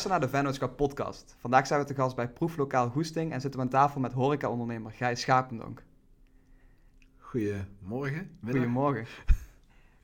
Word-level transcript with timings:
luistert 0.00 0.20
naar 0.20 0.30
de 0.30 0.36
Vennootschap 0.36 0.76
podcast. 0.76 1.36
Vandaag 1.38 1.66
zijn 1.66 1.80
we 1.80 1.86
te 1.86 1.94
gast 1.94 2.16
bij 2.16 2.28
Proeflokaal 2.28 2.90
Goesting 2.90 3.32
en 3.32 3.40
zitten 3.40 3.60
we 3.60 3.66
aan 3.66 3.72
tafel 3.72 4.00
met 4.00 4.12
horecaondernemer 4.12 4.92
Gijs 4.92 5.20
Schapendonk. 5.20 5.82
Goedemorgen. 7.18 8.30
middag. 8.40 8.62
Goedemorgen. 8.62 9.06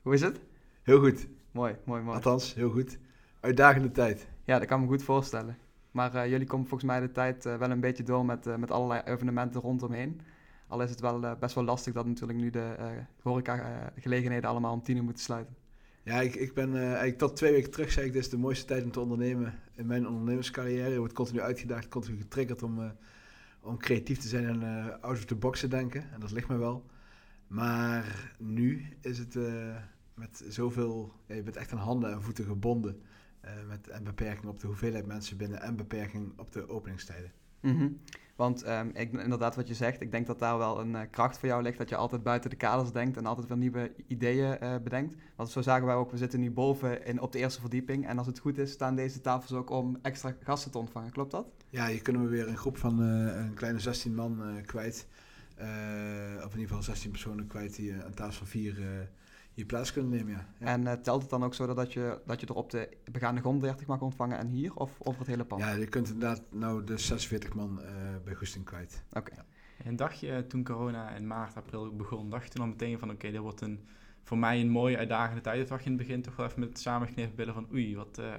Hoe 0.03 0.15
is 0.15 0.21
het? 0.21 0.41
Heel 0.83 0.99
goed. 0.99 1.29
Mooi, 1.51 1.77
mooi, 1.85 2.03
mooi. 2.03 2.17
Althans, 2.17 2.55
heel 2.55 2.71
goed. 2.71 2.99
Uitdagende 3.41 3.91
tijd. 3.91 4.29
Ja, 4.45 4.59
dat 4.59 4.69
kan 4.69 4.81
me 4.81 4.87
goed 4.87 5.03
voorstellen. 5.03 5.59
Maar 5.91 6.15
eh, 6.15 6.31
jullie 6.31 6.47
komen 6.47 6.67
volgens 6.67 6.91
mij 6.91 7.01
de 7.01 7.13
tijd 7.13 7.47
eh, 7.47 7.57
wel 7.57 7.71
een 7.71 7.81
beetje 7.81 8.03
door 8.03 8.25
met, 8.25 8.47
eh, 8.47 8.57
met 8.57 8.71
allerlei 8.71 9.03
evenementen 9.05 9.61
rondomheen. 9.61 10.21
Al 10.69 10.83
is 10.83 10.91
het 10.91 11.01
wel 11.01 11.37
best 11.41 11.55
wel 11.55 11.65
lastig 11.65 11.93
dat 11.93 12.07
natuurlijk 12.07 12.39
nu 12.39 12.51
de 12.51 12.77
horeca-gelegenheden 13.23 14.51
allemaal 14.51 14.73
om 14.73 14.83
tien 14.83 14.97
uur 14.97 15.05
moeten 15.05 15.23
sluiten. 15.23 15.57
Ja, 16.07 16.21
ik, 16.21 16.35
ik 16.35 16.55
ben 16.55 16.75
eh, 16.75 16.83
eigenlijk 16.83 17.19
tot 17.19 17.37
twee 17.37 17.53
weken 17.53 17.71
terug 17.71 17.93
zei 17.93 18.07
ik, 18.07 18.13
dit 18.13 18.23
is 18.23 18.29
de 18.29 18.39
mooiste 18.39 18.65
tijd 18.65 18.85
om 18.85 18.91
te 18.91 19.01
ondernemen 19.01 19.55
in 19.75 19.87
mijn 19.87 20.07
ondernemerscarrière. 20.07 20.91
Je 20.91 20.99
wordt 20.99 21.13
continu 21.13 21.41
uitgedaagd, 21.41 21.89
continu 21.89 22.19
getriggerd 22.19 22.63
om, 22.63 22.83
eh, 22.83 22.91
om 23.61 23.79
creatief 23.79 24.19
te 24.19 24.29
zijn 24.29 24.45
en 24.45 24.63
eh, 24.63 24.89
out 25.01 25.17
of 25.17 25.25
the 25.25 25.35
box 25.35 25.61
te 25.61 25.69
denken. 25.69 26.13
En 26.13 26.21
dat 26.21 26.31
ligt 26.31 26.49
me 26.49 26.57
wel. 26.57 26.87
Maar 27.47 28.35
nu 28.39 28.97
is 29.01 29.19
het 29.19 29.39
met 30.15 30.45
zoveel, 30.49 31.13
je 31.27 31.43
bent 31.43 31.57
echt 31.57 31.73
aan 31.73 31.79
handen 31.79 32.13
en 32.13 32.23
voeten 32.23 32.45
gebonden. 32.45 33.03
met 33.69 33.91
een 33.91 34.05
beperking 34.05 34.47
op 34.47 34.61
de 34.61 34.67
hoeveelheid 34.67 35.07
mensen 35.07 35.37
binnen 35.37 35.61
en 35.61 35.77
beperking 35.77 36.39
op 36.39 36.53
de 36.53 36.69
openingstijden. 36.69 37.33
Mhm. 37.67 37.89
Want 38.37 38.63
ehm, 38.63 38.89
ik, 38.93 39.13
inderdaad, 39.13 39.57
wat 39.57 39.69
je 39.69 39.75
zegt, 39.75 40.01
ik 40.01 40.11
denk 40.11 40.27
dat 40.27 40.39
daar 40.39 40.59
wel 40.59 40.81
een 40.81 40.97
eh, 40.97 41.03
kracht 41.11 41.39
voor 41.39 41.49
jou 41.49 41.63
ligt. 41.63 41.79
Dat 41.79 41.89
je 41.89 41.97
altijd 41.97 42.23
buiten 42.23 42.51
de 42.51 42.57
kaders 42.57 42.93
denkt 42.93 43.17
en 43.17 43.27
altijd 43.27 43.49
wel 43.49 43.57
nieuwe 43.57 43.93
ideeën 44.07 44.59
eh, 44.59 44.75
bedenkt. 44.83 45.15
Want 45.37 45.51
zo 45.51 45.63
zagen 45.63 45.87
wij 45.87 45.95
ook, 45.95 46.11
we 46.11 46.17
zitten 46.17 46.41
nu 46.41 46.51
boven 46.51 47.07
in, 47.07 47.21
op 47.21 47.33
de 47.33 47.39
eerste 47.39 47.61
verdieping. 47.61 48.07
En 48.07 48.19
als 48.19 48.27
het 48.27 48.39
goed 48.39 48.59
is, 48.59 48.73
staan 48.73 48.97
deze 48.97 49.21
tafels 49.21 49.53
ook 49.53 49.71
om 49.71 49.99
extra 50.03 50.35
gasten 50.43 50.71
te 50.71 50.79
ontvangen. 50.79 51.11
Klopt 51.11 51.31
dat? 51.31 51.47
Ja, 51.71 51.87
hier 51.87 52.03
kunnen 52.03 52.23
we 52.23 52.29
weer 52.29 52.49
een 52.49 52.57
groep 52.57 52.77
van 52.77 53.03
eh, 53.03 53.37
een 53.37 53.55
kleine 53.55 53.79
16 53.79 54.15
man 54.15 54.63
kwijt. 54.67 55.07
Of 56.37 56.53
in 56.53 56.61
ieder 56.61 56.67
geval 56.67 56.83
16 56.83 57.11
personen 57.11 57.47
kwijt 57.47 57.77
die 57.77 57.95
aan 57.95 58.15
tafel 58.15 58.33
van 58.33 58.47
vier 58.47 59.09
eh, 59.57 59.63
hier 59.63 59.67
plaats 59.67 59.93
kunnen 59.93 60.11
nemen. 60.11 60.33
Ja. 60.33 60.47
Ja. 60.59 60.67
En 60.67 60.87
eh, 60.87 60.93
telt 60.93 61.21
het 61.21 61.31
dan 61.31 61.45
ook 61.45 61.55
zo 61.55 61.75
dat 61.75 61.93
je, 61.93 62.21
dat 62.27 62.41
je 62.41 62.47
er 62.47 62.55
op 62.55 62.71
de 62.71 62.89
begaande 63.13 63.41
grond 63.41 63.61
30 63.61 63.87
mag 63.87 64.01
ontvangen 64.01 64.39
en 64.39 64.49
hier? 64.49 64.75
Of 64.75 64.97
over 64.99 65.19
het 65.19 65.29
hele 65.29 65.45
pand? 65.45 65.63
ja, 65.63 65.73
je 65.73 65.87
kunt 65.87 66.09
inderdaad 66.09 66.43
nou 66.51 66.85
de 66.85 66.99
46 66.99 67.55
man 67.55 67.83
eh, 67.83 67.89
bij 68.25 68.35
Goesting 68.35 68.65
kwijt. 68.65 69.03
Oké. 69.13 69.33
En 69.85 69.97
dacht 69.97 70.21
je 70.21 70.45
toen 70.49 70.65
corona 70.65 71.11
in 71.11 71.27
maart, 71.27 71.57
april 71.57 71.97
begon, 71.97 72.31
dacht 72.31 72.45
je 72.45 72.51
toen 72.51 72.63
al 72.63 72.69
meteen 72.69 72.99
van 72.99 73.11
oké, 73.11 73.31
dit 73.31 73.41
wordt 73.41 73.61
een, 73.61 73.89
voor 74.23 74.39
mij 74.39 74.61
een 74.61 74.69
mooie 74.69 74.97
uitdagende 74.97 75.41
tijd. 75.41 75.63
Of 75.63 75.69
dacht 75.69 75.85
je 75.85 75.91
in 75.91 75.97
het 75.97 76.07
begin 76.07 76.23
toch 76.23 76.37
wel 76.37 76.47
even 76.47 76.61
met 76.61 76.79
samengeknepen 76.79 77.35
billen 77.35 77.55
van 77.55 77.69
oei, 77.73 77.97
wat, 77.97 78.19
eh, 78.19 78.35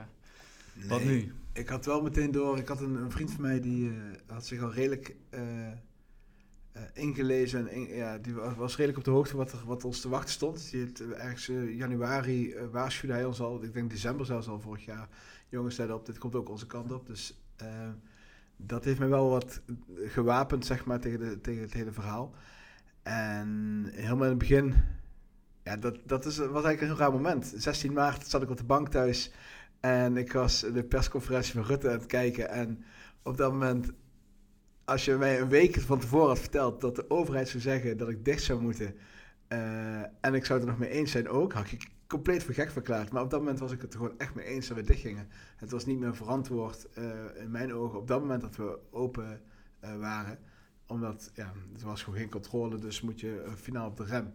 wat 0.87 1.03
nu? 1.03 1.33
Ik 1.53 1.69
had 1.69 1.85
wel 1.85 2.01
meteen 2.01 2.31
door, 2.31 2.57
ik 2.57 2.67
had 2.67 2.81
een, 2.81 2.95
een 2.95 3.11
vriend 3.11 3.31
van 3.31 3.41
mij 3.41 3.59
die 3.59 3.89
eh, 3.89 3.95
had 4.27 4.45
zich 4.45 4.61
al 4.61 4.73
redelijk 4.73 5.15
eh, 5.29 5.67
eh, 5.67 5.73
ingelezen. 6.93 7.67
En 7.67 7.81
ja, 7.81 8.17
die 8.17 8.33
wa- 8.33 8.55
was 8.55 8.71
redelijk 8.75 8.97
op 8.97 9.03
de 9.03 9.11
hoogte 9.11 9.37
wat, 9.37 9.51
er, 9.51 9.59
wat 9.65 9.83
ons 9.83 10.01
te 10.01 10.09
wachten 10.09 10.31
stond. 10.33 10.71
Die 10.71 10.85
had, 10.85 10.99
eh, 10.99 11.23
ergens 11.23 11.49
eh, 11.49 11.77
januari 11.77 12.51
eh, 12.53 12.65
waarschuwde 12.71 13.13
hij 13.15 13.25
ons 13.25 13.39
al, 13.39 13.63
ik 13.63 13.73
denk 13.73 13.89
december 13.89 14.25
zelfs 14.25 14.47
al 14.47 14.59
vorig 14.59 14.85
jaar. 14.85 15.07
Jongens, 15.49 15.77
let 15.77 15.91
op, 15.91 16.05
dit 16.05 16.17
komt 16.17 16.35
ook 16.35 16.49
onze 16.49 16.67
kant 16.67 16.91
op. 16.91 17.07
Dus 17.07 17.41
eh, 17.55 17.89
dat 18.57 18.83
heeft 18.83 18.99
mij 18.99 19.07
wel 19.07 19.29
wat 19.29 19.61
gewapend, 19.95 20.65
zeg 20.65 20.85
maar, 20.85 20.99
tegen, 20.99 21.19
de, 21.19 21.41
tegen 21.41 21.61
het 21.61 21.73
hele 21.73 21.91
verhaal. 21.91 22.33
En 23.03 23.85
helemaal 23.91 24.23
in 24.23 24.29
het 24.29 24.37
begin, 24.37 24.73
ja, 25.63 25.77
dat, 25.77 25.97
dat 26.05 26.25
is, 26.25 26.37
was 26.37 26.47
eigenlijk 26.47 26.81
een 26.81 26.87
heel 26.87 26.97
raar 26.97 27.11
moment. 27.11 27.53
16 27.55 27.93
maart 27.93 28.27
zat 28.27 28.41
ik 28.41 28.49
op 28.49 28.57
de 28.57 28.63
bank 28.63 28.89
thuis 28.89 29.31
en 29.79 30.17
ik 30.17 30.31
was 30.31 30.59
de 30.59 30.83
persconferentie 30.83 31.53
van 31.53 31.63
Rutte 31.63 31.87
aan 31.87 31.93
het 31.93 32.05
kijken. 32.05 32.49
En 32.49 32.83
op 33.23 33.37
dat 33.37 33.51
moment, 33.51 33.91
als 34.87 35.05
je 35.05 35.15
mij 35.15 35.39
een 35.41 35.49
week 35.49 35.79
van 35.79 35.99
tevoren 35.99 36.27
had 36.27 36.39
verteld 36.39 36.81
dat 36.81 36.95
de 36.95 37.09
overheid 37.09 37.49
zou 37.49 37.61
zeggen 37.63 37.97
dat 37.97 38.09
ik 38.09 38.25
dicht 38.25 38.43
zou 38.43 38.61
moeten. 38.61 38.95
eh, 39.47 39.99
en 40.01 40.33
ik 40.33 40.45
zou 40.45 40.59
het 40.59 40.67
er 40.67 40.73
nog 40.75 40.77
mee 40.79 40.89
eens 40.89 41.11
zijn 41.11 41.27
ook, 41.29 41.53
had 41.53 41.71
ik 41.71 41.87
compleet 42.07 42.43
voor 42.43 42.53
gek 42.53 42.71
verklaard. 42.71 43.11
Maar 43.11 43.23
op 43.23 43.29
dat 43.29 43.39
moment 43.39 43.59
was 43.59 43.71
ik 43.71 43.81
het 43.81 43.93
er 43.93 43.99
gewoon 43.99 44.19
echt 44.19 44.35
mee 44.35 44.45
eens 44.45 44.67
dat 44.67 44.77
we 44.77 44.83
dicht 44.83 44.99
gingen. 44.99 45.27
Het 45.57 45.71
was 45.71 45.85
niet 45.85 45.99
meer 45.99 46.15
verantwoord 46.15 46.87
eh, 46.93 47.03
in 47.41 47.51
mijn 47.51 47.73
ogen 47.73 47.99
op 47.99 48.07
dat 48.07 48.19
moment 48.19 48.41
dat 48.41 48.55
we 48.55 48.79
open 48.91 49.41
eh, 49.79 49.97
waren. 49.97 50.39
Omdat, 50.87 51.31
ja, 51.33 51.51
er 51.79 51.85
was 51.85 52.03
gewoon 52.03 52.19
geen 52.19 52.29
controle, 52.29 52.77
dus 52.77 53.01
moet 53.01 53.19
je 53.19 53.43
finaal 53.55 53.87
op 53.87 53.97
de 53.97 54.03
rem. 54.03 54.31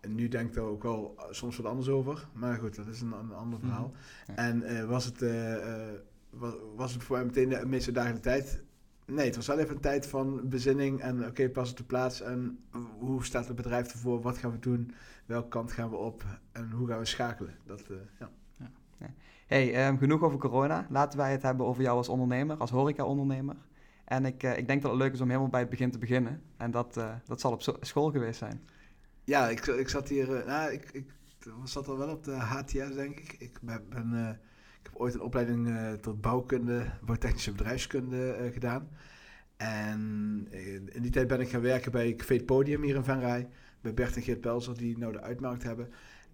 En 0.00 0.14
nu 0.14 0.28
denk 0.28 0.48
ik 0.48 0.54
daar 0.54 0.64
ook 0.64 0.82
wel 0.82 1.18
soms 1.30 1.56
wat 1.56 1.66
anders 1.66 1.88
over. 1.88 2.28
Maar 2.32 2.58
goed, 2.58 2.74
dat 2.76 2.86
is 2.86 3.00
een, 3.00 3.12
een 3.12 3.32
ander 3.32 3.58
Mhm. 3.58 3.68
verhaal. 3.68 3.92
Ja. 4.26 4.34
En 4.36 4.88
was, 4.88 5.04
het, 5.04 5.22
eh, 5.22 5.54
eh, 5.88 5.94
wa- 6.30 6.56
was 6.76 6.92
het 6.94 7.02
voor 7.02 7.16
mij 7.16 7.24
meteen 7.24 7.48
de 7.48 7.66
meest 7.66 7.86
uitdagende 7.86 8.20
tijd? 8.20 8.62
Nee, 9.06 9.26
het 9.26 9.36
was 9.36 9.46
wel 9.46 9.58
even 9.58 9.74
een 9.74 9.80
tijd 9.80 10.06
van 10.06 10.48
bezinning 10.48 11.00
en 11.00 11.26
oké, 11.26 11.48
pas 11.48 11.70
op 11.70 11.76
de 11.76 11.84
plaats 11.84 12.20
en 12.20 12.64
hoe 12.98 13.24
staat 13.24 13.46
het 13.46 13.56
bedrijf 13.56 13.92
ervoor? 13.92 14.20
Wat 14.20 14.38
gaan 14.38 14.50
we 14.50 14.58
doen? 14.58 14.94
Welke 15.26 15.48
kant 15.48 15.72
gaan 15.72 15.90
we 15.90 15.96
op? 15.96 16.24
En 16.52 16.70
hoe 16.70 16.88
gaan 16.88 16.98
we 16.98 17.04
schakelen? 17.04 17.56
Dat, 17.66 17.80
eh, 17.80 17.96
ja. 18.18 18.30
Hey, 19.46 19.74
ehm, 19.74 19.96
genoeg 19.96 20.22
over 20.22 20.38
corona. 20.38 20.86
Laten 20.90 21.18
wij 21.18 21.32
het 21.32 21.42
hebben 21.42 21.66
over 21.66 21.82
jou 21.82 21.96
als 21.96 22.08
ondernemer, 22.08 22.56
als 22.56 22.70
horeca-ondernemer. 22.70 23.56
En 24.04 24.24
ik, 24.24 24.42
eh, 24.42 24.56
ik 24.56 24.66
denk 24.66 24.82
dat 24.82 24.90
het 24.90 25.00
leuk 25.00 25.12
is 25.12 25.20
om 25.20 25.28
helemaal 25.28 25.48
bij 25.48 25.60
het 25.60 25.70
begin 25.70 25.90
te 25.90 25.98
beginnen. 25.98 26.42
En 26.56 26.70
dat, 26.70 26.96
eh, 26.96 27.14
dat 27.24 27.40
zal 27.40 27.52
op 27.52 27.78
school 27.80 28.10
geweest 28.10 28.38
zijn. 28.38 28.60
Ja, 29.24 29.48
ik, 29.48 29.66
ik 29.66 29.88
zat 29.88 30.08
hier. 30.08 30.42
nou, 30.46 30.72
ik, 30.72 30.90
ik 30.92 31.12
zat 31.64 31.88
al 31.88 31.98
wel 31.98 32.08
op 32.08 32.24
de 32.24 32.32
HTS, 32.32 32.94
denk 32.94 33.18
ik. 33.18 33.36
Ik, 33.38 33.58
ben, 33.62 34.38
ik 34.84 34.90
heb 34.90 35.00
ooit 35.00 35.14
een 35.14 35.20
opleiding 35.20 35.68
eh, 35.68 35.92
tot 35.92 36.20
bouwkunde, 36.20 36.84
bouwtechnische 37.04 37.52
bedrijfskunde 37.52 38.32
eh, 38.32 38.52
gedaan. 38.52 38.88
En 39.56 40.46
eh, 40.50 40.74
in 40.74 41.02
die 41.02 41.10
tijd 41.10 41.26
ben 41.26 41.40
ik 41.40 41.48
gaan 41.48 41.60
werken 41.60 41.92
bij 41.92 42.14
Café 42.14 42.44
Podium 42.44 42.82
hier 42.82 42.94
in 42.94 43.04
Venray. 43.04 43.48
Bij 43.80 43.94
Bert 43.94 44.16
en 44.16 44.22
Geert 44.22 44.40
Pelzer, 44.40 44.76
die 44.76 44.98
nou 44.98 45.12
de 45.12 45.20
uitmarkt 45.20 45.62
hebben. 45.62 45.88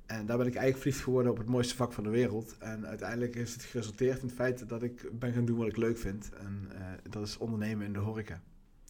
En 0.07 0.27
daar 0.27 0.37
ben 0.37 0.47
ik 0.47 0.55
eigenlijk 0.55 0.83
verliefd 0.83 1.05
geworden 1.05 1.33
op 1.33 1.39
het 1.39 1.49
mooiste 1.49 1.77
vak 1.77 1.93
van 1.93 2.05
de 2.05 2.11
wereld. 2.11 2.57
En 2.59 2.87
uiteindelijk 2.87 3.35
heeft 3.35 3.53
het 3.53 3.63
geresulteerd 3.63 4.21
in 4.21 4.27
het 4.27 4.37
feit 4.37 4.69
dat 4.69 4.83
ik 4.83 5.19
ben 5.19 5.33
gaan 5.33 5.45
doen 5.45 5.59
wat 5.59 5.67
ik 5.67 5.77
leuk 5.77 5.99
vind. 5.99 6.31
En 6.39 6.69
dat 7.11 7.27
is 7.27 7.39
ondernemen 7.39 7.87
in 7.87 7.93
de 7.93 7.99
horeca. 7.99 8.41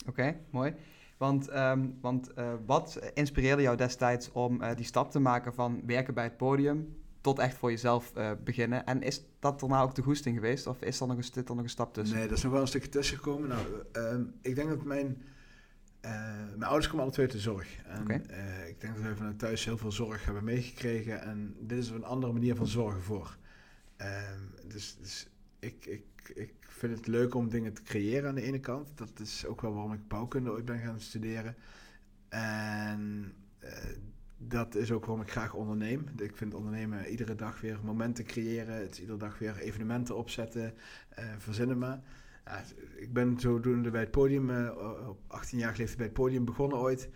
Oké, 0.07 0.37
mooi. 0.51 0.75
Want, 1.17 1.49
ehm, 1.49 1.89
want 2.01 2.33
wat 2.67 3.11
inspireerde 3.15 3.63
jou 3.63 3.77
destijds 3.77 4.33
om 4.33 4.61
die 4.77 4.85
stap 4.85 5.11
te 5.11 5.19
maken 5.19 5.55
van 5.55 5.83
werken 5.87 6.15
bij 6.15 6.25
het 6.25 6.37
podium 6.37 7.01
tot 7.21 7.39
echt 7.39 7.57
voor 7.57 7.71
jezelf 7.71 8.13
eh, 8.15 8.31
beginnen? 8.45 8.87
En 8.87 9.03
is 9.03 9.23
dat 9.39 9.61
daarna 9.61 9.81
ook 9.83 9.95
de 9.95 10.03
goesting 10.03 10.35
geweest? 10.35 10.67
Of 10.67 10.81
is 10.83 11.01
er 11.01 11.07
nog 11.07 11.17
een, 11.17 11.25
zit 11.25 11.49
er 11.49 11.55
nog 11.55 11.65
een 11.65 11.71
stap 11.71 11.95
tussen? 11.95 12.17
Nee, 12.17 12.27
er 12.27 12.33
is 12.33 12.43
nog 12.43 12.53
wel 12.53 12.61
een 12.61 12.67
stukje 12.67 12.89
tussen 12.89 13.17
gekomen. 13.17 13.49
Nou, 13.49 13.67
ehm, 13.93 14.23
ik 14.43 14.55
denk 14.55 14.69
dat 14.69 14.85
mijn... 14.85 15.23
eh, 16.01 16.11
mijn 16.49 16.63
ouders 16.63 16.87
komen 16.89 17.03
alle 17.05 17.13
twee 17.13 17.27
uit 17.27 17.35
de 17.35 17.41
zorg. 17.43 17.77
En 17.85 18.29
eh, 18.31 18.69
ik 18.69 18.81
denk 18.81 18.95
dat 18.95 19.05
we 19.05 19.17
vanuit 19.17 19.39
thuis 19.39 19.65
heel 19.65 19.79
veel 19.79 19.93
zorg 19.93 20.25
hebben 20.25 20.45
meegekregen. 20.45 21.23
En 21.23 21.57
dit 21.61 21.79
is 21.79 21.89
een 21.91 22.05
andere 22.05 22.33
manier 22.33 22.57
van 22.57 22.67
zorgen 22.67 23.03
voor. 23.03 23.37
Ehm, 23.97 24.41
dus 24.69 24.97
dus 25.01 25.27
ik, 25.59 25.87
ik, 25.87 26.05
ik 26.35 26.55
vind 26.61 26.97
het 26.97 27.07
leuk 27.07 27.35
om 27.35 27.49
dingen 27.49 27.73
te 27.73 27.83
creëren 27.83 28.29
aan 28.29 28.35
de 28.35 28.43
ene 28.43 28.61
kant. 28.61 28.89
Dat 28.95 29.21
is 29.21 29.47
ook 29.47 29.61
wel 29.61 29.73
waarom 29.75 29.93
ik 29.93 30.09
bouwkunde 30.09 30.51
ooit 30.51 30.65
ben 30.65 30.79
gaan 30.79 31.01
studeren. 31.01 31.55
En 32.29 33.33
dat 34.43 34.75
is 34.75 34.93
ook 34.93 35.05
waarom 35.05 35.25
ik 35.25 35.31
graag 35.31 35.55
onderneem. 35.55 36.07
Ik 36.17 36.37
vind 36.37 36.55
ondernemen 36.55 37.07
iedere 37.07 37.35
dag 37.35 37.61
weer 37.61 37.79
momenten 37.83 38.25
creëren. 38.25 38.75
Het 38.75 38.99
iedere 38.99 39.19
dag 39.19 39.39
weer 39.39 39.57
evenementen 39.57 40.17
opzetten. 40.17 40.75
eh 41.09 41.25
verzinnen 41.39 41.79
maar. 41.79 42.01
Ja, 42.45 42.63
ik 42.97 43.13
ben 43.13 43.41
zodoende 43.41 43.91
bij 43.91 44.01
het 44.01 44.11
podium, 44.11 44.51
eh, 44.51 45.09
op 45.09 45.21
18 45.27 45.59
jaar 45.59 45.75
leeftijd 45.77 45.97
bij 45.97 46.07
het 46.07 46.15
podium 46.15 46.45
begonnen 46.45 46.79
ooit. 46.79 47.09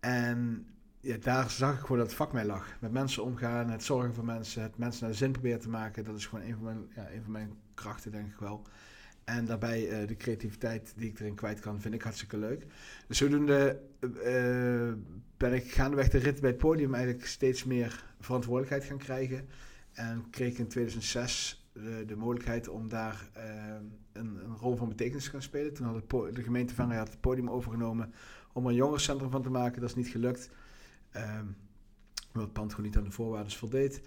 En 0.00 0.66
ja, 1.00 1.16
daar 1.16 1.50
zag 1.50 1.74
ik 1.74 1.80
gewoon 1.80 1.98
dat 1.98 2.06
het 2.06 2.16
vak 2.16 2.32
mij 2.32 2.44
lag. 2.44 2.76
Met 2.80 2.92
mensen 2.92 3.24
omgaan, 3.24 3.70
het 3.70 3.82
zorgen 3.82 4.14
voor 4.14 4.24
mensen, 4.24 4.62
het 4.62 4.78
mensen 4.78 5.06
naar 5.06 5.14
zin 5.14 5.32
proberen 5.32 5.60
te 5.60 5.68
maken. 5.68 6.04
Dat 6.04 6.16
is 6.16 6.26
gewoon 6.26 6.44
een 6.44 6.54
van 6.54 6.64
mijn, 6.64 6.90
ja, 6.94 7.10
een 7.10 7.22
van 7.22 7.32
mijn 7.32 7.58
krachten, 7.74 8.12
denk 8.12 8.32
ik 8.32 8.38
wel. 8.38 8.62
En 9.24 9.44
daarbij 9.44 9.88
eh, 9.88 10.08
de 10.08 10.16
creativiteit 10.16 10.92
die 10.96 11.10
ik 11.10 11.20
erin 11.20 11.34
kwijt 11.34 11.60
kan, 11.60 11.80
vind 11.80 11.94
ik 11.94 12.02
hartstikke 12.02 12.36
leuk. 12.36 12.66
Dus 13.06 13.18
zodoende 13.18 13.80
eh, 14.00 14.92
ben 15.36 15.52
ik 15.52 15.72
gaandeweg 15.72 16.08
de 16.08 16.18
rit 16.18 16.40
bij 16.40 16.50
het 16.50 16.58
podium 16.58 16.94
eigenlijk 16.94 17.26
steeds 17.26 17.64
meer 17.64 18.04
verantwoordelijkheid 18.20 18.84
gaan 18.84 18.98
krijgen. 18.98 19.48
En 19.92 20.30
kreeg 20.30 20.52
ik 20.52 20.58
in 20.58 20.68
2006 20.68 21.66
de, 21.72 22.04
de 22.06 22.16
mogelijkheid 22.16 22.68
om 22.68 22.88
daar 22.88 23.30
eh, 23.32 23.44
een, 24.12 24.44
een 24.44 24.56
rol 24.56 24.76
van 24.76 24.88
betekenis 24.88 25.24
te 25.24 25.30
gaan 25.30 25.42
spelen. 25.42 25.74
Toen 25.74 25.86
had 25.86 26.10
de 26.34 26.42
gemeente 26.42 26.74
van 26.74 26.92
had 26.92 27.08
het 27.08 27.20
podium 27.20 27.50
overgenomen 27.50 28.12
om 28.52 28.64
er 28.64 28.70
een 28.70 28.76
jongerencentrum 28.76 29.30
van 29.30 29.42
te 29.42 29.50
maken. 29.50 29.80
Dat 29.80 29.90
is 29.90 29.96
niet 29.96 30.08
gelukt. 30.08 30.50
Ehm 31.10 31.46
omdat 32.32 32.48
het 32.48 32.52
pand 32.52 32.70
gewoon 32.70 32.86
niet 32.86 32.96
aan 32.96 33.04
de 33.04 33.10
voorwaarden 33.10 33.52
voldeed. 33.52 34.02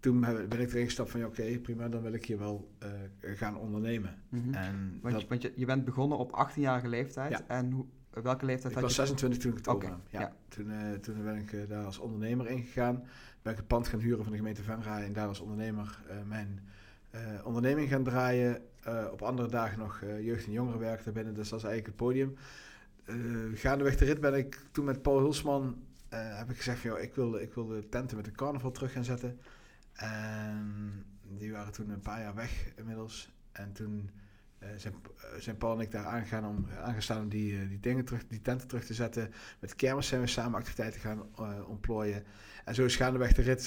Toen 0.00 0.20
ben 0.20 0.60
ik 0.60 0.72
erin 0.72 0.84
gestapt 0.84 1.10
van, 1.10 1.20
ja, 1.20 1.26
oké, 1.26 1.58
prima, 1.58 1.88
dan 1.88 2.02
wil 2.02 2.12
ik 2.12 2.24
hier 2.24 2.38
wel 2.38 2.70
eh, 2.78 2.88
gaan 3.20 3.56
ondernemen. 3.56 4.14
Mhm. 4.28 4.54
En 4.54 4.98
Want, 5.02 5.14
dat, 5.14 5.22
je, 5.22 5.28
want 5.28 5.42
je, 5.42 5.52
je 5.56 5.66
bent 5.66 5.84
begonnen 5.84 6.18
op 6.18 6.48
18-jarige 6.48 6.88
leeftijd. 6.88 7.30
Ja. 7.30 7.44
En 7.46 7.70
hoe, 7.70 7.84
welke 8.10 8.44
leeftijd 8.44 8.72
ik 8.72 8.78
had 8.78 8.82
was 8.82 8.96
je? 8.96 9.00
26 9.00 9.38
toen 9.38 9.50
ik 9.50 9.56
het 9.56 9.68
overnam. 9.68 10.00
Ja. 10.08 10.20
ja. 10.20 10.32
Toen, 10.48 10.70
eh, 10.70 10.92
toen 10.92 11.24
ben 11.24 11.36
ik 11.36 11.52
eh, 11.52 11.60
daar 11.68 11.84
als 11.84 11.98
ondernemer 11.98 12.46
ingegaan. 12.46 13.04
Ben 13.42 13.52
ik 13.52 13.58
het 13.58 13.66
pand 13.66 13.88
gaan 13.88 14.00
huren 14.00 14.22
van 14.22 14.32
de 14.32 14.38
gemeente 14.38 14.62
Venray 14.62 15.04
en 15.04 15.12
daar 15.12 15.28
als 15.28 15.40
ondernemer 15.40 15.98
mijn 16.24 16.60
onderneming 17.44 17.88
gaan 17.88 18.04
draaien. 18.04 18.62
op 19.12 19.22
andere 19.22 19.48
dagen 19.48 19.78
nog 19.78 20.00
jeugd- 20.20 20.46
en 20.46 20.52
jongerenwerk 20.52 21.04
daarbinnen. 21.04 21.34
Dus 21.34 21.48
dat 21.48 21.58
is 21.58 21.64
eigenlijk 21.64 21.98
het 21.98 22.06
podium. 22.06 22.36
gaandeweg 23.54 23.96
de 23.96 24.04
rit 24.04 24.20
ben 24.20 24.34
ik 24.34 24.60
toen 24.72 24.84
met 24.84 25.02
Paul 25.02 25.18
Hulsman... 25.18 25.82
heb 26.08 26.50
ik 26.50 26.56
gezegd 26.56 26.78
van, 26.78 26.90
joh, 26.90 27.00
ik 27.00 27.14
wil, 27.14 27.36
ik 27.36 27.54
wil 27.54 27.66
de 27.66 27.88
tenten 27.88 28.16
met 28.16 28.24
de 28.24 28.32
carnaval 28.32 28.70
terug 28.70 28.92
gaan 28.92 29.04
zetten. 29.04 29.38
En 29.96 31.04
die 31.22 31.52
waren 31.52 31.72
toen 31.72 31.90
een 31.90 32.00
paar 32.00 32.20
jaar 32.20 32.34
weg 32.34 32.72
inmiddels. 32.76 33.30
En 33.52 33.72
toen 33.72 34.10
uh, 34.62 34.68
zijn, 34.76 34.94
uh, 35.16 35.40
zijn 35.40 35.56
Paul 35.56 35.74
en 35.74 35.80
ik 35.80 35.90
daar 35.90 36.04
aangegaan 36.04 36.46
om, 36.46 36.66
aangestaan 36.82 37.22
om 37.22 37.28
die, 37.28 37.68
die, 37.68 37.80
dingen 37.80 38.04
terug, 38.04 38.26
die 38.26 38.40
tenten 38.40 38.68
terug 38.68 38.84
te 38.84 38.94
zetten. 38.94 39.32
Met 39.60 39.74
kermis 39.74 40.08
zijn 40.08 40.20
we 40.20 40.26
samen 40.26 40.58
activiteiten 40.58 41.00
gaan 41.00 41.36
ontplooien. 41.66 42.24
En 42.64 42.74
zo 42.74 42.84
is 42.84 42.96
gaandeweg 42.96 43.32
de 43.32 43.42
rit 43.42 43.66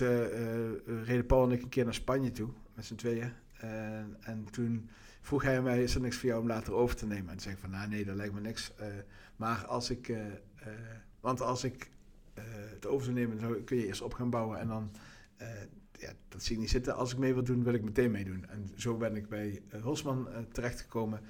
reden 1.06 1.26
Paul 1.26 1.44
en 1.44 1.52
ik 1.52 1.62
een 1.62 1.70
keer 1.70 1.84
naar 1.84 1.94
Spanje 1.94 2.32
toe, 2.32 2.50
met 2.74 2.86
z'n 2.86 2.96
tweeën. 2.96 3.34
en 4.20 4.48
toen 4.52 4.90
vroeg 5.22 5.44
hij 5.44 5.62
mij, 5.62 5.84
is 5.84 5.96
er 5.96 6.02
niks 6.02 6.18
voor 6.18 6.30
jou 6.30 6.42
om 6.42 6.48
later 6.48 6.74
over 6.74 6.96
te 6.96 7.06
nemen? 7.06 7.26
En 7.26 7.32
toen 7.32 7.40
zei 7.40 7.54
ik 7.54 7.62
van, 7.62 7.70
nou 7.70 7.90
nee, 7.90 8.06
dat 8.06 8.16
lijkt 8.16 8.34
me 8.34 8.40
niks. 8.40 8.72
maar 9.36 9.66
als 9.66 9.90
ik, 9.90 10.14
want 11.20 11.42
als 11.42 11.64
ik 11.64 11.90
het 12.74 12.86
over 12.86 13.06
zou 13.06 13.16
nemen, 13.16 13.40
dan 13.40 13.64
kun 13.64 13.78
je 13.78 13.88
eerst 13.88 14.02
op 14.02 14.14
gaan 14.14 14.30
bouwen 14.30 14.60
en 14.60 14.68
dan 14.68 14.92
ja, 16.00 16.12
dat 16.28 16.44
zie 16.44 16.56
ik 16.56 16.62
niet 16.62 16.70
zitten. 16.70 16.96
Als 16.96 17.12
ik 17.12 17.18
mee 17.18 17.34
wil 17.34 17.44
doen, 17.44 17.64
wil 17.64 17.74
ik 17.74 17.84
meteen 17.84 18.12
meedoen. 18.12 18.46
En 18.50 18.70
zo 18.76 18.98
ben 18.98 19.16
ik 19.16 19.30
bij 19.30 19.62
uh, 19.74 19.82
Hulsman 19.82 20.28
uh, 20.30 20.38
terechtgekomen. 20.52 21.22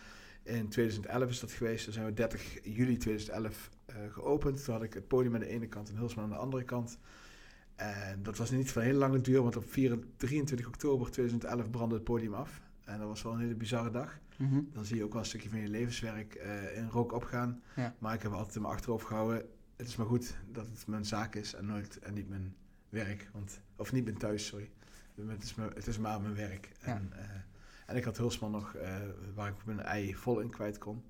In 0.43 0.69
2011 0.69 1.29
is 1.29 1.39
dat 1.39 1.51
geweest. 1.51 1.83
Toen 1.83 1.93
zijn 1.93 2.05
we 2.05 2.13
30 2.13 2.59
juli 2.63 2.97
2011 2.97 3.69
uh, 3.89 3.95
geopend. 4.09 4.63
Toen 4.63 4.73
had 4.73 4.83
ik 4.83 4.93
het 4.93 5.07
podium 5.07 5.33
aan 5.33 5.39
de 5.39 5.47
ene 5.47 5.67
kant 5.67 5.89
en 5.89 5.95
Hulsman 5.95 6.23
aan 6.23 6.29
de 6.29 6.35
andere 6.35 6.63
kant. 6.63 6.99
En 7.75 8.23
dat 8.23 8.37
was 8.37 8.51
niet 8.51 8.71
van 8.71 8.81
hele 8.81 8.97
lange 8.97 9.21
duur, 9.21 9.41
want 9.41 9.55
op 9.55 9.71
4, 9.71 9.99
23 10.17 10.67
oktober 10.67 11.11
2011 11.11 11.69
brandde 11.69 11.95
het 11.95 12.03
podium 12.03 12.33
af. 12.33 12.61
En 12.83 12.99
dat 12.99 13.07
was 13.07 13.21
wel 13.21 13.33
een 13.33 13.39
hele 13.39 13.55
bizarre 13.55 13.91
dag. 13.91 14.19
Mm 14.37 14.49
-hmm. 14.49 14.69
Dan 14.73 14.85
zie 14.85 14.97
je 14.97 15.03
ook 15.03 15.11
wel 15.11 15.21
een 15.21 15.27
stukje 15.27 15.49
van 15.49 15.59
je 15.59 15.67
levenswerk 15.67 16.35
in 16.75 16.87
rook 16.89 17.11
opgaan. 17.11 17.61
Ja. 17.75 17.95
Maar 17.99 18.13
ik 18.13 18.21
heb 18.21 18.31
altijd 18.31 18.55
in 18.55 18.61
mijn 18.61 18.73
achterhoofd 18.73 19.05
gehouden. 19.05 19.45
Het 19.75 19.87
is 19.87 19.95
maar 19.95 20.05
goed 20.05 20.37
dat 20.51 20.65
het 20.65 20.87
mijn 20.87 21.05
zaak 21.05 21.35
is 21.35 21.53
en, 21.53 21.65
nooit, 21.65 21.99
en 21.99 22.13
niet 22.13 22.29
mijn 22.29 22.55
werk. 22.89 23.29
Want, 23.33 23.61
of 23.75 23.91
niet 23.91 24.03
mijn 24.03 24.17
thuis, 24.17 24.45
sorry. 24.45 24.69
Het 25.27 25.43
is, 25.43 25.55
maar, 25.55 25.69
het 25.73 25.87
is 25.87 25.97
maar 25.97 26.21
mijn 26.21 26.35
werk. 26.35 26.71
En, 26.81 27.11
uh, 27.15 27.19
en 27.85 27.95
ik 27.95 28.03
had 28.03 28.17
Hulsman 28.17 28.51
nog, 28.51 28.75
uh, 28.75 28.97
waar 29.33 29.49
ik 29.49 29.65
mijn 29.65 29.79
ei 29.79 30.15
vol 30.15 30.39
in 30.39 30.49
kwijt 30.49 30.77
kon. 30.77 31.03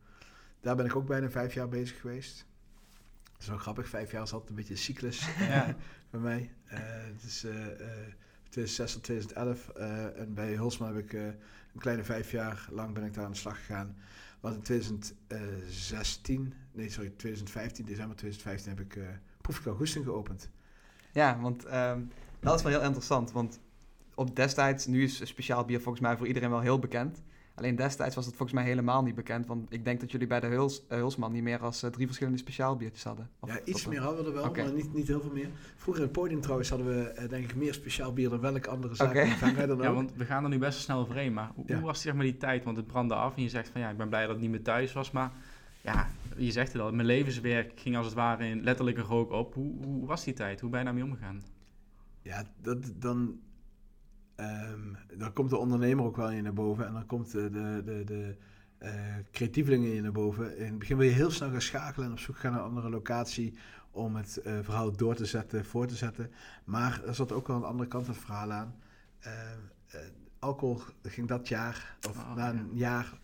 Daar 0.62 0.76
ben 0.76 0.86
ik 0.86 0.96
ook 0.96 1.08
bijna 1.08 1.30
vijf 1.30 1.54
jaar 1.54 1.70
bezig 1.70 2.00
geweest. 2.00 2.46
Dat 3.32 3.42
is 3.42 3.48
wel 3.48 3.58
grappig, 3.58 3.90
vijf 3.90 4.12
jaar 4.12 4.24
is 4.24 4.32
altijd 4.34 4.50
een 4.50 4.56
beetje 4.56 4.74
een 4.74 4.80
cyclus 4.80 5.28
ja. 5.40 5.76
bij 6.10 6.20
mij. 6.20 6.52
Uh, 6.66 6.80
het 7.14 7.24
is 7.24 7.40
2006 8.50 8.94
tot 8.94 9.04
2011 9.04 9.70
en 10.16 10.34
bij 10.34 10.54
Hulsman 10.54 10.96
heb 10.96 11.04
ik 11.04 11.14
een 11.14 11.80
kleine 11.80 12.04
vijf 12.04 12.32
jaar 12.32 12.68
lang 12.72 12.94
ben 12.94 13.04
ik 13.04 13.14
daar 13.14 13.26
aan 13.26 13.32
de 13.32 13.38
slag 13.38 13.58
gegaan. 13.58 13.96
Want 14.40 14.56
in 14.56 14.62
2016, 14.62 16.54
nee 16.72 16.90
sorry, 16.90 17.10
2015, 17.10 17.86
december 17.86 18.16
2015 18.16 18.70
heb 18.70 18.80
ik 18.80 18.96
uh, 18.96 19.08
Proefik 19.42 19.66
Augustin 19.66 20.04
geopend. 20.04 20.50
Ja, 21.12 21.40
want 21.42 21.66
um, 21.74 22.12
dat 22.40 22.56
is 22.56 22.62
wel 22.62 22.72
heel 22.72 22.82
interessant. 22.82 23.32
Want 23.32 23.60
op 24.16 24.36
destijds, 24.36 24.86
nu 24.86 25.04
is 25.04 25.28
speciaal 25.28 25.66
bier 25.66 25.82
volgens 25.82 26.04
mij 26.04 26.18
voor 26.18 26.28
iedereen 26.28 26.50
wel 26.50 26.60
heel 26.60 26.80
bekend. 26.80 27.22
Alleen 27.60 27.76
destijds 27.76 28.16
was 28.16 28.26
het 28.26 28.36
volgens 28.36 28.60
mij 28.60 28.68
helemaal 28.68 29.04
niet 29.04 29.16
bekend. 29.16 29.46
Want 29.48 29.74
ik 29.74 29.86
denk 29.86 30.00
dat 30.00 30.12
jullie 30.12 30.28
bij 30.28 30.40
de 30.40 30.48
Huls, 30.48 30.84
uh, 30.90 30.98
Hulsman 30.98 31.32
niet 31.32 31.44
meer 31.44 31.60
als 31.60 31.84
uh, 31.84 31.90
drie 31.90 32.06
verschillende 32.06 32.40
speciaalbiertjes 32.40 33.04
hadden. 33.04 33.30
Of, 33.40 33.50
ja, 33.50 33.60
iets 33.64 33.86
meer 33.86 34.02
hadden 34.02 34.24
we 34.24 34.30
er 34.30 34.36
wel, 34.36 34.46
okay. 34.46 34.64
maar 34.64 34.74
niet, 34.74 34.94
niet 34.94 35.08
heel 35.08 35.22
veel 35.22 35.32
meer. 35.32 35.50
Vroeger 35.76 36.04
in 36.04 36.10
het 36.10 36.18
podium 36.18 36.42
trouwens 36.42 36.70
hadden 36.70 36.88
we 36.88 37.16
uh, 37.20 37.30
denk 37.30 37.44
ik 37.44 37.56
meer 37.56 37.74
speciaal 37.74 38.14
bier 38.14 38.30
dan 38.30 38.40
welke 38.40 38.70
andere 38.70 38.96
zaak. 38.96 39.10
Okay. 39.10 39.68
ja, 39.82 39.94
want 39.94 40.12
we 40.16 40.26
gaan 40.26 40.44
er 40.44 40.50
nu 40.50 40.58
best 40.58 40.74
wel 40.74 40.82
snel 40.82 41.00
overheen. 41.00 41.34
Maar 41.34 41.52
hoe, 41.56 41.64
ja. 41.68 41.76
hoe 41.76 41.86
was 41.86 42.02
zeg 42.02 42.14
maar, 42.14 42.24
die 42.24 42.38
tijd? 42.38 42.64
Want 42.64 42.78
het 42.78 42.88
brandde 42.88 43.16
af 43.16 43.36
en 43.36 43.42
je 43.42 43.50
zegt 43.50 43.70
van 43.70 43.82
ja, 43.82 43.90
ik 43.90 43.98
ben 43.98 44.10
blij 44.10 44.22
dat 44.22 44.32
het 44.32 44.42
niet 44.42 44.50
meer 44.50 44.64
thuis 44.64 44.94
was. 44.94 45.12
Maar 45.12 45.32
ja, 45.82 46.10
je 46.38 46.52
zegt 46.52 46.74
het 46.74 46.82
al, 46.82 46.92
mijn 46.92 47.08
levenswerk 47.08 47.80
ging 47.80 47.98
als 47.98 48.06
het 48.06 48.16
ware 48.16 48.48
in 48.48 48.64
letterlijke 48.64 49.02
rook 49.02 49.32
op. 49.32 49.54
Hoe, 49.54 49.84
hoe 49.84 50.06
was 50.06 50.24
die 50.24 50.34
tijd? 50.34 50.62
Hoe 50.62 50.70
ben 50.70 50.80
je 50.80 50.86
daarmee 50.86 51.04
omgegaan? 51.04 51.44
Ja, 52.22 52.44
dat, 52.62 53.02
dan, 53.02 53.40
um, 54.36 54.98
dan 55.18 55.34
komt 55.34 55.50
de 55.50 55.58
ondernemer 55.58 56.06
ook 56.06 56.16
wel 56.16 56.32
in 56.32 56.44
naar 56.44 56.54
boven. 56.54 56.88
En 56.88 56.94
dan 56.94 57.06
komt 57.06 57.32
de, 57.32 57.50
de, 57.50 57.82
de, 57.86 58.04
de 58.04 58.36
uh, 58.80 58.92
creatievelingen 59.32 59.94
in 59.94 60.04
naar 60.04 60.12
boven. 60.12 60.58
In 60.58 60.66
het 60.66 60.80
begin 60.80 60.98
wil 60.98 61.08
je 61.08 61.14
heel 61.14 61.32
snel 61.32 61.50
gaan 61.50 61.62
schakelen 61.62 62.08
en 62.08 62.14
op 62.14 62.20
zoek 62.20 62.38
gaan 62.38 62.52
naar 62.52 62.60
een 62.60 62.68
andere 62.68 62.90
locatie 62.90 63.58
om 63.92 64.16
het 64.16 64.42
uh, 64.46 64.60
verhaal 64.62 64.92
door 64.92 65.16
te 65.16 65.26
zetten, 65.26 65.66
voor 65.66 65.88
te 65.88 65.96
zetten. 65.96 66.32
Maar 66.64 67.04
er 67.06 67.16
zat 67.16 67.32
ook 67.32 67.48
wel 67.48 67.56
een 67.56 67.64
andere 67.64 67.90
kant 67.90 68.06
van 68.06 68.14
het 68.14 68.24
verhaal 68.24 68.52
aan. 68.52 68.76
Uh, 69.28 69.34
alcohol 70.40 70.82
ging 71.04 71.28
dat 71.28 71.48
jaar, 71.48 71.98
of 72.08 72.18
oh, 72.18 72.36
na 72.36 72.50
een 72.50 72.70
jaar 72.74 73.20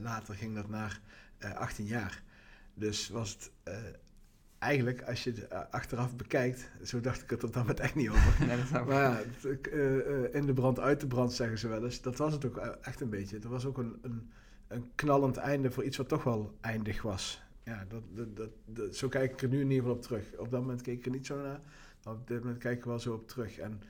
later 0.00 0.34
ging 0.34 0.54
dat 0.54 0.68
naar 0.68 1.00
18 1.54 1.84
jaar. 1.84 2.22
Dus 2.74 3.08
was 3.08 3.32
het 3.32 3.50
eigenlijk, 4.60 5.02
als 5.02 5.24
je 5.24 5.30
het 5.30 5.48
eh, 5.48 5.60
achteraf 5.70 6.16
bekijkt, 6.16 6.70
zo 6.82 7.00
dacht 7.00 7.22
ik 7.22 7.30
het 7.30 7.42
er 7.42 7.52
dan 7.52 7.66
met 7.66 7.80
echt 7.80 7.94
niet 7.94 8.08
over. 8.10 8.34
nee, 8.46 8.84
maar 8.84 8.86
ja, 8.86 9.20
uh, 9.72 10.34
in 10.34 10.46
de 10.46 10.52
brand, 10.52 10.80
uit 10.80 11.00
de 11.00 11.06
brand 11.06 11.32
zeggen 11.32 11.58
ze 11.58 11.68
wel 11.68 11.84
eens. 11.84 12.02
Dat 12.02 12.16
was 12.16 12.32
het 12.32 12.44
ook 12.44 12.56
echt 12.56 13.00
een 13.00 13.10
beetje. 13.10 13.36
Het 13.36 13.44
was 13.44 13.64
ook 13.64 13.78
een, 13.78 13.98
een, 14.02 14.30
een 14.68 14.90
knallend 14.94 15.36
einde 15.36 15.70
voor 15.70 15.84
iets 15.84 15.96
wat 15.96 16.08
toch 16.08 16.24
wel 16.24 16.56
eindig 16.60 17.02
was. 17.02 17.42
Ja, 17.64 17.84
dat, 17.88 18.02
dat, 18.36 18.50
dat, 18.64 18.96
zo 18.96 19.08
kijk 19.08 19.32
ik 19.32 19.42
er 19.42 19.48
nu 19.48 19.60
in 19.60 19.70
ieder 19.70 19.78
geval 19.78 19.94
op 19.94 20.02
terug. 20.02 20.32
Op 20.36 20.50
dat 20.50 20.60
moment 20.60 20.82
keek 20.82 20.98
ik 20.98 21.04
er 21.04 21.10
niet 21.10 21.26
zo 21.26 21.42
naar. 21.42 21.60
Maar 22.04 22.14
op 22.14 22.28
dit 22.28 22.38
moment 22.38 22.58
kijk 22.58 22.76
ik 22.76 22.82
er 22.82 22.88
wel 22.88 22.98
zo 22.98 23.12
op 23.12 23.28
terug. 23.28 23.58
En 23.58 23.82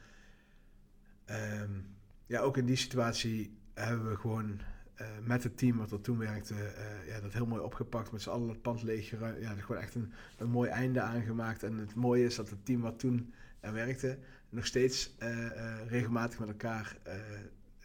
um, 1.60 1.86
ja, 2.26 2.40
ook 2.40 2.56
in 2.56 2.66
die 2.66 2.76
situatie 2.76 3.58
hebben 3.74 4.10
we 4.10 4.16
gewoon 4.16 4.60
uh, 5.00 5.06
met 5.24 5.42
het 5.42 5.58
team 5.58 5.76
wat 5.76 5.90
er 5.90 6.00
toen 6.00 6.18
werkte, 6.18 6.54
uh, 6.54 7.08
ja, 7.08 7.20
dat 7.20 7.32
heel 7.32 7.46
mooi 7.46 7.62
opgepakt. 7.62 8.12
Met 8.12 8.22
z'n 8.22 8.30
allen 8.30 8.48
het 8.48 8.62
pand 8.62 8.82
leeg. 8.82 9.10
Ja, 9.40 9.54
gewoon 9.54 9.82
echt 9.82 9.94
een, 9.94 10.12
een 10.36 10.50
mooi 10.50 10.70
einde 10.70 11.00
aangemaakt. 11.00 11.62
En 11.62 11.78
het 11.78 11.94
mooie 11.94 12.24
is 12.24 12.34
dat 12.34 12.50
het 12.50 12.64
team 12.64 12.80
wat 12.80 12.98
toen 12.98 13.32
er 13.60 13.72
werkte, 13.72 14.18
nog 14.48 14.66
steeds 14.66 15.16
uh, 15.22 15.86
regelmatig 15.86 16.38
met 16.38 16.48
elkaar 16.48 16.96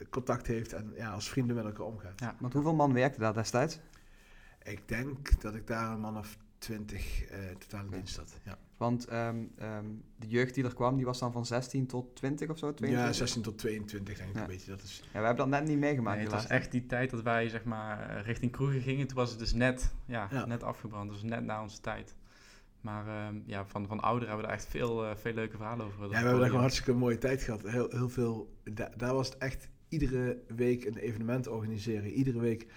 contact 0.10 0.48
heeft. 0.48 0.74
En 0.74 0.92
ja, 0.96 1.12
als 1.12 1.30
vrienden 1.30 1.56
met 1.56 1.66
elkaar 1.66 1.86
omgaat. 1.86 2.20
Ja, 2.20 2.36
want 2.40 2.54
hoeveel 2.54 2.76
man 2.76 2.94
werkte 2.94 3.20
daar 3.20 3.34
destijds? 3.34 3.80
Ik 4.64 4.88
denk 4.88 5.42
dat 5.42 5.56
ik 5.56 5.68
daar 5.68 5.92
een 5.92 6.00
man 6.00 6.18
of 6.18 6.38
twintig 6.58 7.24
totale 7.60 7.90
dienst 7.90 8.18
had. 8.18 8.40
Ja. 8.44 8.58
Want 8.78 9.12
um, 9.12 9.52
um, 9.62 10.04
de 10.16 10.28
jeugd 10.28 10.54
die 10.54 10.64
er 10.64 10.74
kwam, 10.74 10.96
die 10.96 11.06
was 11.06 11.20
dan 11.20 11.32
van 11.32 11.46
16 11.46 11.86
tot 11.86 12.16
20 12.16 12.50
of 12.50 12.58
zo? 12.58 12.74
22? 12.74 13.08
Ja, 13.08 13.14
16 13.14 13.42
tot 13.42 13.58
22 13.58 14.18
denk 14.18 14.30
ik 14.30 14.36
ja. 14.36 14.42
een 14.42 14.48
beetje. 14.48 14.72
Dat 14.72 14.82
is... 14.82 15.02
Ja, 15.04 15.20
we 15.20 15.26
hebben 15.26 15.50
dat 15.50 15.60
net 15.60 15.68
niet 15.68 15.78
meegemaakt. 15.78 16.16
Nee, 16.16 16.26
het 16.26 16.36
was 16.36 16.48
echt 16.48 16.72
die 16.72 16.86
tijd 16.86 17.10
dat 17.10 17.22
wij 17.22 17.50
zeg 17.50 17.64
maar 17.64 18.22
richting 18.22 18.52
kroegen 18.52 18.82
gingen. 18.82 19.08
Toen 19.08 19.18
was 19.18 19.30
het 19.30 19.40
dus 19.40 19.54
net, 19.54 19.94
ja, 20.06 20.28
ja. 20.32 20.46
net 20.46 20.64
afgebrand. 20.64 21.12
Dus 21.12 21.24
net 21.24 21.44
na 21.44 21.62
onze 21.62 21.82
tijd. 21.82 22.16
Maar 22.82 23.28
um, 23.28 23.44
ja, 23.46 23.66
van, 23.66 23.88
van 23.88 24.00
ouderen 24.00 24.28
hebben 24.28 24.46
we 24.46 24.52
er 24.52 24.58
echt 24.58 24.68
veel, 24.68 25.06
uh, 25.06 25.16
veel 25.16 25.34
leuke 25.34 25.58
verhalen 25.58 25.86
over. 25.86 26.04
Ja, 26.04 26.10
we 26.10 26.16
hebben 26.16 26.44
echt 26.44 26.54
een 26.54 26.60
hartstikke 26.60 26.94
mooie 26.94 27.18
tijd 27.18 27.44
gehad. 27.44 27.62
Heel, 27.62 27.90
heel 27.90 28.10
veel, 28.10 28.54
da 28.64 28.92
daar 28.98 29.14
was 29.14 29.30
het 29.30 29.38
echt 29.38 29.70
iedere 29.88 30.42
week 30.48 30.86
een 30.86 30.98
evenement 30.98 31.48
organiseren. 31.48 32.10
Iedere 32.10 32.40
week 32.40 32.68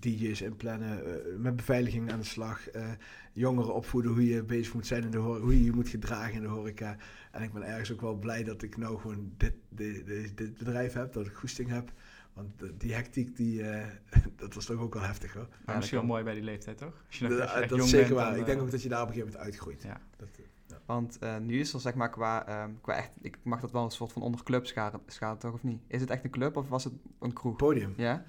DJ's 0.00 0.40
en 0.40 0.56
plannen, 0.56 1.06
uh, 1.06 1.36
met 1.38 1.56
beveiliging 1.56 2.12
aan 2.12 2.18
de 2.18 2.24
slag, 2.24 2.74
uh, 2.74 2.88
jongeren 3.32 3.74
opvoeden 3.74 4.10
hoe 4.10 4.26
je 4.26 4.42
bezig 4.42 4.74
moet 4.74 4.86
zijn 4.86 5.02
in 5.02 5.10
de 5.10 5.18
horeca, 5.18 5.44
hoe 5.44 5.58
je 5.58 5.64
je 5.64 5.72
moet 5.72 5.88
gedragen 5.88 6.34
in 6.34 6.40
de 6.40 6.48
horeca. 6.48 6.96
En 7.30 7.42
ik 7.42 7.52
ben 7.52 7.62
ergens 7.62 7.92
ook 7.92 8.00
wel 8.00 8.14
blij 8.14 8.44
dat 8.44 8.62
ik 8.62 8.76
nou 8.76 8.98
gewoon 8.98 9.32
dit, 9.36 9.54
dit, 9.68 10.06
dit, 10.06 10.36
dit 10.36 10.58
bedrijf 10.58 10.92
heb, 10.92 11.12
dat 11.12 11.26
ik 11.26 11.32
goesting 11.32 11.70
heb. 11.70 11.92
Want 12.32 12.62
die 12.78 12.94
hectiek, 12.94 13.36
die, 13.36 13.60
uh, 13.60 13.86
dat 14.36 14.54
was 14.54 14.64
toch 14.64 14.80
ook 14.80 14.94
wel 14.94 15.02
heftig 15.02 15.32
hoor. 15.32 15.48
Maar 15.48 15.60
ja, 15.66 15.76
misschien 15.76 15.98
wel 15.98 16.06
mooi 16.06 16.24
bij 16.24 16.34
die 16.34 16.42
leeftijd, 16.42 16.78
toch? 16.78 17.04
Als 17.06 17.18
je 17.18 17.28
nog, 17.28 17.40
als 17.40 17.60
je 17.62 17.66
dat 17.66 17.78
is 17.78 17.90
zeker 17.90 18.06
bent, 18.06 18.20
waar. 18.20 18.30
Dan, 18.30 18.40
ik 18.40 18.46
denk 18.46 18.60
ook 18.60 18.70
dat 18.70 18.82
je 18.82 18.88
daar 18.88 19.02
op 19.02 19.08
een 19.08 19.14
gegeven 19.14 19.32
moment 19.32 19.52
uitgroeit. 19.52 19.82
Ja. 19.82 20.00
Dat, 20.16 20.28
ja. 20.66 20.80
Want 20.86 21.18
nu 21.40 21.60
is 21.60 21.72
er 21.72 21.80
zeg 21.80 21.94
maar 21.94 22.10
qua, 22.10 22.62
um, 22.64 22.80
qua 22.80 22.94
echt, 22.94 23.10
ik 23.20 23.38
mag 23.42 23.60
dat 23.60 23.72
wel 23.72 23.84
een 23.84 23.90
soort 23.90 24.12
van 24.12 24.22
onder 24.22 24.42
club 24.42 24.66
schaden, 24.66 25.00
toch 25.38 25.52
of 25.52 25.62
niet? 25.62 25.80
Is 25.86 26.00
het 26.00 26.10
echt 26.10 26.24
een 26.24 26.30
club 26.30 26.56
of 26.56 26.68
was 26.68 26.84
het 26.84 26.92
een 27.20 27.32
kroeg? 27.32 27.56
Podium. 27.56 27.94
Ja? 27.96 28.24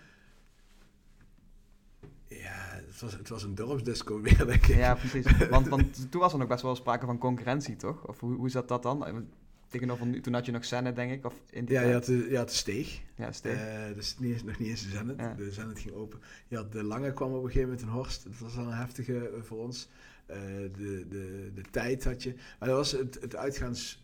Het 2.96 3.04
was, 3.04 3.14
het 3.14 3.30
was 3.30 3.44
een 3.44 3.56
dorpsdisco 3.56 4.22
weer, 4.22 4.46
denk 4.46 4.68
ik. 4.68 4.76
Ja, 4.76 4.96
precies. 4.96 5.26
Want, 5.50 5.68
want 5.68 6.12
toen 6.12 6.22
was 6.22 6.34
er 6.34 6.40
nog 6.40 6.48
best 6.48 6.62
wel 6.62 6.76
sprake 6.76 7.06
van 7.06 7.18
concurrentie, 7.18 7.76
toch? 7.76 8.08
Of 8.08 8.20
hoe, 8.20 8.36
hoe 8.36 8.50
zat 8.50 8.68
dat 8.68 8.84
dan? 8.84 9.28
Tegenover 9.68 10.06
nu, 10.06 10.22
toen 10.22 10.34
had 10.34 10.46
je 10.46 10.52
nog 10.52 10.66
Zenit, 10.66 10.96
denk 10.96 11.12
ik? 11.12 11.26
Of 11.26 11.34
in 11.50 11.66
die 11.66 11.76
ja, 11.76 11.82
je 11.82 11.94
had, 11.94 12.06
de, 12.06 12.28
je 12.30 12.38
had 12.38 12.50
de 12.50 12.56
Steeg. 12.56 13.02
Ja, 13.16 13.32
Steeg. 13.32 13.56
Uh, 13.56 13.96
dus 13.96 14.18
niet, 14.20 14.44
nog 14.44 14.60
niet 14.60 14.70
eens 14.70 14.84
de 14.84 14.90
Zenit. 14.90 15.20
Ja. 15.20 15.34
De 15.34 15.52
Zenit 15.52 15.80
ging 15.80 15.96
open. 15.96 16.20
Je 16.48 16.56
had 16.56 16.72
de 16.72 16.84
Lange 16.84 17.14
kwam 17.14 17.34
op 17.34 17.44
een 17.44 17.52
gegeven 17.52 17.70
moment 17.70 17.82
in 17.82 17.94
Horst. 17.94 18.24
Dat 18.24 18.38
was 18.38 18.56
dan 18.56 18.68
een 18.68 18.78
heftige 18.78 19.32
uh, 19.36 19.42
voor 19.42 19.58
ons. 19.58 19.90
Uh, 20.30 20.36
de, 20.38 21.06
de, 21.10 21.52
de 21.54 21.64
tijd 21.72 22.04
had 22.04 22.24
je. 22.24 22.34
Maar 22.60 22.68
dat 22.70 22.78
was 22.78 22.92
het, 22.92 23.18
het 23.22 23.36
uitgaans... 23.36 24.04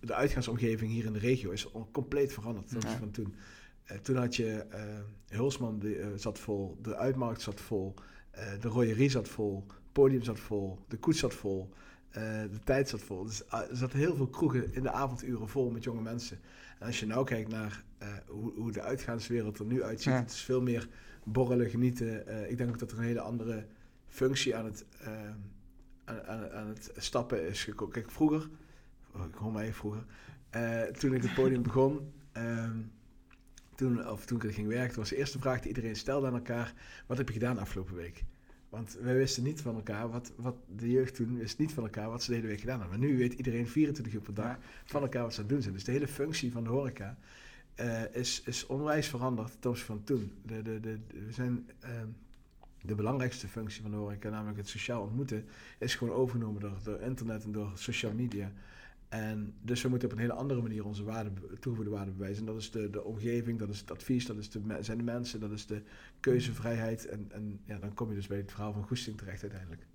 de 0.00 0.14
uitgaansomgeving 0.14 0.90
hier 0.90 1.04
in 1.04 1.12
de 1.12 1.18
regio 1.18 1.50
is 1.50 1.70
compleet 1.92 2.32
veranderd. 2.32 2.72
Dat 2.72 2.82
ja. 2.82 2.96
van 2.98 3.10
toen. 3.10 3.34
Uh, 3.92 3.98
toen 3.98 4.16
had 4.16 4.36
je 4.36 4.66
uh, 4.74 4.80
Hulsman 5.36 5.78
die, 5.78 5.98
uh, 5.98 6.06
zat 6.16 6.38
vol, 6.38 6.78
de 6.82 6.96
uitmarkt 6.96 7.40
zat 7.40 7.60
vol, 7.60 7.94
de 8.60 8.68
royerie 8.68 9.10
zat 9.10 9.28
vol, 9.28 9.64
het 9.66 9.92
podium 9.92 10.22
zat 10.22 10.40
vol, 10.40 10.78
de 10.88 10.96
koets 10.96 11.18
zat 11.18 11.34
vol. 11.34 11.68
de 12.12 12.60
tijd 12.64 12.88
zat 12.88 13.00
vol. 13.00 13.24
Dus 13.24 13.42
er 13.46 13.68
zaten 13.72 13.98
heel 13.98 14.16
veel 14.16 14.26
kroegen 14.26 14.74
in 14.74 14.82
de 14.82 14.90
avonduren 14.90 15.48
vol 15.48 15.70
met 15.70 15.84
jonge 15.84 16.02
mensen. 16.02 16.40
En 16.78 16.86
als 16.86 17.00
je 17.00 17.06
nou 17.06 17.24
kijkt 17.24 17.50
naar 17.50 17.84
hoe, 18.26 18.52
hoe, 18.54 18.72
de 18.72 18.82
uitgaanswereld 18.82 19.58
er 19.58 19.64
nu 19.64 19.82
uitziet, 19.82 20.12
het 20.12 20.30
is 20.30 20.40
veel 20.40 20.62
meer 20.62 20.88
borrelen, 21.24 21.70
genieten. 21.70 22.50
ik 22.50 22.56
denk 22.56 22.70
ook 22.70 22.78
dat 22.78 22.90
er 22.90 22.98
een 22.98 23.04
hele 23.04 23.20
andere 23.20 23.66
functie 24.06 24.56
aan 24.56 24.64
het, 24.64 24.84
aan, 26.04 26.26
aan, 26.26 26.50
aan, 26.50 26.68
het 26.68 26.92
stappen 26.96 27.48
is 27.48 27.64
gekomen. 27.64 27.94
Kijk, 27.94 28.10
vroeger, 28.10 28.48
oh, 29.14 29.24
ik 29.24 29.34
hoor 29.34 29.52
mij 29.52 29.72
vroeger, 29.72 30.04
toen 30.98 31.14
ik 31.14 31.22
het 31.22 31.34
podium 31.34 31.62
begon, 31.62 32.12
ehm, 32.32 32.78
toen, 33.78 34.08
of 34.08 34.26
toen 34.26 34.42
ik 34.42 34.54
ging 34.54 34.68
werken, 34.68 34.96
was 34.96 35.08
de 35.08 35.16
eerste 35.16 35.38
vraag 35.38 35.60
die 35.60 35.68
iedereen 35.68 35.96
stelde 35.96 36.26
aan 36.26 36.34
elkaar: 36.34 36.74
wat 37.06 37.16
heb 37.16 37.26
je 37.26 37.32
gedaan 37.32 37.58
afgelopen 37.58 37.94
week? 37.94 38.24
Want 38.68 38.98
wij 39.00 39.14
wisten 39.14 39.42
niet 39.42 39.60
van 39.60 39.74
elkaar, 39.74 40.10
wat, 40.10 40.32
wat 40.36 40.56
de 40.76 40.90
jeugd 40.90 41.14
toen 41.14 41.38
wist 41.38 41.58
niet 41.58 41.72
van 41.72 41.82
elkaar 41.82 42.10
wat 42.10 42.22
ze 42.22 42.30
de 42.30 42.36
hele 42.36 42.48
week 42.48 42.60
gedaan 42.60 42.80
hebben. 42.80 42.98
Maar 42.98 43.08
nu 43.08 43.18
weet 43.18 43.32
iedereen 43.32 43.68
24 43.68 44.14
uur 44.14 44.20
per 44.20 44.34
dag 44.34 44.58
van 44.84 45.02
elkaar 45.02 45.22
wat 45.22 45.34
ze 45.34 45.40
aan 45.40 45.44
het 45.44 45.52
doen 45.52 45.62
zijn. 45.62 45.74
Dus 45.74 45.84
de 45.84 45.92
hele 45.92 46.08
functie 46.08 46.52
van 46.52 46.64
de 46.64 46.70
horeca 46.70 47.18
uh, 47.80 48.14
is, 48.14 48.42
is 48.44 48.66
onwijs 48.66 49.08
veranderd 49.08 49.56
ten 49.60 49.70
opzichte 49.70 49.92
van 49.92 50.04
toen. 50.04 50.32
De, 50.42 50.62
de, 50.62 50.80
de, 50.80 50.98
we 51.26 51.32
zijn, 51.32 51.68
uh, 51.84 51.90
de 52.82 52.94
belangrijkste 52.94 53.48
functie 53.48 53.82
van 53.82 53.90
de 53.90 53.96
horeca, 53.96 54.30
namelijk 54.30 54.58
het 54.58 54.68
sociaal 54.68 55.02
ontmoeten, 55.02 55.44
is 55.78 55.94
gewoon 55.94 56.14
overgenomen 56.14 56.60
door, 56.60 56.78
door 56.82 57.00
internet 57.00 57.44
en 57.44 57.52
door 57.52 57.70
social 57.74 58.12
media. 58.12 58.52
En 59.08 59.54
dus 59.60 59.82
we 59.82 59.88
moeten 59.88 60.08
op 60.08 60.14
een 60.14 60.20
hele 60.20 60.32
andere 60.32 60.62
manier 60.62 60.84
onze 60.84 61.04
waarde, 61.04 61.30
toegevoegde 61.60 61.94
waarde 61.94 62.10
bewijzen. 62.10 62.46
En 62.46 62.52
dat 62.52 62.60
is 62.62 62.70
de, 62.70 62.90
de 62.90 63.04
omgeving, 63.04 63.58
dat 63.58 63.68
is 63.68 63.80
het 63.80 63.90
advies, 63.90 64.26
dat 64.26 64.36
is 64.36 64.50
de, 64.50 64.60
zijn 64.80 64.98
de 64.98 65.04
mensen, 65.04 65.40
dat 65.40 65.50
is 65.50 65.66
de 65.66 65.82
keuzevrijheid. 66.20 67.06
En, 67.06 67.26
en 67.32 67.60
ja, 67.64 67.78
dan 67.78 67.94
kom 67.94 68.08
je 68.08 68.14
dus 68.14 68.26
bij 68.26 68.36
het 68.36 68.50
verhaal 68.50 68.72
van 68.72 68.82
goesting 68.82 69.18
terecht 69.18 69.42
uiteindelijk. 69.42 69.86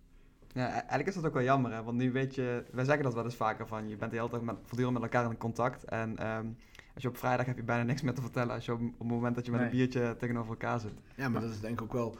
Ja, 0.53 0.67
e-, 0.67 0.71
eigenlijk 0.71 1.07
is 1.07 1.15
dat 1.15 1.25
ook 1.25 1.33
wel 1.33 1.43
jammer, 1.43 1.71
hè? 1.71 1.83
want 1.83 1.97
nu 1.97 2.11
weet 2.11 2.35
je, 2.35 2.63
wij 2.71 2.85
zeggen 2.85 3.03
dat 3.03 3.13
wel 3.13 3.23
eens 3.23 3.35
vaker 3.35 3.67
van, 3.67 3.89
je 3.89 3.95
bent 3.95 4.11
de 4.11 4.17
hele 4.17 4.29
tijd 4.29 4.41
met, 4.41 4.55
voortdurend 4.63 4.93
met 4.93 5.03
elkaar 5.03 5.29
in 5.29 5.37
contact. 5.37 5.83
En 5.83 6.17
ehm, 6.17 6.47
als 6.93 7.03
je 7.03 7.09
op 7.09 7.17
vrijdag 7.17 7.45
heb 7.45 7.57
je 7.57 7.63
bijna 7.63 7.83
niks 7.83 8.01
meer 8.01 8.13
te 8.13 8.21
vertellen 8.21 8.55
als 8.55 8.65
je 8.65 8.73
op, 8.73 8.81
op 8.81 8.99
het 8.99 9.07
moment 9.07 9.35
dat 9.35 9.45
je 9.45 9.51
met 9.51 9.61
een 9.61 9.69
biertje 9.69 10.15
tegenover 10.19 10.49
elkaar 10.49 10.79
zit. 10.79 10.93
Ja, 11.15 11.29
maar 11.29 11.41
dat 11.41 11.51
is 11.51 11.59
denk 11.59 11.73
ik 11.73 11.81
ook 11.81 11.93
wel, 11.93 12.17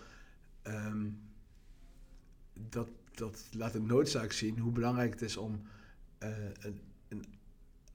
ehm, 0.61 1.09
dat, 2.53 2.89
dat 3.11 3.47
laat 3.51 3.75
een 3.75 3.85
noodzaak 3.85 4.31
zien 4.31 4.59
hoe 4.59 4.71
belangrijk 4.71 5.11
het 5.11 5.21
is 5.21 5.37
om 5.37 5.61
uh, 6.23 6.71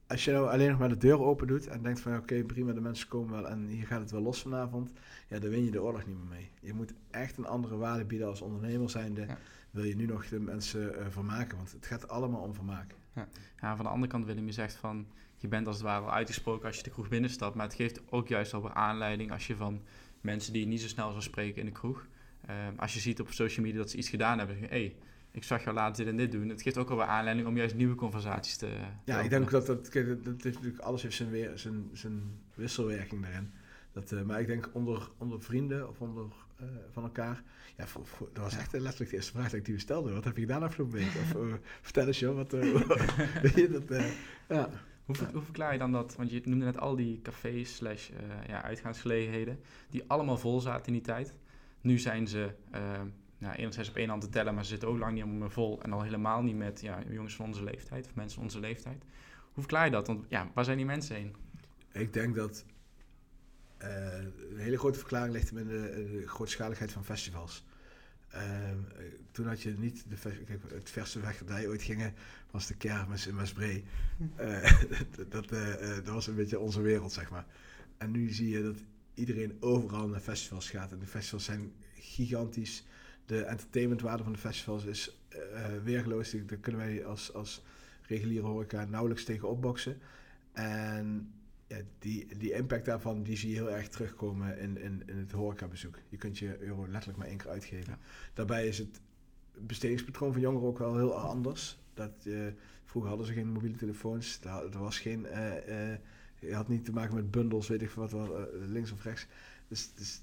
als 0.07 0.25
je 0.25 0.31
nou 0.31 0.49
alleen 0.49 0.69
nog 0.69 0.79
maar 0.79 0.89
de 0.89 0.97
deur 0.97 1.19
open 1.19 1.47
doet 1.47 1.67
en 1.67 1.83
denkt 1.83 1.99
van 1.99 2.17
oké, 2.17 2.43
prima, 2.43 2.73
de 2.73 2.81
mensen 2.81 3.07
komen 3.07 3.31
wel 3.31 3.49
en 3.49 3.67
hier 3.67 3.85
gaat 3.85 3.99
het 3.99 4.11
wel 4.11 4.21
los 4.21 4.41
vanavond, 4.41 4.91
ja, 5.27 5.39
dan 5.39 5.49
win 5.49 5.65
je 5.65 5.71
de 5.71 5.81
oorlog 5.81 6.05
niet 6.05 6.17
meer 6.17 6.27
mee. 6.27 6.49
Je 6.61 6.73
moet 6.73 6.93
echt 7.11 7.37
een 7.37 7.45
andere 7.45 7.77
waarde 7.77 8.05
bieden 8.05 8.27
als 8.27 8.41
ondernemer 8.41 8.89
zijnde. 8.89 9.25
Wil 9.71 9.83
je 9.83 9.95
nu 9.95 10.05
nog 10.05 10.27
de 10.27 10.39
mensen 10.39 10.99
uh, 10.99 11.05
vermaken, 11.09 11.57
want 11.57 11.71
het 11.71 11.85
gaat 11.85 12.07
allemaal 12.07 12.41
om 12.41 12.53
vermaken. 12.53 12.97
Ja. 13.15 13.27
ja, 13.61 13.75
van 13.75 13.85
de 13.85 13.91
andere 13.91 14.11
kant 14.11 14.25
Willem, 14.25 14.45
je 14.45 14.51
zegt 14.51 14.73
van 14.73 15.07
je 15.37 15.47
bent 15.47 15.67
als 15.67 15.75
het 15.75 15.85
ware 15.85 16.05
al 16.05 16.11
uitgesproken 16.11 16.67
als 16.67 16.77
je 16.77 16.83
de 16.83 16.89
kroeg 16.89 17.07
binnenstapt, 17.07 17.55
maar 17.55 17.65
het 17.65 17.75
geeft 17.75 18.01
ook 18.09 18.27
juist 18.27 18.53
al 18.53 18.61
weer 18.61 18.73
aanleiding 18.73 19.31
als 19.31 19.47
je 19.47 19.55
van 19.55 19.81
mensen 20.21 20.53
die 20.53 20.61
je 20.61 20.67
niet 20.67 20.81
zo 20.81 20.87
snel 20.87 21.09
zou 21.09 21.21
spreken 21.21 21.59
in 21.59 21.65
de 21.65 21.71
kroeg, 21.71 22.07
uh, 22.49 22.55
als 22.75 22.93
je 22.93 22.99
ziet 22.99 23.19
op 23.19 23.31
social 23.31 23.65
media 23.65 23.79
dat 23.79 23.89
ze 23.89 23.97
iets 23.97 24.09
gedaan 24.09 24.37
hebben, 24.37 24.59
hé, 24.59 24.67
hey, 24.67 24.95
ik 25.31 25.43
zag 25.43 25.63
jou 25.63 25.75
laten 25.75 26.03
dit 26.03 26.07
en 26.13 26.17
dit 26.17 26.31
doen. 26.31 26.49
Het 26.49 26.61
geeft 26.61 26.77
ook 26.77 26.89
alweer 26.89 27.05
aanleiding 27.05 27.47
om 27.47 27.57
juist 27.57 27.75
nieuwe 27.75 27.95
conversaties 27.95 28.57
te. 28.57 28.69
ja, 29.05 29.19
ik 29.19 29.29
denk 29.29 29.49
dat 29.49 29.65
dat, 29.65 29.93
dat, 29.93 30.23
dat 30.23 30.45
is 30.45 30.53
natuurlijk 30.53 30.79
alles 30.79 31.01
heeft 31.01 31.15
zijn, 31.15 31.29
weer, 31.29 31.51
zijn, 31.55 31.89
zijn 31.93 32.21
wisselwerking 32.53 33.21
daarin. 33.21 33.51
Dat, 33.91 34.11
uh, 34.11 34.21
maar 34.21 34.39
ik 34.39 34.47
denk 34.47 34.69
onder, 34.73 35.09
onder 35.17 35.41
vrienden 35.41 35.89
of 35.89 36.01
onder 36.01 36.25
uh, 36.61 36.67
van 36.91 37.03
elkaar. 37.03 37.43
Ja, 37.77 37.87
voor, 37.87 38.07
voor, 38.07 38.29
dat 38.33 38.43
was 38.43 38.57
echt 38.57 38.71
letterlijk 38.71 39.09
de 39.09 39.15
eerste 39.15 39.31
vraag 39.31 39.51
die 39.51 39.73
we 39.73 39.79
stelden. 39.79 40.13
Wat 40.13 40.23
heb 40.23 40.35
je 40.35 40.41
gedaan 40.41 40.63
afgelopen 40.63 40.97
week? 40.97 41.07
Of 41.07 41.33
uh, 41.33 41.53
vertel 41.81 42.07
eens 42.07 42.19
joh, 42.19 42.35
wat. 42.35 42.51
weet 43.41 43.55
je, 43.55 43.69
dat, 43.69 44.01
ja. 44.49 44.69
Hoe, 45.05 45.15
hoe, 45.33 45.41
verklaar 45.41 45.73
je 45.73 45.79
dan 45.79 45.91
dat? 45.91 46.15
Want 46.15 46.31
je 46.31 46.41
noemde 46.43 46.65
net 46.65 46.79
al 46.79 46.95
die 46.95 47.21
cafés 47.21 47.75
slash 47.75 48.09
ja, 48.47 48.63
uitgaansgelegenheden 48.63 49.59
die 49.89 50.03
allemaal 50.07 50.37
vol 50.37 50.61
zaten 50.61 50.87
in 50.87 50.93
die 50.93 51.01
tijd. 51.01 51.35
Nu 51.81 51.97
zijn 51.97 52.27
ze 52.27 52.51
nou, 53.39 53.55
enerzijds 53.55 53.89
op 53.89 53.95
één 53.95 54.09
hand 54.09 54.21
te 54.21 54.29
tellen, 54.29 54.53
maar 54.53 54.63
ze 54.63 54.69
zitten 54.69 54.87
ook 54.87 54.97
lang 54.97 55.11
niet 55.11 55.21
helemaal 55.23 55.41
meer 55.41 55.51
vol. 55.51 55.81
En 55.81 55.93
al 55.93 56.01
helemaal 56.01 56.41
niet 56.41 56.55
met 56.55 56.81
ja, 56.81 57.03
jongens 57.09 57.35
van 57.35 57.45
onze 57.45 57.63
leeftijd 57.63 58.05
of 58.05 58.15
mensen 58.15 58.35
van 58.35 58.43
onze 58.43 58.59
leeftijd. 58.59 59.03
Hoe 59.53 59.63
verklaar 59.63 59.85
je 59.85 59.91
dat? 59.91 60.07
Want 60.07 60.25
ja, 60.29 60.51
waar 60.53 60.65
zijn 60.65 60.77
die 60.77 60.85
mensen 60.85 61.15
heen? 61.15 61.35
Ik 61.91 62.13
denk 62.13 62.35
dat 62.35 62.65
uh, 63.81 64.17
een 64.51 64.57
hele 64.57 64.77
grote 64.77 64.99
verklaring 64.99 65.33
ligt 65.33 65.51
in 65.51 65.67
de, 65.67 66.07
de 66.11 66.27
grootschaligheid 66.27 66.91
van 66.91 67.05
festivals. 67.05 67.65
Uh, 68.35 68.41
toen 69.31 69.47
had 69.47 69.61
je 69.61 69.75
niet 69.77 70.05
de 70.09 70.43
kijk, 70.45 70.61
het 70.73 70.89
verste 70.89 71.19
weg 71.19 71.37
dat 71.37 71.47
wij 71.47 71.67
ooit 71.67 71.81
gingen, 71.81 72.13
was 72.51 72.67
de 72.67 72.75
kermis 72.75 73.27
in 73.27 73.35
Westbree. 73.35 73.83
Uh, 74.39 74.71
dat, 75.29 75.49
dat 75.49 76.07
was 76.07 76.27
een 76.27 76.35
beetje 76.35 76.59
onze 76.59 76.81
wereld, 76.81 77.11
zeg 77.11 77.29
maar. 77.29 77.45
En 77.97 78.11
nu 78.11 78.29
zie 78.29 78.49
je 78.49 78.63
dat 78.63 78.77
iedereen 79.13 79.57
overal 79.59 80.07
naar 80.07 80.19
festivals 80.19 80.69
gaat. 80.69 80.91
En 80.91 80.99
de 80.99 81.07
festivals 81.07 81.45
zijn 81.45 81.73
gigantisch 81.93 82.83
de 83.29 83.43
entertainmentwaarde 83.43 84.23
van 84.23 84.31
de 84.31 84.39
festivals 84.39 84.85
is 84.85 85.17
uh, 85.35 85.65
weergeloos. 85.83 86.31
Daar 86.31 86.57
kunnen 86.57 86.81
wij 86.81 87.05
als, 87.05 87.33
als 87.33 87.63
reguliere 88.01 88.45
horeca 88.45 88.85
nauwelijks 88.85 89.23
tegen 89.23 89.49
opboksen. 89.49 89.97
En 90.51 91.33
ja, 91.67 91.77
die, 91.99 92.37
die 92.37 92.53
impact 92.53 92.85
daarvan 92.85 93.23
die 93.23 93.37
zie 93.37 93.49
je 93.49 93.55
heel 93.55 93.71
erg 93.71 93.87
terugkomen 93.87 94.59
in, 94.59 94.77
in, 94.77 95.03
in 95.05 95.17
het 95.17 95.31
horecabezoek. 95.31 95.97
Je 96.09 96.17
kunt 96.17 96.37
je 96.37 96.57
euro 96.59 96.87
letterlijk 96.87 97.17
maar 97.17 97.27
één 97.27 97.37
keer 97.37 97.49
uitgeven. 97.49 97.97
Daarbij 98.33 98.67
is 98.67 98.77
het 98.77 99.01
bestedingspatroon 99.57 100.31
van 100.31 100.41
jongeren 100.41 100.67
ook 100.67 100.79
wel 100.79 100.97
heel 100.97 101.19
anders. 101.19 101.79
Dat, 101.93 102.11
uh, 102.23 102.47
vroeger 102.85 103.09
hadden 103.09 103.27
ze 103.27 103.33
geen 103.33 103.51
mobiele 103.51 103.77
telefoons. 103.77 104.39
Er, 104.43 104.79
was 104.79 104.99
geen, 104.99 105.25
uh, 105.25 105.95
je 106.39 106.53
had 106.53 106.67
niet 106.67 106.85
te 106.85 106.91
maken 106.91 107.15
met 107.15 107.31
bundels, 107.31 107.67
weet 107.67 107.81
ik 107.81 107.89
wat, 107.89 108.15
links 108.51 108.91
of 108.91 109.03
rechts. 109.03 109.27
Dus, 109.67 109.93
dus 109.93 110.21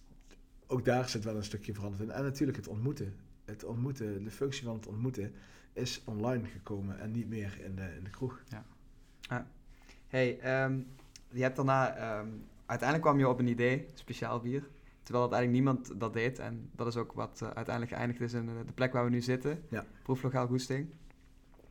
ook 0.67 0.85
daar 0.85 1.09
zit 1.09 1.25
wel 1.25 1.37
een 1.37 1.45
stukje 1.45 1.75
veranderd 1.75 2.03
in. 2.03 2.11
En 2.11 2.23
natuurlijk 2.23 2.59
het 2.59 2.69
ontmoeten. 2.69 3.15
Het 3.45 3.65
ontmoeten, 3.65 4.25
de 4.25 4.31
functie 4.31 4.65
van 4.65 4.75
het 4.75 4.87
ontmoeten 4.87 5.33
is 5.73 6.03
online 6.05 6.47
gekomen 6.47 6.99
en 6.99 7.11
niet 7.11 7.29
meer 7.29 7.61
in 7.65 7.77
de, 7.77 7.95
in 7.97 8.05
de 8.05 8.11
kroeg. 8.11 8.43
Ja. 8.49 9.47
Hey, 10.09 10.65
um, 10.65 10.87
je 11.31 11.43
hebt 11.43 11.57
daarna, 11.57 12.19
um, 12.19 12.45
uiteindelijk 12.67 13.09
kwam 13.09 13.19
je 13.19 13.29
op 13.29 13.39
een 13.39 13.47
idee, 13.47 13.87
speciaal 13.95 14.41
bier. 14.41 14.69
Terwijl 15.03 15.31
uiteindelijk 15.31 15.65
niemand 15.65 16.01
dat 16.01 16.13
deed. 16.13 16.39
En 16.39 16.71
dat 16.75 16.87
is 16.87 16.97
ook 16.97 17.13
wat 17.13 17.41
uh, 17.43 17.49
uiteindelijk 17.49 17.95
geëindigd 17.95 18.21
is 18.21 18.33
in 18.33 18.47
de 18.47 18.73
plek 18.75 18.93
waar 18.93 19.05
we 19.05 19.11
nu 19.11 19.21
zitten. 19.21 19.63
Ja. 19.69 19.85
Proeflokaal 20.03 20.47
Goesting. 20.47 20.89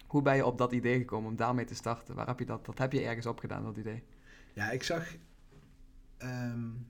Hoe 0.07 0.21
ben 0.21 0.35
je 0.35 0.45
op 0.45 0.57
dat 0.57 0.71
idee 0.71 0.97
gekomen 0.97 1.29
om 1.29 1.35
daarmee 1.35 1.65
te 1.65 1.75
starten? 1.75 2.15
Waar 2.15 2.27
heb 2.27 2.39
je 2.39 2.45
dat, 2.45 2.65
dat 2.65 2.77
heb 2.77 2.91
je 2.91 3.05
ergens 3.05 3.25
opgedaan, 3.25 3.63
dat 3.63 3.77
idee? 3.77 4.03
Ja, 4.53 4.71
ik 4.71 4.83
zag... 4.83 5.15
Um, 6.23 6.87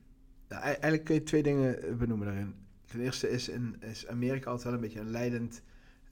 eigenlijk 0.47 1.03
kun 1.03 1.15
je 1.15 1.23
twee 1.23 1.43
dingen 1.43 1.97
benoemen 1.97 2.27
daarin. 2.27 2.55
Ten 2.85 2.99
eerste 2.99 3.29
is, 3.29 3.49
in, 3.49 3.75
is 3.79 4.07
Amerika 4.07 4.49
altijd 4.49 4.63
wel 4.63 4.73
een 4.73 4.79
beetje 4.79 4.99
een 4.99 5.11
leidend 5.11 5.61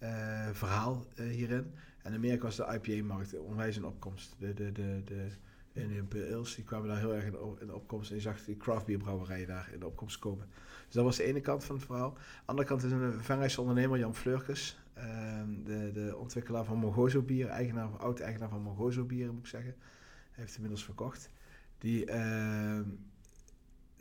uh, 0.04 0.50
verhaal 0.52 1.06
uh, 1.16 1.30
hierin. 1.30 1.72
En 2.02 2.14
Amerika 2.14 2.44
was 2.44 2.56
de 2.56 2.80
IPA-markt 2.82 3.40
onwijs 3.40 3.78
in 3.78 3.86
opkomst. 3.86 4.36
De, 4.40 4.54
de, 4.54 4.72
de, 4.72 5.02
de 5.06 5.30
Indian 5.74 6.08
die 6.56 6.64
kwamen 6.64 6.88
daar 6.88 6.98
heel 6.98 7.14
erg 7.14 7.26
in, 7.60 7.74
opkomst. 7.74 8.10
En 8.10 8.16
je 8.16 8.22
zag 8.22 8.44
die 8.46 8.58
craft 8.58 8.86
beer 8.86 8.98
brouwerijen 8.98 9.48
daar 9.48 9.70
in 9.74 9.80
de 9.80 9.86
opkomst 9.86 10.20
komen. 10.20 10.48
Dus 10.86 10.94
dat 10.94 11.04
was 11.04 11.18
de 11.18 11.24
ene 11.24 11.42
kant 11.42 11.64
van 11.64 11.76
het 11.76 11.86
verhaal. 11.86 12.14
De 12.14 12.20
andere 12.46 12.68
kant 12.68 12.84
is 12.84 12.92
een 12.92 13.24
Venrijse 13.24 13.62
ondernemer, 13.62 14.00
Jan 14.00 14.16
Fleurkes. 14.16 14.78
Uh, 14.98 15.04
de, 15.64 15.92
de 15.94 16.16
ontwikkelaar 16.18 16.66
van 16.66 16.78
Mongozo 16.78 17.22
bier, 17.22 17.48
eigenaar, 17.48 17.88
oud-eigenaar 17.88 18.50
van 18.50 18.62
Mongozo 18.62 19.06
bier 19.06 19.34
moet 19.34 19.44
ik 19.44 19.48
zeggen. 19.48 19.76
Hij 20.32 20.44
heeft 20.44 20.56
inmiddels 20.56 20.84
verkocht. 20.84 21.30
Die 21.78 22.06
ehm, 22.06 22.90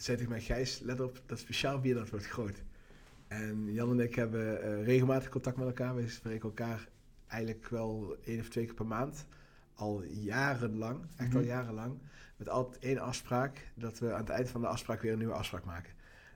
zei 0.02 0.16
tegen 0.16 0.32
mij, 0.32 0.40
Gijs, 0.40 0.80
let 0.80 1.00
op, 1.00 1.22
dat 1.26 1.38
speciaal 1.38 1.80
bier 1.80 1.94
dat 1.94 2.10
wordt 2.10 2.26
groot. 2.26 2.62
En 3.28 3.72
Jan 3.72 3.90
en 3.90 4.00
ik 4.00 4.14
hebben 4.14 4.64
uh, 4.64 4.84
regelmatig 4.84 5.28
contact 5.28 5.56
met 5.56 5.66
elkaar. 5.66 5.94
We 5.94 6.08
spreken 6.08 6.42
elkaar 6.42 6.88
eigenlijk 7.26 7.68
wel 7.68 8.16
één 8.24 8.40
of 8.40 8.48
twee 8.48 8.64
keer 8.64 8.74
per 8.74 8.86
maand. 8.86 9.26
Al 9.74 10.02
jarenlang, 10.04 11.00
echt 11.16 11.34
al 11.34 11.40
mhm. 11.40 11.48
jarenlang. 11.48 11.98
Met 12.36 12.48
altijd 12.48 12.82
één 12.82 12.98
afspraak, 12.98 13.70
dat 13.74 13.98
we 13.98 14.12
aan 14.12 14.20
het 14.20 14.28
eind 14.28 14.48
van 14.48 14.60
de 14.60 14.66
afspraak 14.66 15.02
weer 15.02 15.12
een 15.12 15.18
nieuwe 15.18 15.34
afspraak 15.34 15.64
maken. 15.64 15.92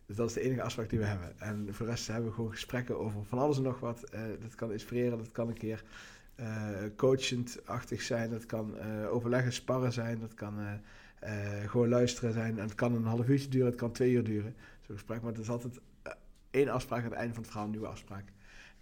Dus 0.07 0.17
dat 0.17 0.29
is 0.29 0.35
de 0.35 0.41
enige 0.41 0.63
afspraak 0.63 0.89
die 0.89 0.99
we 0.99 1.05
hebben. 1.05 1.41
En 1.41 1.75
voor 1.75 1.87
de 1.87 1.93
rest 1.93 2.07
hebben 2.07 2.29
we 2.29 2.35
gewoon 2.35 2.51
gesprekken 2.51 2.99
over 2.99 3.25
van 3.25 3.39
alles 3.39 3.57
en 3.57 3.63
nog 3.63 3.81
wat. 3.81 4.05
Uh, 4.15 4.21
dat 4.41 4.55
kan 4.55 4.73
inspireren, 4.73 5.19
dat 5.19 5.33
kan 5.33 5.49
een 5.49 5.59
keer 5.59 5.85
uh, 6.41 6.69
coachend-achtig 6.97 8.03
zijn. 8.03 8.31
Dat 8.31 8.47
kan 8.47 8.79
overleggen, 9.09 9.53
sparren 9.53 9.93
zijn. 9.93 10.21
Dat 10.21 10.35
kan 10.35 10.81
gewoon 11.67 11.89
luisteren 11.89 12.33
zijn. 12.33 12.59
En 12.59 12.65
het 12.65 12.75
kan 12.75 12.95
een 12.95 13.05
half 13.05 13.29
uurtje 13.29 13.49
duren, 13.49 13.67
het 13.67 13.77
kan 13.77 13.93
twee 13.93 14.13
uur 14.13 14.25
duren. 14.25 14.55
Zo'n 14.81 14.95
gesprek. 14.95 15.23
Maar 15.23 15.33
het 15.33 15.41
is 15.41 15.51
altijd 15.51 15.81
uh, 16.07 16.13
één 16.51 16.69
afspraak 16.69 16.99
aan 16.99 17.11
het 17.11 17.19
einde 17.19 17.35
van 17.35 17.43
het 17.43 17.51
verhaal, 17.51 17.67
een 17.67 17.73
nieuwe 17.73 17.89
afspraak. 17.89 18.25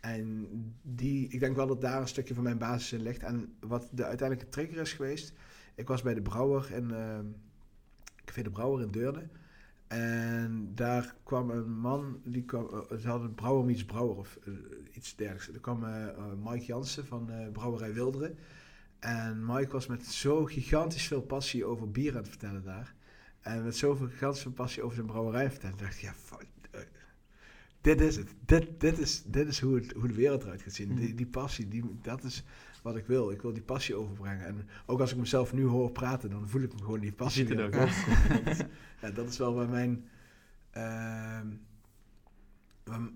En 0.00 0.48
die, 0.82 1.28
ik 1.28 1.40
denk 1.40 1.56
wel 1.56 1.66
dat 1.66 1.80
daar 1.80 2.00
een 2.00 2.08
stukje 2.08 2.34
van 2.34 2.42
mijn 2.42 2.58
basis 2.58 2.92
in 2.92 3.02
ligt. 3.02 3.22
En 3.22 3.54
wat 3.60 3.88
de 3.92 4.04
uiteindelijke 4.04 4.50
trigger 4.50 4.80
is 4.80 4.92
geweest. 4.92 5.32
Ik 5.74 5.88
was 5.88 6.02
bij 6.02 6.14
de 6.14 6.22
brouwer 6.22 6.72
in, 6.72 6.90
uh, 6.90 7.18
Café 8.24 8.42
de 8.42 8.50
Brouwer 8.50 8.82
in 8.82 8.90
Deurne. 8.90 9.28
En 9.86 10.70
daar 10.74 11.14
kwam 11.22 11.50
een 11.50 11.70
man, 11.70 12.20
die 12.24 12.44
kwam, 12.44 12.68
ze 13.00 13.08
hadden 13.08 13.34
Brouwer 13.34 13.64
Meets 13.64 13.84
Brouwer 13.84 14.16
of 14.16 14.38
iets 14.92 15.16
dergelijks. 15.16 15.48
Er 15.48 15.60
kwam 15.60 15.84
Mike 16.42 16.64
Jansen 16.64 17.06
van 17.06 17.30
Brouwerij 17.52 17.92
Wilderen. 17.92 18.38
En 19.04 19.44
Mike 19.46 19.72
was 19.72 19.86
met 19.86 20.06
zo 20.06 20.44
gigantisch 20.44 21.06
veel 21.06 21.22
passie 21.22 21.64
over 21.64 21.90
bier 21.90 22.10
aan 22.10 22.16
het 22.18 22.28
vertellen 22.28 22.64
daar. 22.64 22.94
En 23.40 23.64
met 23.64 23.76
zoveel 23.76 24.06
gigantische 24.08 24.50
passie 24.50 24.82
over 24.82 24.94
zijn 24.94 25.06
brouwerij 25.06 25.50
vertellen. 25.50 25.76
dacht 25.76 25.94
ik, 25.94 26.00
ja, 26.00 26.14
dit 27.80 28.00
is 28.00 28.16
het. 28.16 28.34
Dit, 28.44 28.80
dit, 28.80 28.98
is, 28.98 29.22
dit 29.26 29.48
is 29.48 29.60
hoe, 29.60 29.74
het, 29.74 29.92
hoe 29.92 30.08
de 30.08 30.14
wereld 30.14 30.42
eruit 30.42 30.62
gaat 30.62 30.72
zien. 30.72 30.88
Mhm. 30.88 30.96
Die, 31.00 31.14
die 31.14 31.26
passie, 31.26 31.68
die, 31.68 31.98
dat 32.02 32.24
is 32.24 32.44
wat 32.82 32.96
ik 32.96 33.06
wil. 33.06 33.30
Ik 33.30 33.42
wil 33.42 33.52
die 33.52 33.62
passie 33.62 33.94
overbrengen. 33.94 34.46
En 34.46 34.68
ook 34.86 35.00
als 35.00 35.12
ik 35.12 35.18
mezelf 35.18 35.52
nu 35.52 35.64
hoor 35.64 35.90
praten, 35.90 36.30
dan 36.30 36.48
voel 36.48 36.62
ik 36.62 36.72
me 36.72 36.78
gewoon 36.78 37.00
die 37.00 37.12
passie 37.12 37.46
weer. 37.46 37.64
ook, 37.64 37.72
Dat, 37.72 37.88
ja, 39.02 39.10
dat 39.10 39.28
is 39.28 39.38
wel 39.38 39.54
bij 39.54 39.66
mijn... 39.66 40.08
waar- 42.84 43.10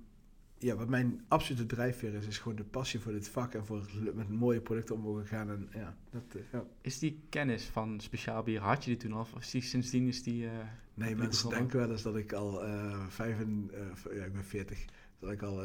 ja, 0.59 0.75
wat 0.77 0.89
mijn 0.89 1.25
absolute 1.29 1.67
drijfveer 1.67 2.15
is, 2.15 2.27
is 2.27 2.39
gewoon 2.39 2.57
de 2.57 2.65
passie 2.65 3.01
voor 3.01 3.13
dit 3.13 3.29
vak 3.29 3.55
en 3.55 3.67
voor 3.67 3.87
met 4.15 4.29
mooie 4.29 4.61
producten 4.61 4.95
om 4.95 5.01
mogen 5.01 5.27
gaan. 5.27 5.51
En 5.51 5.69
ja, 5.73 5.97
dat, 6.11 6.23
eh, 6.35 6.41
ja. 6.53 6.65
Is 6.81 6.99
die 6.99 7.21
kennis 7.29 7.65
van 7.65 8.01
speciaal 8.01 8.43
bier, 8.43 8.61
had 8.61 8.85
je 8.85 8.91
die 8.91 9.01
toen 9.01 9.13
al? 9.13 9.21
Of 9.21 9.35
is 9.39 9.51
die, 9.51 9.63
sindsdien 9.63 10.07
is 10.07 10.23
die... 10.23 10.47
eh, 10.47 10.53
Nee, 10.95 11.17
mensen 11.17 11.49
denken 11.59 11.79
wel 11.79 11.91
eens 11.91 12.03
dat 12.03 12.17
ik 12.17 12.33
al 12.33 12.65
eh 12.65 13.07
vijf 13.09 13.39
en, 13.41 13.71
ja, 14.13 14.25
ik 14.25 14.33
ben 14.33 14.45
40, 14.45 14.85
dat 15.19 15.31
ik 15.33 15.43
al 15.43 15.63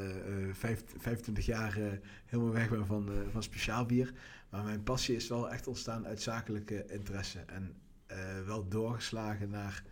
vijf- 0.52 0.84
25 0.98 1.46
jaar 1.46 2.00
helemaal 2.26 2.54
weg 2.54 2.70
ben 2.70 2.86
van, 2.86 3.10
van 3.32 3.44
speciaal 3.44 3.86
bier. 3.86 4.14
Maar 4.50 4.64
mijn 4.64 4.84
passie 4.84 5.16
is 5.16 5.28
wel 5.28 5.52
echt 5.52 5.68
ontstaan 5.68 6.06
uit 6.08 6.22
zakelijke 6.22 6.86
interesse. 6.88 7.40
En 7.40 7.76
wel 8.46 8.68
doorgeslagen 8.68 9.50
naar. 9.50 9.84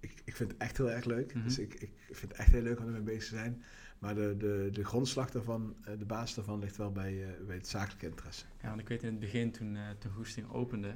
Ik, 0.00 0.14
ik 0.24 0.36
vind 0.36 0.50
het 0.52 0.60
echt 0.60 0.76
heel 0.76 0.90
erg 0.90 1.04
leuk. 1.04 1.34
Mhm. 1.34 1.44
Dus 1.44 1.58
ik, 1.58 1.74
ik 1.74 1.90
vind 2.10 2.32
het 2.32 2.40
echt 2.40 2.50
heel 2.50 2.62
leuk 2.62 2.78
om 2.80 2.86
ermee 2.86 3.00
bezig 3.00 3.22
te 3.28 3.34
zijn. 3.36 3.62
Maar 4.06 4.14
de, 4.14 4.68
de, 4.72 4.84
grondslag 4.84 5.30
daarvan, 5.30 5.74
eh, 5.84 5.98
de 5.98 6.04
basis 6.04 6.34
daarvan, 6.34 6.58
ligt 6.58 6.76
wel 6.76 6.92
bij, 6.92 7.24
eh, 7.24 7.46
bij 7.46 7.56
het 7.56 7.68
zakelijke 7.68 8.06
interesse. 8.06 8.44
Ja, 8.62 8.68
want 8.68 8.80
ik 8.80 8.88
weet 8.88 9.02
in 9.02 9.08
het 9.08 9.18
begin 9.18 9.52
toen, 9.52 9.76
eh 9.76 9.82
toen 9.98 10.12
Goesting 10.12 10.52
opende, 10.52 10.94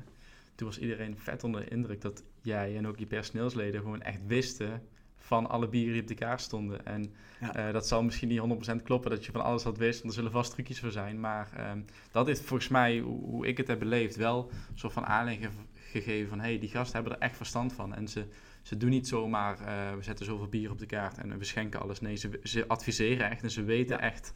toen 0.55 0.67
was 0.67 0.79
iedereen 0.79 1.19
vet 1.19 1.45
onder 1.45 1.61
de 1.61 1.69
indruk 1.69 2.00
dat 2.00 2.23
jij 2.43 2.76
en 2.76 2.87
ook 2.87 2.99
je 2.99 3.07
personeelsleden 3.07 3.81
gewoon 3.81 4.02
echt 4.02 4.26
wisten 4.26 4.83
van 5.30 5.49
alle 5.50 5.68
bieren 5.68 5.92
die 5.92 6.00
op 6.02 6.08
de 6.08 6.14
kaart 6.14 6.40
stonden. 6.40 6.87
En 6.87 7.12
Ja. 7.40 7.54
eh, 7.54 7.72
dat 7.72 7.87
zal 7.88 8.02
misschien 8.02 8.28
niet 8.28 8.38
100% 8.38 8.82
kloppen 8.82 9.10
dat 9.10 9.25
je 9.25 9.32
van 9.32 9.40
alles 9.42 9.62
had 9.62 9.78
wist, 9.78 9.99
want 9.99 10.08
er 10.08 10.18
zullen 10.18 10.30
vast 10.32 10.52
trucjes 10.52 10.80
voor 10.80 10.90
zijn. 10.90 11.20
Maar 11.20 11.50
ehm, 11.56 11.80
dat 12.12 12.28
is 12.28 12.40
volgens 12.40 12.68
mij, 12.68 12.99
hoe, 12.99 13.25
hoe 13.25 13.46
ik 13.46 13.56
het 13.56 13.66
heb 13.68 13.78
beleefd, 13.78 14.16
wel 14.16 14.50
een 14.72 14.78
soort 14.78 14.92
van 14.92 15.06
aanleiding 15.06 15.50
ge- 15.52 15.80
gegeven 15.90 16.28
van 16.28 16.40
hé, 16.40 16.46
hey, 16.49 16.58
die 16.58 16.68
gasten 16.68 16.94
hebben 17.00 17.12
er 17.18 17.22
echt 17.26 17.37
verstand 17.37 17.72
van. 17.72 17.94
En 17.94 18.08
ze, 18.08 18.25
ze 18.62 18.76
doen 18.76 18.90
niet 18.90 19.08
zomaar, 19.08 19.60
eh, 19.60 19.94
we 19.96 20.02
zetten 20.02 20.25
zoveel 20.26 20.49
bier 20.49 20.70
op 20.70 20.78
de 20.78 20.87
kaart 20.87 21.18
en 21.18 21.38
we 21.38 21.44
schenken 21.44 21.80
alles. 21.80 22.00
Nee, 22.00 22.16
ze, 22.16 22.40
ze 22.42 22.64
adviseren 22.68 23.30
echt 23.30 23.42
en 23.42 23.50
ze 23.50 23.62
weten 23.64 23.96
Ja. 23.96 24.02
echt. 24.02 24.32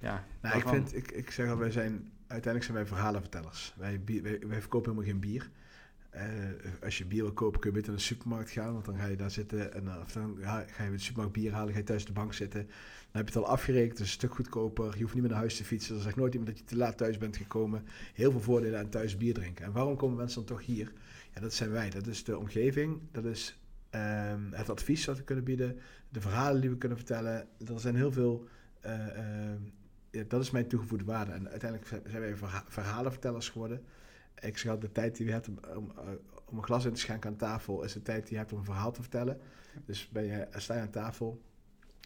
Ja, 0.00 0.24
Nou, 0.42 0.58
ik, 0.58 0.68
vind, 0.68 0.96
ik, 0.96 1.10
ik 1.10 1.30
zeg 1.30 1.48
al, 1.48 1.56
wij 1.56 1.70
zijn, 1.70 2.10
uiteindelijk 2.20 2.64
zijn 2.64 2.76
wij 2.76 2.86
verhalenvertellers. 2.86 3.74
Wij, 3.76 4.00
wij 4.46 4.60
verkopen 4.60 4.90
helemaal 4.92 5.10
geen 5.12 5.20
bier. 5.20 5.50
Eh, 6.10 6.24
als 6.82 6.98
je 6.98 7.04
bier 7.06 7.22
wil 7.22 7.32
kopen, 7.32 7.60
kun 7.60 7.70
je 7.70 7.76
beter 7.76 7.90
naar 7.90 8.00
de 8.00 8.06
supermarkt 8.06 8.50
gaan, 8.50 8.72
want 8.72 8.84
dan 8.84 8.96
ga 8.98 9.06
je 9.06 9.16
daar 9.16 9.30
zitten 9.30 9.72
en 9.74 9.84
dan, 9.84 10.00
of 10.00 10.12
dan 10.12 10.36
ga 10.40 10.58
je 10.60 10.66
bij 10.76 10.90
de 10.90 10.98
supermarkt 10.98 11.32
bier 11.32 11.52
halen, 11.52 11.72
ga 11.72 11.78
je 11.78 11.84
thuis 11.84 12.00
op 12.00 12.06
de 12.06 12.12
bank 12.12 12.32
zitten. 12.34 12.66
Dan 12.66 13.22
heb 13.22 13.28
je 13.28 13.38
het 13.38 13.48
al 13.48 13.52
afgerekend, 13.52 13.90
het 13.90 14.00
is 14.00 14.06
een 14.06 14.12
stuk 14.12 14.34
goedkoper. 14.34 14.94
Je 14.96 15.00
hoeft 15.02 15.12
niet 15.14 15.22
meer 15.22 15.30
naar 15.30 15.40
huis 15.40 15.56
te 15.56 15.64
fietsen. 15.64 15.96
Er 15.96 16.02
zegt 16.02 16.16
nooit 16.16 16.32
iemand 16.34 16.50
dat 16.50 16.58
je 16.58 16.64
te 16.64 16.76
laat 16.76 16.96
thuis 16.96 17.18
bent 17.18 17.36
gekomen. 17.36 17.84
Heel 18.14 18.30
veel 18.30 18.40
voordelen 18.40 18.78
aan 18.78 18.88
thuis 18.88 19.16
bier 19.16 19.34
drinken. 19.34 19.64
En 19.64 19.72
waarom 19.72 19.96
komen 19.96 20.16
mensen 20.16 20.44
dan 20.46 20.56
toch 20.56 20.66
hier? 20.66 20.92
Ja, 21.34 21.40
dat 21.40 21.54
zijn 21.54 21.70
wij. 21.70 21.90
Dat 21.90 22.06
is 22.06 22.24
de 22.24 22.38
omgeving. 22.38 23.00
Dat 23.12 23.24
is 23.24 23.58
ehm, 23.90 24.40
het 24.50 24.70
advies 24.70 25.04
dat 25.04 25.16
we 25.16 25.22
kunnen 25.22 25.44
bieden. 25.44 25.78
De 26.08 26.20
verhalen 26.20 26.60
die 26.60 26.70
we 26.70 26.76
kunnen 26.78 26.98
vertellen. 26.98 27.46
Er 27.66 27.80
zijn 27.80 27.96
heel 27.96 28.12
veel... 28.12 28.48
eh, 28.80 29.18
ehm, 29.18 29.60
ja, 30.10 30.22
dat 30.28 30.40
is 30.42 30.50
mijn 30.50 30.68
toegevoegde 30.68 31.04
waarde. 31.04 31.32
En 31.32 31.48
uiteindelijk 31.48 31.90
zijn 32.06 32.20
wij 32.20 32.36
verha- 32.36 32.64
verhalenvertellers 32.68 33.48
geworden. 33.48 33.82
Ik 34.40 34.56
altijd, 34.56 34.80
de 34.80 34.92
tijd 34.92 35.16
die 35.16 35.26
je 35.26 35.32
hebt 35.32 35.48
om, 35.48 35.58
eh, 35.58 35.76
om 36.44 36.56
een 36.56 36.64
glas 36.64 36.84
in 36.84 36.92
te 36.92 37.00
schenken 37.00 37.30
aan 37.30 37.36
tafel... 37.36 37.82
is 37.82 37.92
de 37.92 38.02
tijd 38.02 38.22
die 38.22 38.32
je 38.32 38.38
hebt 38.38 38.52
om 38.52 38.58
een 38.58 38.64
verhaal 38.64 38.92
te 38.92 39.00
vertellen. 39.00 39.40
Dus 39.84 40.08
ben 40.08 40.24
je, 40.24 40.48
sta 40.50 40.74
je 40.74 40.80
aan 40.80 40.90
tafel... 40.90 41.40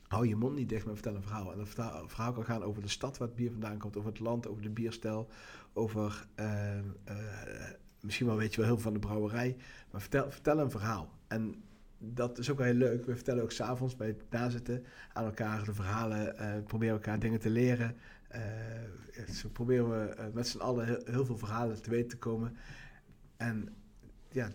Hou 0.09 0.29
je 0.29 0.37
mond 0.37 0.55
niet 0.55 0.69
dicht, 0.69 0.85
maar 0.85 0.95
vertel 0.95 1.15
een 1.15 1.23
verhaal. 1.23 1.53
En 1.53 1.67
verta- 1.67 2.09
verhaal 2.09 2.33
kan 2.33 2.45
gaan 2.45 2.63
over 2.63 2.83
de 2.83 2.89
stad 2.89 3.19
waar 3.19 3.29
het 3.29 3.37
bier 3.37 3.51
vandaan 3.51 3.79
komt, 3.79 3.97
over 3.97 4.11
het 4.11 4.21
land, 4.21 4.49
over 4.49 4.63
de 4.63 4.71
bierstijl, 4.71 5.29
over 5.73 6.27
eh, 6.35 6.79
eh, 6.79 6.85
misschien 8.01 8.27
wel 8.27 8.37
weet 8.37 8.55
je 8.55 8.57
wel 8.57 8.67
heel 8.67 8.75
veel 8.75 8.85
van 8.85 8.93
de 8.93 9.07
brouwerij. 9.07 9.57
Maar 9.91 10.01
vertel, 10.01 10.31
vertel 10.31 10.59
een 10.59 10.71
verhaal. 10.71 11.13
En 11.29 11.63
dat 11.99 12.39
is 12.39 12.51
ook 12.51 12.57
wel 12.57 12.67
heel 12.67 12.75
leuk. 12.75 13.07
We 13.07 13.15
vertellen 13.15 13.43
ook 13.43 13.53
s'avonds 13.53 13.97
bij 13.97 14.07
het 14.07 14.25
nazitten 14.31 14.85
aan 15.13 15.25
elkaar 15.25 15.65
de 15.65 15.75
verhalen, 15.75 16.39
eh, 16.39 16.63
proberen 16.63 16.95
elkaar 16.95 17.19
dingen 17.19 17.41
te 17.41 17.51
leren. 17.51 17.97
Eh, 18.33 19.25
zo 19.35 19.49
proberen 19.49 19.91
we 19.91 20.07
eh, 20.07 20.27
met 20.33 20.49
z'n 20.49 20.59
allen 20.59 20.87
heel, 20.87 21.01
heel 21.05 21.25
veel 21.25 21.39
verhalen 21.39 21.83
te 21.83 21.91
weten 21.91 22.09
te 22.09 22.19
komen. 22.19 22.57
En 23.37 23.75
ja, 24.31 24.51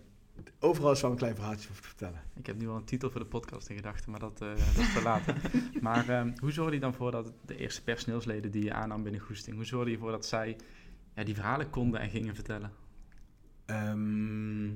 overal 0.60 0.92
is 0.92 1.02
wel 1.02 1.12
een 1.12 1.18
klein 1.18 1.36
verhaaltje 1.36 1.70
over 1.70 1.82
te 1.82 1.88
vertellen. 1.88 2.22
Ik 2.36 2.46
heb 2.46 2.58
nu 2.58 2.68
al 2.68 2.76
een 2.76 2.84
titel 2.84 3.10
voor 3.10 3.20
de 3.20 3.26
podcast 3.26 3.70
in 3.70 3.76
gedachten, 3.76 4.12
maar 4.12 4.20
dat, 4.20 4.42
eh, 4.42 4.50
dat 4.50 4.84
is 4.84 4.94
te 4.94 5.02
laat. 5.04 5.24
maar 5.82 6.10
ehm, 6.10 6.32
hoe 6.38 6.52
zorgde 6.52 6.74
je 6.74 6.80
dan 6.80 6.94
voor 6.94 7.12
dat 7.12 7.34
de 7.46 7.58
eerste 7.58 7.84
personeelsleden 7.84 8.52
die 8.52 8.64
je 8.64 8.74
aannam 8.74 9.04
binnen 9.04 9.22
Goesting, 9.22 9.56
hoe 9.56 9.66
zorgde 9.66 9.90
je 9.90 9.96
ervoor 9.96 10.12
dat 10.12 10.26
zij 10.26 10.58
ja, 11.16 11.24
die 11.24 11.36
verhalen 11.36 11.70
konden 11.70 12.00
en 12.00 12.10
gingen 12.10 12.36
vertellen? 12.36 12.72
Ehm, 13.66 14.68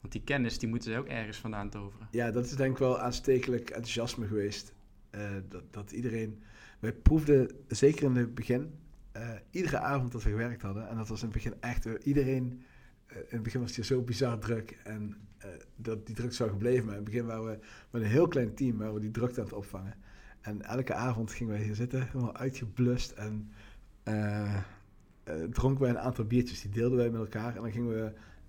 Want 0.00 0.12
die 0.12 0.22
kennis, 0.22 0.58
die 0.58 0.68
moeten 0.68 0.92
ze 0.92 0.98
ook 0.98 1.06
ergens 1.06 1.38
vandaan 1.38 1.70
toveren. 1.70 2.08
Ja, 2.10 2.30
dat 2.30 2.44
is 2.44 2.56
denk 2.56 2.72
ik 2.72 2.78
wel 2.78 2.98
aanstekelijk 2.98 3.70
enthousiasme 3.70 4.26
geweest. 4.26 4.74
Eh, 5.16 5.30
dat, 5.48 5.62
dat 5.70 5.92
iedereen... 5.92 6.42
Wij 6.78 6.92
proefden, 6.92 7.50
zeker 7.68 8.04
in 8.04 8.16
het 8.16 8.34
begin, 8.34 8.74
eh, 9.12 9.30
iedere 9.50 9.78
avond 9.78 10.12
dat 10.12 10.22
we 10.22 10.30
gewerkt 10.30 10.62
hadden... 10.62 10.88
en 10.88 10.96
dat 10.96 11.08
was 11.08 11.22
in 11.22 11.24
het 11.24 11.34
begin 11.34 11.54
echt... 11.60 11.86
eh, 11.86 11.92
iedereen... 12.02 12.62
in 13.08 13.24
het 13.28 13.42
begin 13.42 13.60
was 13.60 13.76
het 13.76 13.86
zo 13.86 14.02
bizar 14.02 14.38
druk. 14.38 14.78
En 14.84 15.16
dat 15.76 16.06
die 16.06 16.14
druk 16.14 16.32
zou 16.32 16.50
gebleven. 16.50 16.84
Maar 16.84 16.94
in 16.94 17.00
het 17.00 17.10
begin 17.10 17.26
waren 17.26 17.44
we 17.44 17.58
met 17.90 18.02
een 18.02 18.08
heel 18.08 18.28
klein 18.28 18.54
team... 18.54 18.76
waar 18.78 18.94
we 18.94 19.00
die 19.00 19.10
drukte 19.10 19.40
aan 19.40 19.46
het 19.46 19.54
opvangen. 19.54 19.94
En 20.40 20.62
elke 20.62 20.94
avond 20.94 21.32
gingen 21.32 21.52
wij 21.52 21.62
hier 21.62 21.74
zitten, 21.74 22.06
helemaal 22.06 22.36
uitgeblust. 22.36 23.10
En 23.10 23.50
eh, 24.02 24.54
dronken 25.50 25.82
wij 25.82 25.90
een 25.90 25.98
aantal 25.98 26.24
biertjes. 26.24 26.60
Die 26.60 26.70
deelden 26.70 26.98
wij 26.98 27.10
met 27.10 27.20
elkaar. 27.20 27.56
En 27.56 27.62
dan 27.62 27.72
gingen 27.72 27.90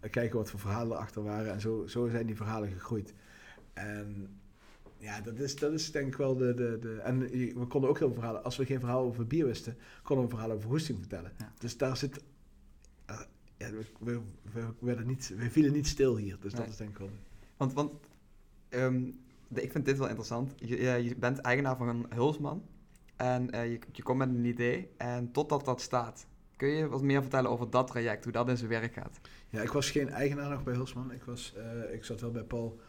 we 0.01 0.09
kijken 0.09 0.37
wat 0.37 0.49
voor 0.49 0.59
verhalen 0.59 0.97
erachter 0.97 1.23
waren. 1.23 1.51
En 1.51 1.61
zo, 1.61 1.87
zo 1.87 2.07
zijn 2.07 2.25
die 2.25 2.35
verhalen 2.35 2.69
gegroeid. 2.69 3.13
En 3.73 4.29
ja, 4.99 5.21
dat 5.21 5.39
is, 5.39 5.55
dat 5.55 5.73
is 5.73 5.91
denk 5.91 6.07
ik 6.07 6.15
wel 6.15 6.35
de... 6.35 6.53
de, 6.53 6.77
de 6.81 6.99
en 7.01 7.19
we 7.29 7.65
konden 7.67 7.89
ook 7.89 7.99
heel 7.99 8.07
veel 8.07 8.15
verhalen... 8.15 8.43
Als 8.43 8.57
we 8.57 8.65
geen 8.65 8.79
verhaal 8.79 9.03
over 9.03 9.27
bier 9.27 9.45
wisten, 9.45 9.77
konden 10.03 10.25
we 10.25 10.31
een 10.31 10.37
verhaal 10.37 10.55
over 10.55 10.69
hoesting 10.69 10.99
vertellen. 10.99 11.31
Ja. 11.37 11.53
Dus 11.59 11.77
daar 11.77 11.97
zit... 11.97 12.23
eh, 13.05 13.19
ja, 13.57 13.69
we, 13.71 13.85
we, 13.99 14.19
we, 14.53 14.73
werden 14.79 15.07
niet, 15.07 15.33
we 15.37 15.49
vielen 15.51 15.71
niet 15.71 15.87
stil 15.87 16.17
hier. 16.17 16.37
Dus 16.39 16.53
dat 16.53 16.67
is 16.67 16.77
denk 16.77 16.89
ik 16.89 16.97
wel... 16.97 17.09
Want, 17.57 17.73
want 17.73 17.91
ehm, 18.69 19.11
de- 19.47 19.63
ik 19.63 19.71
vind 19.71 19.85
dit 19.85 19.97
wel 19.97 20.07
interessant. 20.07 20.53
Je, 20.55 20.77
je, 21.03 21.15
bent 21.15 21.37
eigenaar 21.37 21.77
van 21.77 21.87
een 21.87 22.05
hulsman 22.09 22.63
en 23.15 23.51
eh, 23.51 23.71
je, 23.71 23.79
je 23.91 24.03
komt 24.03 24.17
met 24.17 24.29
een 24.29 24.45
idee 24.45 24.89
en 24.97 25.31
totdat 25.31 25.65
dat 25.65 25.81
staat. 25.81 26.27
Kun 26.55 26.67
je 26.67 26.87
wat 26.87 27.01
meer 27.01 27.21
vertellen 27.21 27.49
over 27.49 27.69
dat 27.69 27.87
traject, 27.87 28.23
hoe 28.23 28.33
dat 28.33 28.49
in 28.49 28.57
zijn 28.57 28.69
werk 28.69 28.93
gaat? 28.93 29.19
Ja, 29.49 29.61
ik 29.61 29.71
was 29.71 29.91
geen 29.91 30.09
eigenaar 30.09 30.49
nog 30.49 30.63
bij 30.63 30.73
Hulsman. 30.73 31.11
Ik, 31.11 31.23
was, 31.23 31.53
eh, 31.55 31.93
ik 31.93 32.03
zat 32.03 32.21
wel 32.21 32.31
bij 32.31 32.43
Paul 32.43 32.79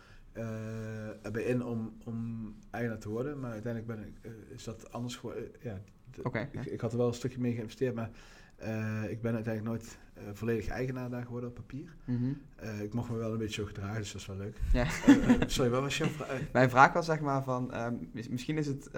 erbij 1.23 1.43
in 1.43 1.65
om, 1.65 1.97
om 2.05 2.55
eigenaar 2.71 2.99
te 2.99 3.09
worden. 3.09 3.41
Maar 3.41 3.53
uiteindelijk 3.53 4.01
ben 4.01 4.07
ik, 4.07 4.19
eh, 4.23 4.55
is 4.55 4.65
dat 4.65 4.93
anders 4.93 5.17
geworden. 5.17 5.55
Eh, 5.55 5.65
ja, 5.65 5.81
Oké, 6.23 6.39
ja. 6.39 6.61
ik, 6.61 6.67
ik 6.67 6.81
had 6.81 6.93
er 6.93 6.99
wel 6.99 7.07
een 7.07 7.15
stukje 7.15 7.41
mee 7.41 7.55
geïnvesteerd, 7.55 7.95
maar 7.95 8.11
eh, 8.59 9.11
ik 9.11 9.21
ben 9.23 9.35
uiteindelijk 9.35 9.65
nooit 9.65 9.99
eh, 10.15 10.23
volledig 10.33 10.69
eigenaar 10.69 11.11
daar 11.11 11.25
geworden 11.25 11.49
op 11.49 11.55
papier. 11.55 11.95
Mhm. 12.05 12.33
Eh, 12.57 12.81
ik 12.81 12.93
mocht 12.95 13.11
me 13.11 13.17
wel 13.17 13.33
een 13.33 13.39
beetje 13.39 13.61
zo 13.61 13.67
gedragen, 13.67 13.99
dus 14.01 14.13
dat 14.13 14.21
is 14.21 14.27
wel 14.27 14.37
leuk. 14.37 14.57
Ja. 14.73 14.87
Sorry, 15.47 15.71
wat 15.71 15.81
was 15.81 15.99
jouw 15.99 16.09
vraag? 16.09 16.41
Mijn 16.53 16.71
vraag 16.71 16.93
was 16.93 17.07
zeg 17.07 17.21
maar 17.21 17.43
van, 17.45 17.73
ehm, 17.73 17.95
mis- 18.13 18.29
misschien 18.29 18.59
is 18.59 18.67
het, 18.67 18.91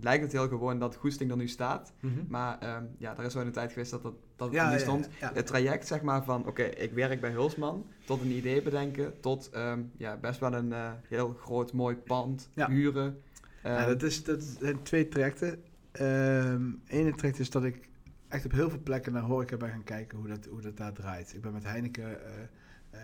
lijkt 0.00 0.22
het 0.22 0.32
heel 0.32 0.48
gewoon 0.48 0.78
dat 0.78 0.94
Goesting 0.96 1.30
er 1.30 1.36
nu 1.36 1.48
staat, 1.48 1.92
mhm. 2.00 2.12
maar 2.28 2.58
ehm, 2.58 2.84
ja, 2.98 3.16
er 3.18 3.24
is 3.24 3.34
wel 3.34 3.46
een 3.46 3.52
tijd 3.52 3.72
geweest 3.72 3.90
dat, 3.90 4.02
dat, 4.02 4.14
dat 4.36 4.52
Ja, 4.52 4.70
niet 4.70 4.80
stond. 4.80 5.08
ja. 5.20 5.30
Het 5.34 5.46
traject 5.46 5.86
zeg 5.86 6.02
maar 6.02 6.24
van, 6.24 6.46
oké, 6.46 6.62
ik 6.62 6.92
werk 6.92 7.20
bij 7.20 7.30
Hulsman, 7.30 7.86
tot 8.04 8.20
een 8.20 8.30
idee 8.30 8.62
bedenken, 8.62 9.20
tot 9.20 9.50
ehm, 9.50 9.80
ja, 9.96 10.16
best 10.16 10.40
wel 10.40 10.52
een 10.54 10.74
heel 11.08 11.36
groot 11.40 11.72
mooi 11.72 11.96
pand, 11.96 12.50
huren. 12.54 13.20
Ja, 13.62 13.86
dat, 13.86 14.02
is, 14.02 14.24
dat 14.24 14.42
zijn 14.42 14.82
twee 14.82 15.08
trajecten. 15.08 15.62
Ehm 15.92 16.62
Ene 16.86 17.14
traject 17.14 17.38
is 17.38 17.50
dat 17.50 17.64
ik 17.64 17.88
echt 18.28 18.44
op 18.44 18.52
heel 18.52 18.70
veel 18.70 18.82
plekken 18.82 19.12
naar 19.12 19.22
horeca 19.22 19.56
ben 19.56 19.70
gaan 19.70 19.84
kijken 19.84 20.18
hoe 20.18 20.28
dat, 20.28 20.44
hoe 20.44 20.60
dat 20.60 20.76
daar 20.76 20.92
draait. 20.92 21.34
Ik 21.34 21.40
ben 21.40 21.52
met 21.52 21.64
Heineken, 21.64 22.24
eh 22.24 22.42
eh, 22.90 23.00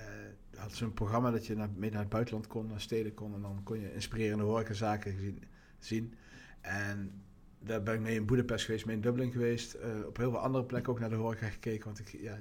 had 0.56 0.72
ze 0.72 0.84
een 0.84 0.94
programma 0.94 1.30
dat 1.30 1.46
je 1.46 1.56
naar, 1.56 1.68
mee 1.76 1.90
naar 1.90 2.00
het 2.00 2.08
buitenland 2.08 2.46
kon, 2.46 2.66
naar 2.66 2.80
steden 2.80 3.14
kon. 3.14 3.34
En 3.34 3.42
dan 3.42 3.60
kon 3.64 3.80
je 3.80 3.94
inspirerende 3.94 4.44
horecazaken 4.44 5.12
gezien, 5.12 5.42
zien. 5.78 6.14
En 6.60 7.22
daar 7.58 7.82
ben 7.82 7.94
ik 7.94 8.00
mee 8.00 8.14
in 8.14 8.26
Boedapest 8.26 8.64
geweest, 8.64 8.86
mee 8.86 8.96
in 8.96 9.02
Dublin 9.02 9.32
geweest. 9.32 9.74
eh, 9.74 10.06
op 10.06 10.16
heel 10.16 10.30
veel 10.30 10.38
andere 10.38 10.64
plekken 10.64 10.92
ook 10.92 11.00
naar 11.00 11.10
de 11.10 11.14
horeca 11.14 11.48
gekeken. 11.48 11.84
Want 11.84 11.98
ik, 11.98 12.08
ja, 12.20 12.38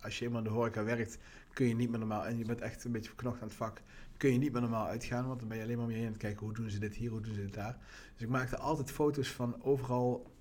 als 0.00 0.18
je 0.18 0.24
eenmaal 0.24 0.38
in 0.38 0.46
de 0.46 0.52
horeca 0.52 0.84
werkt, 0.84 1.18
kun 1.52 1.66
je 1.66 1.74
niet 1.74 1.90
meer 1.90 1.98
normaal, 1.98 2.26
en 2.26 2.38
je 2.38 2.44
bent 2.44 2.60
echt 2.60 2.84
een 2.84 2.92
beetje 2.92 3.08
verknocht 3.08 3.40
aan 3.40 3.48
het 3.48 3.56
vak, 3.56 3.82
kun 4.16 4.32
je 4.32 4.38
niet 4.38 4.52
meer 4.52 4.60
normaal 4.60 4.86
uitgaan, 4.86 5.26
want 5.26 5.38
dan 5.38 5.48
ben 5.48 5.56
je 5.56 5.62
alleen 5.62 5.76
maar 5.76 5.84
om 5.84 5.90
je 5.90 5.96
heen 5.96 6.06
aan 6.06 6.12
het 6.12 6.20
kijken, 6.20 6.46
hoe 6.46 6.54
doen 6.54 6.70
ze 6.70 6.78
dit 6.78 6.94
hier, 6.94 7.10
hoe 7.10 7.20
doen 7.20 7.34
ze 7.34 7.40
dit 7.40 7.54
daar. 7.54 7.78
Dus 8.12 8.22
ik 8.22 8.28
maakte 8.28 8.56
altijd 8.56 8.90
foto's 8.90 9.28
van 9.28 9.62
overal 9.62 10.32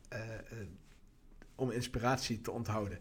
om 1.60 1.72
inspiratie 1.72 2.42
te 2.42 2.52
onthouden. 2.52 3.00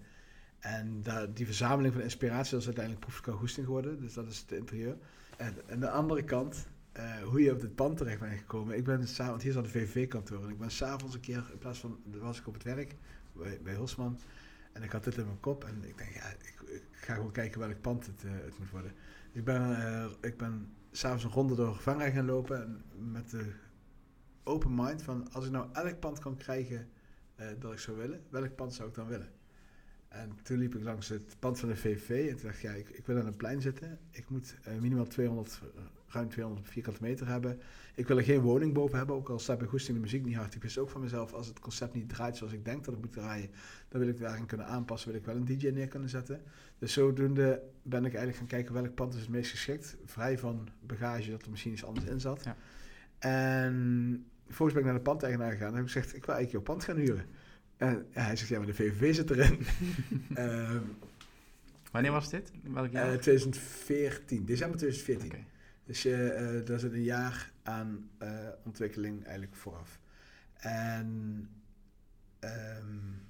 En 0.59 1.03
die 1.35 1.47
verzameling 1.47 1.95
van 1.95 2.03
inspiratie, 2.03 2.57
is 2.57 2.65
uiteindelijk 2.67 3.07
Proefka 3.07 3.33
Goesting 3.33 3.67
geworden, 3.67 4.01
dus 4.01 4.15
dat 4.15 4.27
is 4.27 4.39
het 4.39 4.53
interieur. 4.53 4.97
En 5.37 5.55
aan 5.71 5.81
de 5.81 5.91
andere 5.91 6.25
kant, 6.25 6.67
uh, 6.97 7.23
hoe 7.23 7.43
je 7.43 7.53
op 7.53 7.61
dit 7.61 7.75
pand 7.75 7.97
terecht 7.97 8.21
bent 8.21 8.39
gekomen. 8.39 8.77
Ik 8.77 8.85
ben 8.85 9.09
s'avonds, 9.09 9.31
want 9.31 9.43
hier 9.43 9.53
zat 9.53 9.65
de 9.65 9.71
VVV-kantoor, 9.71 10.45
en 10.45 10.51
ik 10.51 10.59
ben 10.59 10.71
s'avonds 10.71 11.15
een 11.15 11.21
keer, 11.21 11.49
in 11.53 11.59
plaats 11.59 11.79
van, 11.79 11.99
was 12.05 12.39
ik 12.39 12.47
op 12.47 12.55
het 12.55 12.63
werk, 12.63 12.95
bij, 13.33 13.61
bij 13.63 13.75
Hosman, 13.75 14.19
en 14.73 14.83
ik 14.83 14.93
had 14.93 15.05
dit 15.05 15.17
in 15.17 15.25
mijn 15.25 15.41
kop 15.41 15.65
en 15.65 15.85
ik 15.85 15.99
denk, 15.99 16.11
ja, 16.15 16.29
ik, 16.29 16.83
ga 16.91 17.15
gewoon 17.15 17.31
kijken 17.31 17.61
welk 17.61 17.81
pand 17.81 18.07
het, 18.07 18.23
uh, 18.25 18.31
het 18.33 18.59
moet 18.59 18.71
worden. 18.71 18.93
Ik 19.33 19.45
ben, 19.45 19.71
uh, 19.71 20.07
ik 20.21 20.37
ben 20.37 20.73
s'avonds 20.91 21.25
een 21.25 21.31
ronde 21.31 21.55
door 21.55 21.77
Vanrij 21.77 22.13
gaan 22.13 22.25
lopen 22.25 22.63
en 22.63 22.83
met 23.13 23.31
de 23.31 23.53
open 24.43 24.75
mind 24.75 25.03
van, 25.03 25.33
als 25.33 25.45
ik 25.45 25.51
nou 25.51 25.69
elk 25.73 26.01
pand 26.01 26.19
kan 26.19 26.37
krijgen 26.37 26.89
dat 27.59 27.73
ik 27.73 27.79
zou 27.79 27.97
willen, 27.97 28.23
welk 28.29 28.55
pand 28.55 28.75
zou 28.75 28.89
ik 28.89 28.95
dan 28.95 29.07
willen? 29.07 29.29
En 30.09 30.39
toen 30.43 30.59
liep 30.59 30.75
ik 30.75 30.83
langs 30.83 31.09
het 31.09 31.37
pand 31.39 31.59
van 31.59 31.69
de 31.69 31.77
VV 31.77 32.11
en 32.11 32.37
toen 32.37 32.47
dacht 32.47 32.57
ik, 32.57 32.63
ja, 32.63 32.73
ik, 32.73 32.89
ik 32.89 33.07
wil 33.07 33.19
aan 33.19 33.27
een 33.27 33.37
plein 33.37 33.61
zitten. 33.61 33.99
Ik 34.11 34.29
moet 34.29 34.57
minimaal 34.81 35.07
200, 35.07 35.61
ruim 36.09 36.29
200 36.29 36.69
vierkante 36.69 37.03
meter 37.03 37.27
hebben. 37.27 37.61
Ik 37.95 38.07
wil 38.07 38.17
er 38.17 38.25
geen 38.25 38.41
woning 38.41 38.73
boven 38.73 38.99
hebben, 38.99 39.17
ook 39.17 39.29
al 39.29 39.39
staat 39.39 39.59
bij 39.59 39.67
Goesting 39.67 39.97
de 39.97 40.03
muziek 40.03 40.25
niet 40.25 40.37
hard. 40.37 40.55
Ik 40.55 40.63
wist 40.63 40.79
ook 40.79 40.91
van 40.91 41.01
mezelf, 41.01 41.33
als 41.33 41.47
het 41.47 41.59
concept 41.59 41.95
niet 41.95 42.09
draait 42.09 42.37
zoals 42.37 42.53
ik 42.53 42.65
denk 42.65 42.85
dat 42.85 42.95
het 42.95 43.03
moet 43.05 43.13
draaien, 43.13 43.51
dan 43.89 44.01
wil 44.01 44.09
ik 44.09 44.19
daarin 44.19 44.47
kunnen 44.47 44.67
aanpassen, 44.67 45.11
wil 45.11 45.21
ik 45.21 45.27
wel 45.27 45.37
een 45.37 45.45
DJ 45.45 45.69
neer 45.69 45.89
kunnen 45.89 46.09
zetten. 46.09 46.43
Dus 46.79 46.93
zodoende 46.93 47.63
ben 47.83 48.05
ik 48.05 48.15
eigenlijk 48.15 48.37
gaan 48.37 48.47
kijken 48.47 48.75
welk 48.75 48.95
pand 48.95 49.15
is 49.15 49.21
het 49.21 49.29
meest 49.29 49.51
geschikt. 49.51 49.97
Vrij 50.05 50.39
van 50.39 50.69
bagage, 50.81 51.31
dat 51.31 51.43
er 51.43 51.51
misschien 51.51 51.73
iets 51.73 51.85
anders 51.85 52.07
in 52.07 52.21
zat. 52.21 52.45
Ja. 52.45 52.57
En 53.19 54.27
volgens 54.49 54.73
ben 54.73 54.79
ik 54.79 54.85
naar 54.85 55.05
de 55.05 55.11
pandeigenaar 55.11 55.51
gegaan 55.51 55.69
en 55.69 55.75
heb 55.75 55.85
ik 55.85 55.93
gezegd, 55.93 56.15
ik 56.15 56.25
wil 56.25 56.35
eigenlijk 56.35 56.53
jouw 56.53 56.75
pand 56.75 56.85
gaan 56.85 56.97
huren. 56.97 57.25
En 57.77 58.07
hij 58.11 58.37
zegt, 58.37 58.49
ja, 58.49 58.59
maar 58.59 58.67
de 58.67 58.75
VVV 58.75 59.15
zit 59.15 59.31
erin. 59.31 59.67
um, 60.39 60.97
Wanneer 61.93 62.13
was 62.13 62.31
dit? 62.31 62.51
Welk 62.63 62.93
jaar? 62.93 63.13
Uh, 63.13 63.19
2014, 63.19 64.45
december 64.45 64.79
2014. 64.79 65.27
Okay. 65.27 65.47
Dus 65.85 66.07
uh, 66.07 66.67
daar 66.67 66.79
zit 66.79 66.93
een 66.93 67.03
jaar 67.03 67.53
aan 67.63 68.11
uh, 68.23 68.49
ontwikkeling 68.65 69.25
eigenlijk 69.25 69.57
vooraf. 69.57 70.01
En 70.55 71.49
um, 72.41 73.23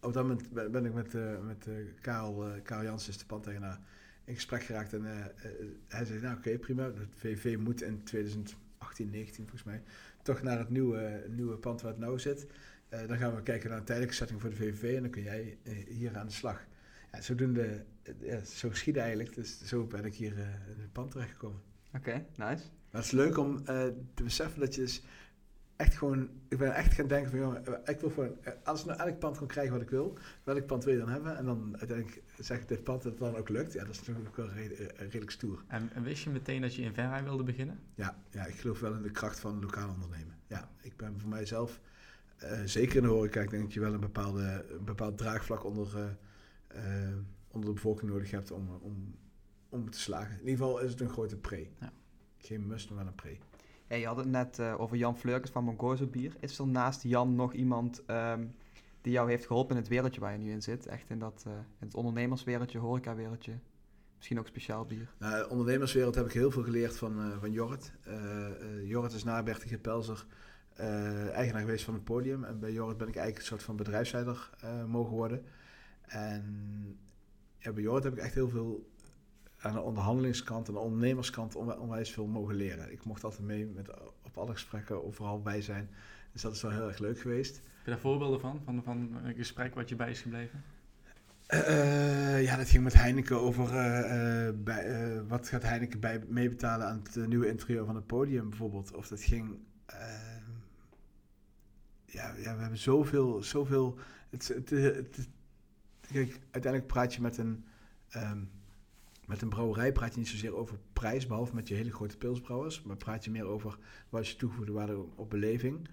op 0.00 0.12
dat 0.12 0.22
moment 0.22 0.50
ben 0.72 0.84
ik 0.84 0.94
met, 0.94 1.12
met 1.44 1.68
Karel, 2.00 2.60
Karel 2.62 2.84
Janssens, 2.84 3.18
de 3.18 3.26
pandeigenaar, 3.26 3.80
in 4.24 4.34
gesprek 4.34 4.62
geraakt. 4.62 4.92
En 4.92 5.04
hij 5.88 6.04
zei, 6.04 6.20
nou 6.20 6.36
oké, 6.36 6.48
okay, 6.48 6.58
prima. 6.58 6.84
Het 6.84 7.14
VV 7.16 7.56
moet 7.58 7.82
in 7.82 8.02
2018, 8.94 9.10
19 9.10 9.44
volgens 9.48 9.64
mij, 9.64 9.82
toch 10.22 10.42
naar 10.42 10.58
het 10.58 10.70
nieuwe, 10.70 11.24
nieuwe 11.28 11.56
pand 11.56 11.82
waar 11.82 11.90
het 11.90 12.00
nou 12.00 12.18
zit. 12.18 12.46
dan 12.88 13.16
gaan 13.16 13.34
we 13.34 13.42
kijken 13.42 13.68
naar 13.68 13.78
een 13.78 13.84
tijdelijke 13.84 14.16
setting 14.16 14.40
voor 14.40 14.50
de 14.50 14.56
VV 14.56 14.96
en 14.96 15.02
dan 15.02 15.10
kun 15.10 15.22
jij 15.22 15.58
hier 15.88 16.16
aan 16.16 16.26
de 16.26 16.32
slag. 16.32 16.66
Ja, 17.12 17.20
zodoende, 17.20 17.84
ja, 18.20 18.44
zo 18.44 18.68
geschiedde 18.68 19.00
eigenlijk. 19.00 19.34
Dus 19.34 19.64
zo 19.64 19.86
ben 19.86 20.04
ik 20.04 20.14
hier 20.14 20.32
in 20.32 20.80
het 20.80 20.92
pand 20.92 21.10
terechtgekomen. 21.10 21.60
Oké, 21.94 21.96
okay, 21.96 22.26
nice. 22.36 22.64
Maar 22.90 23.00
het 23.00 23.04
is 23.04 23.10
leuk 23.10 23.38
om 23.38 23.64
te 23.64 24.22
beseffen 24.22 24.60
dat 24.60 24.74
je 24.74 24.80
dus 24.80 25.02
echt 25.76 25.96
gewoon... 25.96 26.28
Ik 26.48 26.58
ben 26.58 26.74
echt 26.74 26.92
gaan 26.92 27.06
denken 27.06 27.30
van, 27.30 27.38
jongen, 27.38 27.62
ik 27.84 28.00
wil 28.00 28.10
gewoon... 28.10 28.36
Als 28.64 28.80
ik 28.80 28.86
nou 28.86 29.00
elk 29.00 29.18
pand 29.18 29.38
kan 29.38 29.46
krijgen 29.46 29.72
wat 29.72 29.82
ik 29.82 29.90
wil, 29.90 30.18
welk 30.44 30.66
pand 30.66 30.84
wil 30.84 30.92
je 30.92 30.98
dan 30.98 31.08
hebben? 31.08 31.36
En 31.36 31.44
dan 31.44 31.76
uiteindelijk 31.78 32.22
zeg 32.38 32.60
ik 32.60 32.68
dit 32.68 32.84
pand 32.84 33.02
dat 33.02 33.12
het 33.12 33.20
dan 33.20 33.36
ook 33.36 33.48
lukt. 33.48 33.72
Ja, 33.72 33.84
dat 33.84 33.94
is 33.94 34.06
natuurlijk 34.06 34.36
wel 34.36 34.50
redelijk 34.96 35.30
stoer. 35.30 35.64
En, 35.68 35.90
en, 35.92 36.02
wist 36.02 36.22
je 36.22 36.30
meteen 36.30 36.60
dat 36.60 36.74
je 36.74 36.82
in 36.82 36.94
Verrij 36.94 37.24
wilde 37.24 37.42
beginnen? 37.42 37.80
Ja, 37.94 38.16
ja, 38.30 38.46
ik 38.46 38.54
geloof 38.54 38.80
wel 38.80 38.94
in 38.94 39.02
de 39.02 39.10
kracht 39.10 39.40
van 39.40 39.60
lokaal 39.60 39.90
ondernemen. 39.90 40.36
Ja, 40.46 40.70
ik 40.80 40.96
ben 40.96 41.20
voor 41.20 41.30
mijzelf, 41.30 41.80
uh, 42.42 42.60
zeker 42.64 42.96
in 42.96 43.02
de 43.02 43.08
horeca, 43.08 43.40
ik 43.40 43.50
denk 43.50 43.62
dat 43.62 43.72
je 43.72 43.80
wel 43.80 43.92
een, 43.92 44.00
bepaalde, 44.00 44.64
een 44.78 44.84
bepaald 44.84 45.18
draagvlak 45.18 45.64
onder, 45.64 46.16
uh, 46.76 46.80
onder 47.48 47.68
de 47.68 47.74
bevolking 47.74 48.10
nodig 48.10 48.30
hebt 48.30 48.50
om, 48.50 48.68
om, 48.80 49.14
om 49.68 49.90
te 49.90 50.00
slagen. 50.00 50.32
In 50.32 50.48
ieder 50.48 50.64
geval 50.64 50.80
is 50.80 50.90
het 50.90 51.00
een 51.00 51.08
grote 51.08 51.36
pre. 51.36 51.68
Ja. 51.80 51.92
Geen 52.36 52.66
must, 52.66 52.88
maar 52.88 52.98
wel 52.98 53.06
een 53.06 53.14
pre. 53.14 53.38
Je 53.98 54.06
had 54.06 54.16
het 54.16 54.26
net 54.26 54.58
uh, 54.58 54.80
over 54.80 54.96
Jan 54.96 55.16
Fleurkens 55.16 55.50
van 55.50 55.64
Mongozo 55.64 56.06
Bier. 56.06 56.36
Is 56.40 56.58
er 56.58 56.66
naast 56.66 57.02
Jan 57.02 57.34
nog 57.34 57.52
iemand 57.52 58.02
um, 58.06 58.54
die 59.00 59.12
jou 59.12 59.30
heeft 59.30 59.46
geholpen 59.46 59.76
in 59.76 59.80
het 59.82 59.90
wereldje 59.90 60.20
waar 60.20 60.32
je 60.32 60.38
nu 60.38 60.50
in 60.50 60.62
zit? 60.62 60.86
Echt 60.86 61.10
in, 61.10 61.18
dat, 61.18 61.44
uh, 61.46 61.52
in 61.52 61.86
het 61.86 61.94
ondernemerswereldje, 61.94 62.78
horecawereldje? 62.78 63.52
Misschien 64.16 64.38
ook 64.38 64.46
speciaal 64.46 64.84
bier? 64.84 65.14
Nou, 65.18 65.50
ondernemerswereld 65.50 66.14
heb 66.14 66.26
ik 66.26 66.32
heel 66.32 66.50
veel 66.50 66.62
geleerd 66.62 66.96
van, 66.96 67.18
uh, 67.18 67.38
van 67.40 67.52
Jorrit. 67.52 67.92
Jorrit 68.84 69.12
is 69.12 69.24
na 69.24 69.42
Bertie 69.42 69.78
Pelzer 69.78 70.26
eigenaar 71.32 71.60
geweest 71.60 71.84
van 71.84 71.94
het 71.94 72.04
podium. 72.04 72.44
En 72.44 72.58
bij 72.58 72.72
Jorrit 72.72 72.96
ben 72.96 73.08
ik 73.08 73.16
eigenlijk 73.16 73.38
een 73.38 73.50
soort 73.50 73.62
van 73.62 73.76
bedrijfsleider 73.76 74.50
mogen 74.86 75.12
worden. 75.12 75.44
En 76.02 76.98
bij 77.60 77.82
Jorrit 77.82 78.04
heb 78.04 78.12
ik 78.12 78.18
echt 78.18 78.34
heel 78.34 78.48
veel 78.48 78.91
aan 79.62 79.72
de 79.72 79.80
onderhandelingskant 79.80 80.68
en 80.68 80.74
de 80.74 80.78
ondernemerskant 80.78 81.54
onwijs 81.54 82.10
veel 82.10 82.26
mogen 82.26 82.54
leren. 82.54 82.92
Ik 82.92 83.04
mocht 83.04 83.24
altijd 83.24 83.42
mee 83.42 83.66
met, 83.66 83.90
op 84.22 84.38
alle 84.38 84.52
gesprekken 84.52 85.04
overal 85.04 85.42
bij 85.42 85.62
zijn. 85.62 85.90
Dus 86.32 86.42
dat 86.42 86.54
is 86.54 86.62
wel 86.62 86.70
heel 86.70 86.88
erg 86.88 86.98
leuk 86.98 87.20
geweest. 87.20 87.54
Heb 87.54 87.84
je 87.84 87.90
daar 87.90 88.00
voorbeelden 88.00 88.40
van, 88.40 88.60
van, 88.64 88.82
van 88.82 89.16
een 89.24 89.34
gesprek 89.34 89.74
wat 89.74 89.88
je 89.88 89.96
bij 89.96 90.10
is 90.10 90.20
gebleven? 90.20 90.62
Uh, 91.48 92.42
ja, 92.42 92.56
dat 92.56 92.68
ging 92.68 92.84
met 92.84 92.94
Heineken 92.94 93.40
over 93.40 93.68
uh, 93.68 94.46
uh, 94.46 94.54
bij, 94.54 95.22
wat 95.24 95.48
gaat 95.48 95.62
Heineken 95.62 96.00
bij 96.00 96.24
meebetalen 96.28 96.86
aan 96.86 97.02
het 97.02 97.28
nieuwe 97.28 97.48
interieur 97.48 97.84
van 97.84 97.94
het 97.94 98.06
podium 98.06 98.48
bijvoorbeeld. 98.48 98.94
Of 98.94 99.08
dat 99.08 99.22
ging. 99.22 99.58
ja, 102.06 102.34
ja, 102.36 102.54
we 102.54 102.60
hebben 102.60 102.78
zoveel. 102.78 103.42
zoveel 103.42 103.98
het, 104.30 104.48
het, 104.48 104.70
het, 104.70 105.28
kijk, 106.00 106.40
uiteindelijk 106.50 106.86
praat 106.92 107.14
je 107.14 107.20
met 107.20 107.38
een. 107.38 107.64
Um, 108.16 108.50
met 109.26 109.42
een 109.42 109.48
brouwerij 109.48 109.92
praat 109.92 110.12
je 110.12 110.18
niet 110.18 110.28
zozeer 110.28 110.54
over 110.54 110.78
prijs, 110.92 111.26
behalve 111.26 111.54
met 111.54 111.68
je 111.68 111.74
hele 111.74 111.92
grote 111.92 112.16
pilsbrouwers. 112.16 112.82
Maar 112.82 112.96
praat 112.96 113.24
je 113.24 113.30
meer 113.30 113.46
over 113.46 113.78
wat 114.08 114.28
je 114.28 114.36
toegevoegde 114.36 114.72
waarde 114.72 115.06
op 115.14 115.30
beleving. 115.30 115.88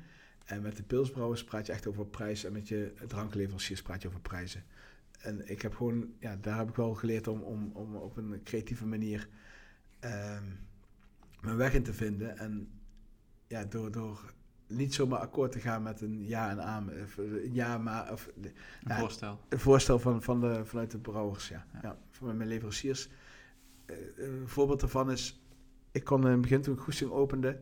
En 0.46 0.62
met 0.62 0.76
de 0.76 0.84
pilsbrouwers 0.84 1.44
praat 1.44 1.66
je 1.66 1.72
echt 1.72 1.88
over 1.88 2.06
prijs. 2.06 2.44
En 2.44 2.52
met 2.52 2.68
je 2.68 2.94
drankleveranciers 3.08 3.82
praat 3.82 4.02
je 4.02 4.08
over 4.08 4.22
prijzen. 4.22 4.64
En 5.20 5.50
ik 5.50 5.62
heb 5.62 5.76
gewoon, 5.76 6.14
ja, 6.20 6.36
daar 6.36 6.58
heb 6.58 6.70
ik 6.70 6.76
wel 6.76 6.94
geleerd 6.94 7.28
om, 7.28 7.42
om, 7.42 7.72
om 7.74 7.96
op 7.96 8.18
een 8.18 8.42
creatieve 8.44 8.86
manier 8.86 9.30
um, 10.00 10.68
mijn 11.42 11.58
weg 11.58 11.74
in 11.74 11.84
te 11.84 11.94
vinden. 11.94 12.38
En 12.38 12.70
ja, 13.48 13.66
door, 13.66 13.92
door 13.92 14.34
niet 14.70 14.94
zomaar 14.94 15.20
akkoord 15.20 15.52
te 15.52 15.60
gaan 15.60 15.84
met 15.84 16.02
een 16.02 16.28
ja 16.28 16.50
en 16.50 16.64
aan. 16.64 16.92
Ja, 17.52 17.78
maar. 17.78 18.12
Of, 18.12 18.30
een 18.84 18.96
voorstel. 18.96 19.40
Een 19.50 19.60
voorstel 19.60 20.00
van, 20.00 20.24
van 20.24 20.40
de, 20.40 20.66
vanuit 20.66 20.92
de 20.92 20.98
brouwers, 20.98 21.48
ja. 21.48 21.66
ja. 21.74 21.80
ja 21.82 21.98
van 22.10 22.38
mijn 22.38 22.50
leveranciers. 22.50 23.10
Uh, 23.86 23.96
een 24.16 24.48
voorbeeld 24.48 24.80
daarvan 24.80 25.12
is, 25.12 25.42
ik 25.92 26.04
kon 26.04 26.26
in 26.26 26.32
het 26.32 26.42
begin 26.42 26.62
toen 26.62 26.74
ik 26.74 26.80
Goesting 26.80 27.12
opende, 27.12 27.60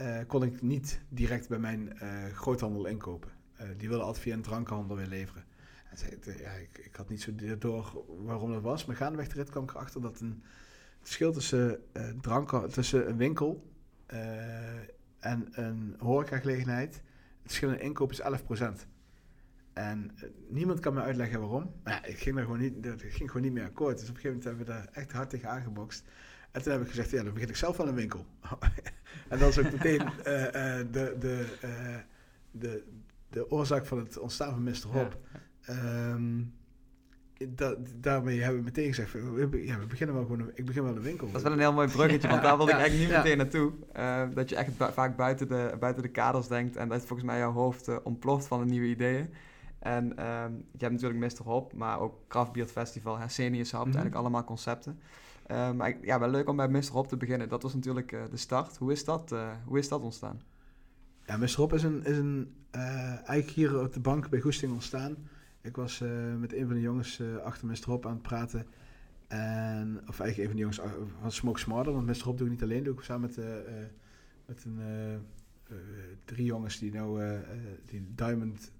uh, 0.00 0.18
kon 0.26 0.42
ik 0.42 0.62
niet 0.62 1.00
direct 1.08 1.48
bij 1.48 1.58
mijn 1.58 1.92
uh, 2.02 2.24
groothandel 2.26 2.86
inkopen. 2.86 3.30
die 3.76 3.88
wilde 3.88 4.04
altijd 4.04 4.22
via 4.22 4.34
een 4.34 4.42
drankhandel 4.42 4.96
weer 4.96 5.06
leveren. 5.06 5.44
En 5.90 5.98
zei, 5.98 6.18
ja, 6.38 6.50
ik, 6.50 6.78
ik, 6.78 6.96
had 6.96 7.08
niet 7.08 7.22
zo 7.22 7.32
door 7.58 8.04
waarom 8.24 8.52
dat 8.52 8.62
was, 8.62 8.84
maar 8.84 8.96
gaandeweg 8.96 9.28
de 9.28 9.34
rit 9.34 9.50
kwam 9.50 9.62
ik 9.62 9.70
erachter 9.70 10.00
dat 10.00 10.20
een 10.20 10.42
het 10.98 11.06
verschil 11.08 11.32
tussen, 11.32 11.82
drank, 12.20 12.68
tussen 12.70 13.08
een 13.08 13.16
winkel 13.16 13.72
en 15.18 15.48
een 15.50 15.94
horecagelegenheid, 15.98 16.94
het 16.94 17.02
verschil 17.42 17.70
in 17.70 17.80
inkoop 17.80 18.10
is 18.10 18.22
11%. 18.22 18.26
En 19.72 20.10
uh, 20.16 20.30
niemand 20.48 20.80
kan 20.80 20.94
me 20.94 21.00
uitleggen 21.00 21.40
waarom. 21.40 21.72
Maar 21.82 21.92
ja, 21.92 22.04
ik 22.04 22.18
ging 22.18 22.36
er 22.36 22.42
gewoon 22.42 22.58
niet, 22.58 22.82
dat 22.82 23.02
ging 23.02 23.30
gewoon 23.30 23.42
niet 23.42 23.52
meer 23.52 23.64
akkoord. 23.64 23.98
Dus 23.98 24.08
op 24.08 24.14
een 24.14 24.20
gegeven 24.20 24.38
moment 24.38 24.44
hebben 24.44 24.66
we 24.66 24.72
daar 24.72 25.02
echt 25.02 25.12
hard 25.12 25.30
tegen 25.30 25.48
aangebokst. 25.48 26.04
En 26.50 26.62
toen 26.62 26.72
heb 26.72 26.82
ik 26.82 26.88
gezegd, 26.88 27.10
ja, 27.10 27.22
dan 27.22 27.32
begin 27.32 27.48
ik 27.48 27.56
zelf 27.56 27.76
wel 27.76 27.88
een 27.88 27.94
winkel. 27.94 28.26
en 29.28 29.38
dat 29.38 29.48
is 29.48 29.58
ook 29.58 29.72
meteen 29.72 30.02
uh, 30.26 30.44
uh, 30.44 30.86
de, 30.90 31.16
de, 31.18 31.46
de, 32.50 32.84
de 33.30 33.50
oorzaak 33.50 33.86
van 33.86 33.98
het 33.98 34.18
ontstaan 34.18 34.50
van 34.50 34.62
Mr. 34.62 34.86
Hop. 34.86 35.18
Ja. 35.60 36.10
Um, 36.12 36.57
da, 37.58 37.74
daarmee 37.96 38.40
hebben 38.40 38.58
we 38.58 38.64
meteen 38.64 38.88
gezegd, 38.88 39.12
we, 39.12 39.62
ja, 39.64 39.78
we 39.78 39.86
beginnen 39.86 40.16
wel 40.16 40.24
gewoon, 40.24 40.40
een, 40.40 40.50
ik 40.54 40.64
begin 40.64 40.82
wel 40.82 40.96
een 40.96 41.02
winkel. 41.02 41.26
Dat 41.26 41.36
is 41.36 41.42
wel 41.42 41.52
een 41.52 41.58
heel 41.58 41.72
mooi 41.72 41.88
bruggetje, 41.88 42.28
want 42.28 42.42
daar 42.46 42.56
wilde 42.56 42.72
ik 42.72 42.78
eigenlijk 42.78 43.08
niet 43.08 43.18
meteen 43.18 43.36
naartoe. 43.36 43.72
Uh, 43.96 44.22
dat 44.34 44.48
je 44.48 44.56
echt 44.56 44.76
bu 44.78 44.92
vaak 44.92 45.16
buiten 45.16 45.48
de, 45.48 45.76
buiten 45.80 46.02
de 46.02 46.08
kaders 46.08 46.48
denkt 46.48 46.76
en 46.76 46.88
dat 46.88 46.98
volgens 46.98 47.28
mij 47.28 47.38
jouw 47.38 47.52
hoofd 47.52 47.88
uh, 47.88 47.96
ontploft 48.02 48.46
van 48.46 48.60
de 48.60 48.66
nieuwe 48.66 48.86
ideeën. 48.86 49.28
En 49.78 50.04
um, 50.04 50.64
je 50.72 50.84
hebt 50.84 50.92
natuurlijk 51.02 51.38
Mr. 51.38 51.44
Hop, 51.44 51.72
maar 51.72 52.00
ook 52.00 52.14
Craft 52.28 52.52
Beer 52.52 52.66
Festival, 52.66 53.18
Hersenius 53.18 53.70
Hub, 53.70 53.80
mm 53.80 53.84
-hmm. 53.84 53.84
eigenlijk 53.84 54.14
allemaal 54.14 54.44
concepten. 54.44 54.98
Uh, 55.50 55.72
maar 55.72 55.88
ik, 55.88 56.04
ja, 56.04 56.18
wel 56.18 56.30
leuk 56.30 56.48
om 56.48 56.56
bij 56.56 56.68
Mr. 56.68 56.90
Hop 56.92 57.08
te 57.08 57.16
beginnen. 57.16 57.48
Dat 57.48 57.62
was 57.62 57.74
natuurlijk 57.74 58.12
uh, 58.12 58.20
de 58.30 58.36
start. 58.36 58.76
Hoe 58.76 58.92
is 58.92 59.04
dat, 59.04 59.32
uh, 59.32 59.50
hoe 59.64 59.78
is 59.78 59.88
dat 59.88 60.00
ontstaan? 60.00 60.40
Ja, 61.26 61.36
Mr. 61.36 61.54
Hop 61.56 61.72
is, 61.72 61.82
een, 61.82 62.04
is 62.04 62.18
een, 62.18 62.54
eigenlijk 62.70 63.50
hier 63.50 63.80
op 63.80 63.92
de 63.92 64.00
bank 64.00 64.28
bij 64.28 64.40
Goesting 64.40 64.72
ontstaan. 64.72 65.16
Ik 65.60 65.76
was 65.76 66.02
met 66.38 66.52
een 66.52 66.66
van 66.66 66.74
de 66.74 66.80
jongens 66.80 67.22
achter 67.42 67.66
Mr. 67.66 67.84
Hop 67.84 68.06
aan 68.06 68.12
het 68.12 68.22
praten. 68.22 68.66
En, 69.28 70.00
of 70.08 70.20
eigenlijk 70.20 70.38
een 70.38 70.44
van 70.44 70.54
de 70.54 70.60
jongens 70.60 70.80
van 71.20 71.32
Smoke 71.32 71.58
Smarter, 71.58 71.92
want 71.92 72.06
Mr. 72.06 72.24
Hop 72.24 72.38
doe 72.38 72.46
ik 72.46 72.52
niet 72.52 72.62
alleen, 72.62 72.84
doe 72.84 72.94
ik 72.94 73.00
samen 73.00 73.30
met, 73.36 73.46
met 74.46 74.64
een, 74.64 74.80
drie 76.24 76.44
jongens 76.44 76.78
die 76.78 76.92
nou 76.92 77.40
die 77.84 78.06
Diamond 78.14 78.72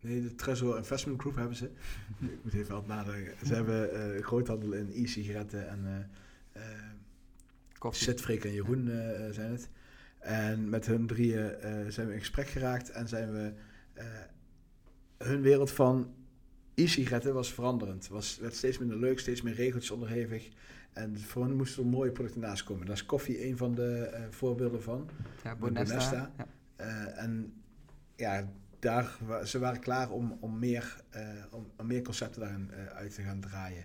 Nee, 0.00 0.22
de 0.22 0.34
Treasure 0.34 0.76
Investment 0.76 1.20
Group 1.20 1.36
hebben 1.36 1.56
ze. 1.56 1.64
ik 2.20 2.44
moet 2.44 2.54
even 2.54 2.74
wat 2.74 2.86
nadenken. 2.86 3.46
Ze 3.46 3.54
hebben 3.54 4.16
uh, 4.16 4.24
groothandel 4.24 4.72
in 4.72 4.90
e-sigaretten 4.92 5.68
en 5.68 6.08
uh, 6.56 7.90
Zitfreek 7.90 8.44
en 8.44 8.52
Jeroen 8.52 8.86
uh, 8.86 9.30
zijn 9.30 9.50
het. 9.50 9.68
En 10.18 10.68
met 10.68 10.86
hun 10.86 11.06
drieën 11.06 11.54
zijn 11.88 12.06
we 12.06 12.12
in 12.12 12.18
gesprek 12.18 12.48
geraakt 12.48 12.90
en 12.90 13.08
zijn 13.08 13.32
we... 13.32 13.52
hun 15.18 15.40
wereld 15.40 15.70
van 15.70 16.14
e-sigaretten 16.82 17.34
was 17.34 17.52
veranderend. 17.52 18.08
Was, 18.08 18.38
werd 18.38 18.54
steeds 18.54 18.78
minder 18.78 18.98
leuk, 18.98 19.18
steeds 19.18 19.42
meer 19.42 19.54
regeltjes 19.54 19.90
onderhevig. 19.90 20.48
En 20.92 21.18
voor 21.18 21.44
hen 21.44 21.56
moesten 21.56 21.82
er 21.82 21.88
mooie 21.88 22.10
producten 22.10 22.40
naast 22.40 22.64
komen. 22.64 22.86
Daar 22.86 22.94
is 22.94 23.06
koffie 23.06 23.46
een 23.46 23.56
van 23.56 23.74
de 23.74 24.18
voorbeelden 24.30 24.82
van. 24.82 25.10
Ja, 25.44 25.56
Bonesta. 25.56 25.94
Bonesta. 25.94 26.32
Ja. 26.76 27.06
en 27.06 27.52
ja, 28.16 28.48
daar, 28.78 29.18
ze 29.44 29.58
waren 29.58 29.80
klaar 29.80 30.10
om, 30.10 30.36
om, 30.40 30.58
meer, 30.58 31.02
uh, 31.16 31.22
om, 31.50 31.70
om, 31.76 31.86
meer 31.86 32.02
concepten 32.02 32.40
daarin 32.40 32.70
uit 32.94 33.14
te 33.14 33.22
gaan 33.22 33.40
draaien. 33.40 33.84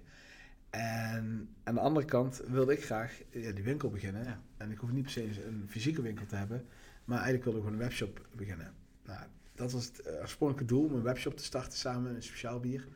En 0.70 1.50
aan 1.64 1.74
de 1.74 1.82
andere 1.82 2.06
kant 2.06 2.42
wilde 2.48 2.74
ik 2.74 2.84
graag 2.84 3.22
ja, 3.30 3.52
die 3.52 3.64
winkel 3.64 3.90
beginnen. 3.90 4.42
En 4.58 4.72
ik 4.72 4.78
hoef 4.78 4.92
niet 4.92 5.04
per 5.04 5.12
se 5.12 5.46
een 5.46 5.66
fysieke 5.68 6.02
winkel 6.02 6.26
te 6.26 6.36
hebben, 6.36 6.66
maar 7.06 7.18
eigenlijk 7.18 7.44
wilde 7.44 7.60
ik 7.60 7.66
gewoon 7.66 7.80
een 7.80 7.88
webshop 7.88 8.28
beginnen. 8.32 8.74
Nou, 9.06 9.20
dat 9.56 9.72
was 9.72 9.86
het 9.86 10.02
uh, 10.08 10.14
oorspronkelijke 10.14 10.74
doel, 10.74 10.86
om 10.86 10.94
een 10.94 11.02
webshop 11.02 11.38
te 11.38 11.44
starten 11.44 11.78
samen 11.78 12.04
met 12.04 12.16
een 12.16 12.24
speciaal 12.24 12.60
bier. 12.60 12.88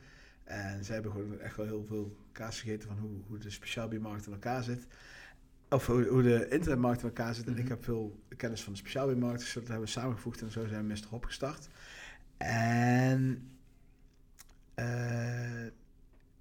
En 0.44 0.86
ze 0.86 0.94
hebben 0.94 1.12
gewoon 1.12 1.40
echt 1.40 1.56
wel 1.56 1.66
heel 1.66 1.86
veel 1.88 2.18
kaas 2.32 2.60
gegeten 2.62 2.88
van 2.88 2.98
hoe, 2.98 3.12
hoe 3.28 3.38
de 3.38 3.50
speciaal 3.50 3.88
biermarkt 3.88 4.26
in 4.26 4.34
elkaar 4.34 4.64
zit. 4.64 4.88
Of 5.70 5.86
hoe, 5.86 6.08
hoe 6.08 6.22
de 6.22 6.48
internetmarkt 6.50 7.02
in 7.02 7.08
elkaar 7.08 7.36
zit. 7.36 7.46
En 7.46 7.52
ik 7.58 7.60
mhm. 7.60 7.70
heb 7.70 7.84
veel 7.84 8.20
kennis 8.38 8.64
van 8.64 8.74
de 8.74 8.80
speciaal 8.80 9.08
biermarkt, 9.08 9.40
dus 9.40 9.54
dat 9.54 9.68
hebben 9.68 9.86
we 9.86 9.92
samengevoegd 9.92 10.42
en 10.42 10.52
zo 10.52 10.68
zijn 10.68 10.88
we 10.88 10.94
Mr. 10.94 11.08
Hop 11.10 11.26
gestart. 11.26 11.68
En 12.38 13.50
uh, 14.76 15.66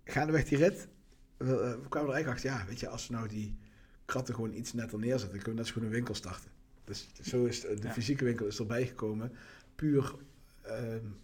gaandeweg 0.05 0.45
die 0.45 0.59
rit, 0.59 0.89
we, 1.37 1.45
uh, 1.45 1.83
we, 1.83 1.89
kwamen 1.89 2.09
er 2.09 2.15
eigenlijk 2.15 2.29
achter, 2.29 2.51
ja, 2.51 2.67
weet 2.67 2.81
je, 2.81 2.89
als 2.89 3.09
we 3.09 3.15
nou 3.15 3.29
die 3.29 3.57
kratten 4.05 4.35
gewoon 4.35 4.53
iets 4.53 4.73
netter 4.73 4.99
neerzetten, 4.99 5.31
dan 5.31 5.43
kunnen 5.43 5.55
we 5.55 5.61
net 5.61 5.67
zo 5.67 5.73
goed 5.73 5.83
een 5.83 5.89
winkel 5.89 6.15
starten. 6.15 6.51
Dus 6.85 7.09
zo 7.21 7.45
is 7.45 7.61
de, 7.61 7.79
de 7.81 7.91
fysieke 7.91 8.25
winkel 8.25 8.47
is 8.47 8.59
erbij 8.59 8.87
gekomen. 8.87 9.33
Puur, 9.79 10.15
uh, 10.67 10.73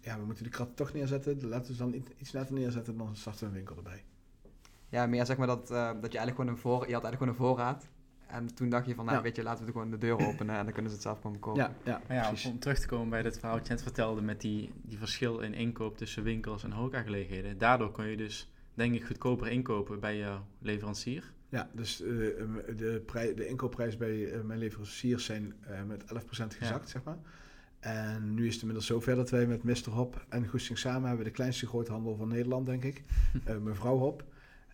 ja, 0.01 0.19
we 0.19 0.25
moeten 0.25 0.43
die 0.43 0.53
kratten 0.53 0.75
toch 0.75 0.93
neerzetten, 0.93 1.47
laten 1.47 1.67
we 1.67 1.73
ze 1.73 1.77
dan 1.77 2.03
iets 2.17 2.31
netter 2.31 2.55
neerzetten, 2.55 2.97
dan 2.97 3.15
starten 3.15 3.41
we 3.41 3.45
een 3.45 3.53
winkel 3.53 3.75
erbij. 3.75 4.03
Ja, 4.89 5.05
meer 5.05 5.25
zeg 5.25 5.37
maar 5.37 5.47
dat, 5.47 5.71
uh, 5.71 5.85
dat 5.85 6.11
je 6.11 6.17
eigenlijk 6.17 6.35
gewoon 6.35 6.51
een, 6.51 6.57
voor, 6.57 6.87
je 6.87 6.93
had 6.93 7.03
eigenlijk 7.03 7.17
gewoon 7.17 7.29
een 7.29 7.55
voorraad 7.55 7.87
en 8.27 8.55
toen 8.55 8.69
dacht 8.69 8.85
je 8.85 8.95
van, 8.95 9.05
nou 9.05 9.21
weet 9.21 9.35
je, 9.35 9.43
laten 9.43 9.65
we 9.65 9.71
gewoon 9.71 9.89
de 9.89 9.97
deur 9.97 10.27
openen 10.27 10.55
en 10.55 10.63
dan 10.63 10.73
kunnen 10.73 10.91
ze 10.91 10.97
het 10.97 11.05
zelf 11.05 11.21
komen 11.21 11.39
kopen. 11.39 11.61
Ja, 11.61 11.73
ja, 11.83 12.01
ja 12.09 12.33
om, 12.45 12.59
terug 12.59 12.79
te 12.79 12.87
komen 12.87 13.09
bij 13.09 13.21
dat 13.21 13.37
verhaal 13.37 13.57
wat 13.57 13.67
je 13.67 13.73
net 13.73 13.83
vertelde 13.83 14.21
met 14.21 14.41
die, 14.41 14.71
die 14.81 14.97
verschil 14.97 15.39
in 15.39 15.53
inkoop 15.53 15.97
tussen 15.97 16.23
winkels 16.23 16.63
en 16.63 16.71
horecagelegenheden. 16.71 17.57
Daardoor 17.57 17.91
kon 17.91 18.05
je 18.05 18.17
dus, 18.17 18.51
denk 18.73 18.95
ik, 18.95 19.05
goedkoper 19.05 19.47
inkopen 19.47 19.99
bij 19.99 20.15
je 20.15 20.37
leverancier. 20.59 21.31
Ja, 21.49 21.69
dus 21.73 22.01
uh, 22.01 22.07
de, 22.77 23.03
prij, 23.05 23.33
de 23.33 23.47
inkoopprijs 23.47 23.97
bij 23.97 24.15
uh, 24.15 24.41
mijn 24.41 24.59
leveranciers 24.59 25.25
zijn 25.25 25.53
uh, 25.69 25.83
met 25.83 26.03
11% 26.03 26.07
gezakt, 26.57 26.89
zeg 26.89 27.03
maar. 27.03 27.17
En 27.85 28.33
nu 28.33 28.45
is 28.45 28.51
het 28.51 28.61
inmiddels 28.61 28.87
zover 28.87 29.15
dat 29.15 29.29
wij 29.29 29.47
met 29.47 29.63
Mr. 29.63 29.89
Hop 29.89 30.25
en 30.29 30.47
Goesting 30.47 30.77
samen 30.77 31.07
hebben 31.07 31.25
de 31.25 31.31
kleinste 31.31 31.67
groothandel 31.67 32.15
van 32.15 32.27
Nederland, 32.27 32.65
denk 32.65 32.83
ik. 32.83 33.03
mevrouw 33.61 33.97
Hop. 33.97 34.23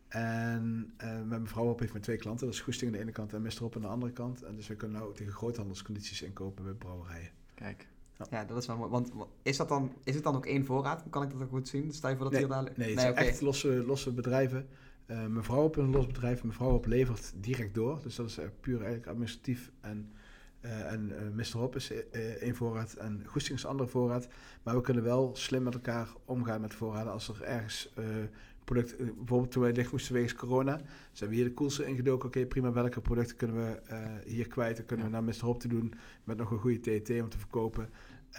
En 0.07 0.93
uh, 1.03 1.17
met 1.17 1.27
mijn 1.27 1.47
vrouw 1.47 1.69
op 1.69 1.79
heeft 1.79 1.93
met 1.93 2.03
twee 2.03 2.17
klanten. 2.17 2.45
Dat 2.45 2.55
is 2.55 2.61
Goesting 2.61 2.91
aan 2.91 2.97
de 2.97 3.03
ene 3.03 3.11
kant 3.11 3.33
en 3.33 3.41
Mr. 3.41 3.63
Op 3.63 3.75
aan 3.75 3.81
de 3.81 3.87
andere 3.87 4.11
kant. 4.11 4.43
En 4.43 4.55
dus 4.55 4.67
we 4.67 4.75
kunnen 4.75 4.99
nou 4.99 5.13
tegen 5.13 5.33
groothandelscondities 5.33 6.21
inkopen 6.21 6.63
bij 6.63 6.73
brouwerijen. 6.73 7.29
Kijk. 7.53 7.87
Ja. 8.29 8.45
dat 8.45 8.57
is 8.57 8.67
wel 8.67 8.77
mooi. 8.77 8.89
Want 8.89 9.11
is, 9.41 9.57
dat 9.57 9.69
dan, 9.69 9.91
is 10.03 10.15
het 10.15 10.23
dan 10.23 10.35
ook 10.35 10.45
één 10.45 10.65
voorraad? 10.65 11.03
Kan 11.09 11.23
ik 11.23 11.31
dat 11.31 11.41
ook 11.41 11.49
goed 11.49 11.67
zien? 11.67 11.93
Stel 11.93 12.09
je 12.09 12.15
voor 12.15 12.23
dat 12.23 12.33
nee, 12.33 12.41
hier 12.41 12.51
daar... 12.51 12.63
Nee, 12.63 12.71
het 12.71 12.85
nee, 12.85 12.99
zijn 12.99 13.15
echt 13.15 13.41
losse, 13.41 13.83
losse 13.85 14.11
bedrijven. 14.11 14.67
Uh, 15.07 15.25
mevrouw 15.25 15.63
op 15.63 15.75
een 15.75 15.89
los 15.89 16.07
bedrijf. 16.07 16.43
Mevrouw 16.43 16.73
op 16.73 16.85
levert 16.85 17.33
direct 17.35 17.73
door. 17.73 17.99
Dus 18.03 18.15
dat 18.15 18.27
is 18.27 18.39
uh, 18.39 18.45
puur 18.59 18.77
eigenlijk 18.77 19.07
administratief. 19.07 19.71
En, 19.81 20.11
uh, 20.11 20.19
en 20.61 21.13
Mr. 21.35 21.57
Hop 21.57 21.75
is 21.75 21.91
één 22.39 22.55
voorraad 22.55 22.93
en 22.93 23.23
Goesting 23.25 23.57
is 23.57 23.63
een 23.63 23.69
andere 23.69 23.89
voorraad. 23.89 24.27
Maar 24.63 24.75
we 24.75 24.81
kunnen 24.81 25.03
wel 25.03 25.35
slim 25.35 25.63
met 25.63 25.73
elkaar 25.73 26.09
omgaan 26.25 26.61
met 26.61 26.73
voorraden. 26.73 27.11
Als 27.11 27.27
er 27.27 27.43
ergens 27.43 27.93
product, 28.63 28.95
eh, 28.95 29.05
bijvoorbeeld 29.05 29.51
toen 29.51 29.61
wij 29.61 29.71
dicht 29.71 29.91
moesten 29.91 30.13
wegens 30.13 30.35
corona, 30.35 30.81
zijn 31.11 31.29
we 31.29 31.35
hier 31.35 31.45
de 31.45 31.53
koelsen 31.53 31.87
ingedoken. 31.87 32.27
Oké, 32.27 32.45
prima, 32.45 32.71
welke 32.71 33.01
producten 33.01 33.37
kunnen 33.37 33.55
we 33.55 33.79
hier 34.25 34.47
kwijt? 34.47 34.75
Dan 34.77 34.85
kunnen 34.85 35.05
we 35.05 35.11
naar 35.11 35.23
Mr. 35.23 35.41
Hop 35.41 35.59
te 35.59 35.67
doen 35.67 35.93
met 36.23 36.37
nog 36.37 36.51
een 36.51 36.59
goede 36.59 36.99
TT 36.99 37.09
om 37.09 37.29
te 37.29 37.37
verkopen. 37.37 37.89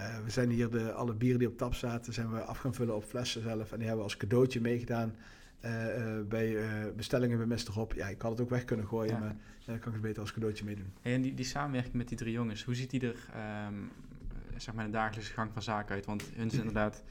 Uh, 0.01 0.19
we 0.25 0.31
zijn 0.31 0.51
hier 0.51 0.71
de, 0.71 0.93
alle 0.93 1.15
bieren 1.15 1.39
die 1.39 1.49
op 1.49 1.57
tap 1.57 1.75
zaten, 1.75 2.13
zijn 2.13 2.31
we 2.31 2.41
af 2.41 2.59
gaan 2.59 2.75
vullen 2.75 2.97
op 2.97 3.05
flessen 3.05 3.43
zelf. 3.43 3.73
En 3.73 3.79
die 3.79 3.87
hebben 3.87 3.97
we 3.97 4.03
als 4.03 4.17
cadeautje 4.17 4.61
meegedaan 4.61 5.15
bij 6.29 6.57
bestellingen 6.97 7.49
bij 7.49 7.57
Mr. 7.57 7.73
Hop. 7.73 7.93
Ja, 7.93 8.09
ik 8.09 8.23
had 8.23 8.31
het 8.31 8.41
ook 8.41 8.51
weg 8.51 8.65
kunnen 8.65 8.87
gooien, 8.87 9.19
maar 9.19 9.37
dan 9.65 9.79
kan 9.79 9.89
ik 9.89 9.93
het 9.93 10.03
beter 10.03 10.21
als 10.21 10.33
cadeautje 10.33 10.65
meedoen. 10.65 10.93
en 11.03 11.23
die, 11.23 11.35
die 11.35 11.45
samenwerking 11.45 11.95
met 11.95 12.09
die 12.09 12.17
drie 12.17 12.33
jongens, 12.33 12.65
hoe 12.65 12.75
ziet 12.75 12.91
die 12.91 13.01
er 13.01 13.17
um, 13.67 13.91
zeg 14.57 14.75
maar 14.75 14.85
de 14.85 14.91
dagelijkse 14.91 15.33
gang 15.33 15.51
van 15.53 15.63
zaken 15.63 15.95
uit? 15.95 16.07
Want 16.07 16.31
hun 16.35 16.47
is 16.47 16.59
inderdaad 16.65 17.05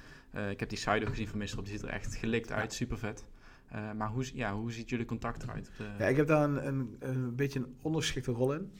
ik 0.49 0.59
heb 0.59 0.69
die 0.69 0.77
side 0.77 1.05
gezien 1.05 1.27
van 1.27 1.37
Mister 1.37 1.63
die 1.63 1.71
ziet 1.71 1.81
er 1.81 1.89
echt 1.89 2.15
gelikt 2.15 2.51
uit, 2.51 2.73
super 2.73 2.97
vet. 2.97 3.25
Maar 3.95 4.09
hoe, 4.09 4.35
ja, 4.35 4.53
hoe 4.53 4.71
ziet 4.71 4.89
jullie 4.89 5.05
contact 5.05 5.43
eruit? 5.43 5.71
De... 5.77 5.83
Ja, 5.99 6.05
ik 6.05 6.15
heb 6.15 6.27
daar 6.27 6.43
een, 6.43 6.67
een, 6.67 6.95
een 6.99 7.35
beetje 7.35 7.59
een 7.59 7.75
ondergeschikte 7.81 8.31
rol 8.31 8.53
in. 8.53 8.71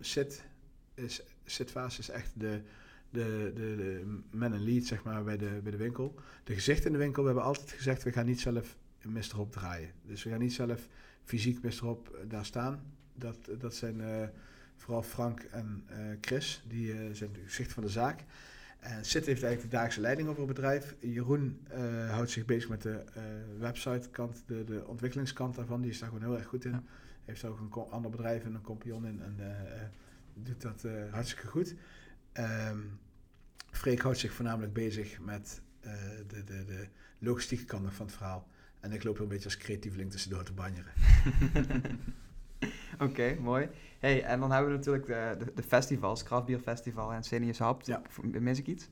Sid 0.00 0.44
is, 0.94 1.22
is 1.44 2.08
echt 2.10 2.32
de, 2.34 2.62
de, 3.14 3.52
de, 3.54 3.76
de 3.76 4.20
man 4.30 4.52
en 4.52 4.64
lead 4.64 4.84
zeg 4.84 5.02
maar, 5.02 5.24
bij, 5.24 5.36
de, 5.36 5.60
bij 5.62 5.70
de 5.70 5.78
winkel. 5.78 6.14
De 6.44 6.54
gezichten 6.54 6.86
in 6.86 6.92
de 6.92 6.98
winkel, 6.98 7.22
we 7.22 7.28
hebben 7.28 7.46
altijd 7.46 7.70
gezegd, 7.70 8.02
we 8.02 8.12
gaan 8.12 8.26
niet 8.26 8.40
zelf 8.40 8.76
Mr. 9.02 9.34
Hop 9.34 9.52
draaien. 9.52 9.90
Dus 10.02 10.22
we 10.22 10.30
gaan 10.30 10.38
niet 10.38 10.52
zelf 10.52 10.88
fysiek 11.24 11.62
Mr. 11.62 11.84
Hop 11.84 12.18
daar 12.28 12.44
staan. 12.44 12.82
Dat, 13.14 13.36
dat 13.58 13.74
zijn 13.74 14.00
uh, 14.00 14.22
vooral 14.76 15.02
Frank 15.02 15.40
en 15.40 15.84
uh, 15.90 15.96
Chris, 16.20 16.64
die 16.68 16.94
uh, 16.94 17.14
zijn 17.14 17.32
de 17.32 17.40
gezichten 17.44 17.74
van 17.74 17.82
de 17.82 17.88
zaak. 17.88 18.24
En 18.80 19.04
Sid 19.04 19.26
heeft 19.26 19.42
eigenlijk 19.42 19.62
de 19.62 19.68
dagelijkse 19.68 20.00
leiding 20.00 20.28
over 20.28 20.42
het 20.42 20.54
bedrijf. 20.54 20.94
Jeroen 21.00 21.66
houdt 22.08 22.30
zich 22.30 22.44
bezig 22.44 22.68
met 22.68 22.82
de 22.82 23.04
website-kant, 23.58 24.42
de, 24.46 24.64
de 24.64 24.86
ontwikkelingskant 24.86 25.54
daarvan. 25.54 25.80
Die 25.80 25.90
is 25.90 25.98
daar 25.98 26.08
gewoon 26.08 26.24
heel 26.24 26.38
erg 26.38 26.46
goed 26.46 26.64
in. 26.64 26.70
Ja. 26.70 26.82
Heeft 27.24 27.44
ook 27.44 27.60
een 27.60 27.90
ander 27.90 28.10
bedrijf 28.10 28.44
en 28.44 28.54
een 28.54 28.60
compagnon 28.60 29.06
in 29.06 29.22
en 29.22 29.36
doet 30.34 30.62
dat 30.62 30.86
hartstikke 31.10 31.46
goed. 31.46 31.74
Um, 32.38 32.98
Freek 33.74 34.00
houdt 34.00 34.18
zich 34.18 34.32
voornamelijk 34.32 34.72
bezig 34.72 35.20
met 35.20 35.62
de, 36.26 36.44
de, 36.44 36.64
de 36.64 36.88
logistieke 37.18 37.64
kant 37.64 37.94
van 37.94 38.06
het 38.06 38.14
verhaal. 38.14 38.48
En 38.80 38.92
ik 38.92 39.04
loop 39.04 39.18
een 39.18 39.28
beetje 39.28 39.44
als 39.44 39.56
creatieveling 39.56 40.10
tussendoor 40.10 40.42
te 40.42 40.52
banjeren. 40.52 40.92
Oké, 42.98 43.36
mooi. 43.40 43.68
Hey, 43.98 44.24
en 44.24 44.40
dan 44.40 44.50
hebben 44.50 44.70
we 44.70 44.76
natuurlijk 44.76 45.06
de, 45.06 45.34
de, 45.38 45.52
de 45.54 45.62
festivals, 45.62 46.22
Craft 46.22 46.50
Festival 46.62 47.12
en 47.12 47.22
Seniors 47.22 47.58
Hub. 47.58 47.82
Ja. 47.82 48.02
Mis 48.22 48.58
ik 48.58 48.66
iets? 48.66 48.88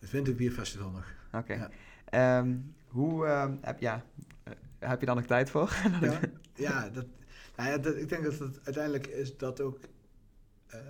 Het 0.00 0.10
Winter 0.10 0.50
Festival 0.50 0.90
nog. 0.90 1.14
Oké. 1.32 1.68
Ehm, 2.04 2.56
hoe, 2.88 3.26
uh, 3.26 3.50
heb, 3.60 3.80
ja, 3.80 4.04
uh, 4.48 4.54
heb 4.78 5.00
je 5.00 5.06
dan 5.06 5.16
nog 5.16 5.26
tijd 5.26 5.50
voor? 5.50 5.76
ja, 6.00 6.20
ja, 6.54 6.88
dat, 6.88 7.06
nou 7.56 7.70
ja 7.70 7.78
dat, 7.78 7.96
ik 7.96 8.08
denk 8.08 8.24
dat 8.24 8.38
het 8.38 8.60
uiteindelijk 8.64 9.06
is 9.06 9.36
dat 9.36 9.60
ook... 9.60 9.78
Uh, 10.74 10.80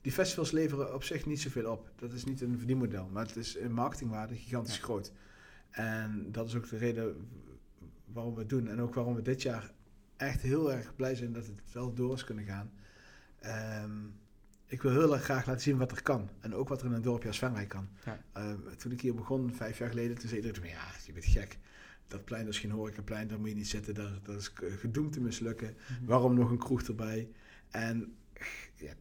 die 0.00 0.12
festivals 0.12 0.50
leveren 0.50 0.94
op 0.94 1.04
zich 1.04 1.26
niet 1.26 1.40
zoveel 1.40 1.70
op. 1.70 1.90
Dat 1.96 2.12
is 2.12 2.24
niet 2.24 2.40
een 2.40 2.58
verdienmodel, 2.58 3.08
maar 3.12 3.26
het 3.26 3.36
is 3.36 3.56
in 3.56 3.72
marketingwaarde 3.72 4.34
gigantisch 4.34 4.78
groot. 4.78 5.12
En 5.70 6.32
dat 6.32 6.46
is 6.46 6.54
ook 6.54 6.68
de 6.68 6.76
reden 6.76 7.28
waarom 8.04 8.34
we 8.34 8.40
het 8.40 8.48
doen. 8.48 8.68
En 8.68 8.80
ook 8.80 8.94
waarom 8.94 9.14
we 9.14 9.22
dit 9.22 9.42
jaar 9.42 9.72
echt 10.16 10.40
heel 10.42 10.72
erg 10.72 10.96
blij 10.96 11.14
zijn 11.14 11.32
dat 11.32 11.46
het 11.46 11.72
wel 11.72 11.94
door 11.94 12.14
is 12.14 12.24
kunnen 12.24 12.44
gaan. 12.44 12.70
Um, 13.84 14.14
ik 14.66 14.82
wil 14.82 14.90
heel 14.90 15.12
erg 15.12 15.22
graag 15.22 15.46
laten 15.46 15.62
zien 15.62 15.76
wat 15.76 15.90
er 15.90 16.02
kan. 16.02 16.30
En 16.40 16.54
ook 16.54 16.68
wat 16.68 16.80
er 16.80 16.86
in 16.86 16.92
een 16.92 17.02
dorpje 17.02 17.28
als 17.28 17.38
Venray 17.38 17.66
kan. 17.66 17.88
Ja. 18.04 18.20
Uh, 18.36 18.72
toen 18.76 18.92
ik 18.92 19.00
hier 19.00 19.14
begon, 19.14 19.54
vijf 19.54 19.78
jaar 19.78 19.88
geleden, 19.88 20.18
toen 20.18 20.28
zei 20.28 20.40
iedereen, 20.40 20.70
ja, 20.70 20.86
je 21.06 21.12
bent 21.12 21.24
gek. 21.24 21.58
Dat 22.08 22.24
plein 22.24 22.44
dat 22.44 22.54
is 22.54 22.60
geen 22.60 22.70
horecaplein, 22.70 23.28
daar 23.28 23.38
moet 23.38 23.48
je 23.48 23.54
niet 23.54 23.68
zitten. 23.68 23.94
Dat, 23.94 24.24
dat 24.26 24.36
is 24.36 24.52
gedoemd 24.78 25.12
te 25.12 25.20
mislukken. 25.20 25.76
Mhm. 25.76 26.04
Waarom 26.04 26.34
nog 26.34 26.50
een 26.50 26.58
kroeg 26.58 26.82
erbij? 26.82 27.28
En 27.70 28.14
ja, 28.74 28.92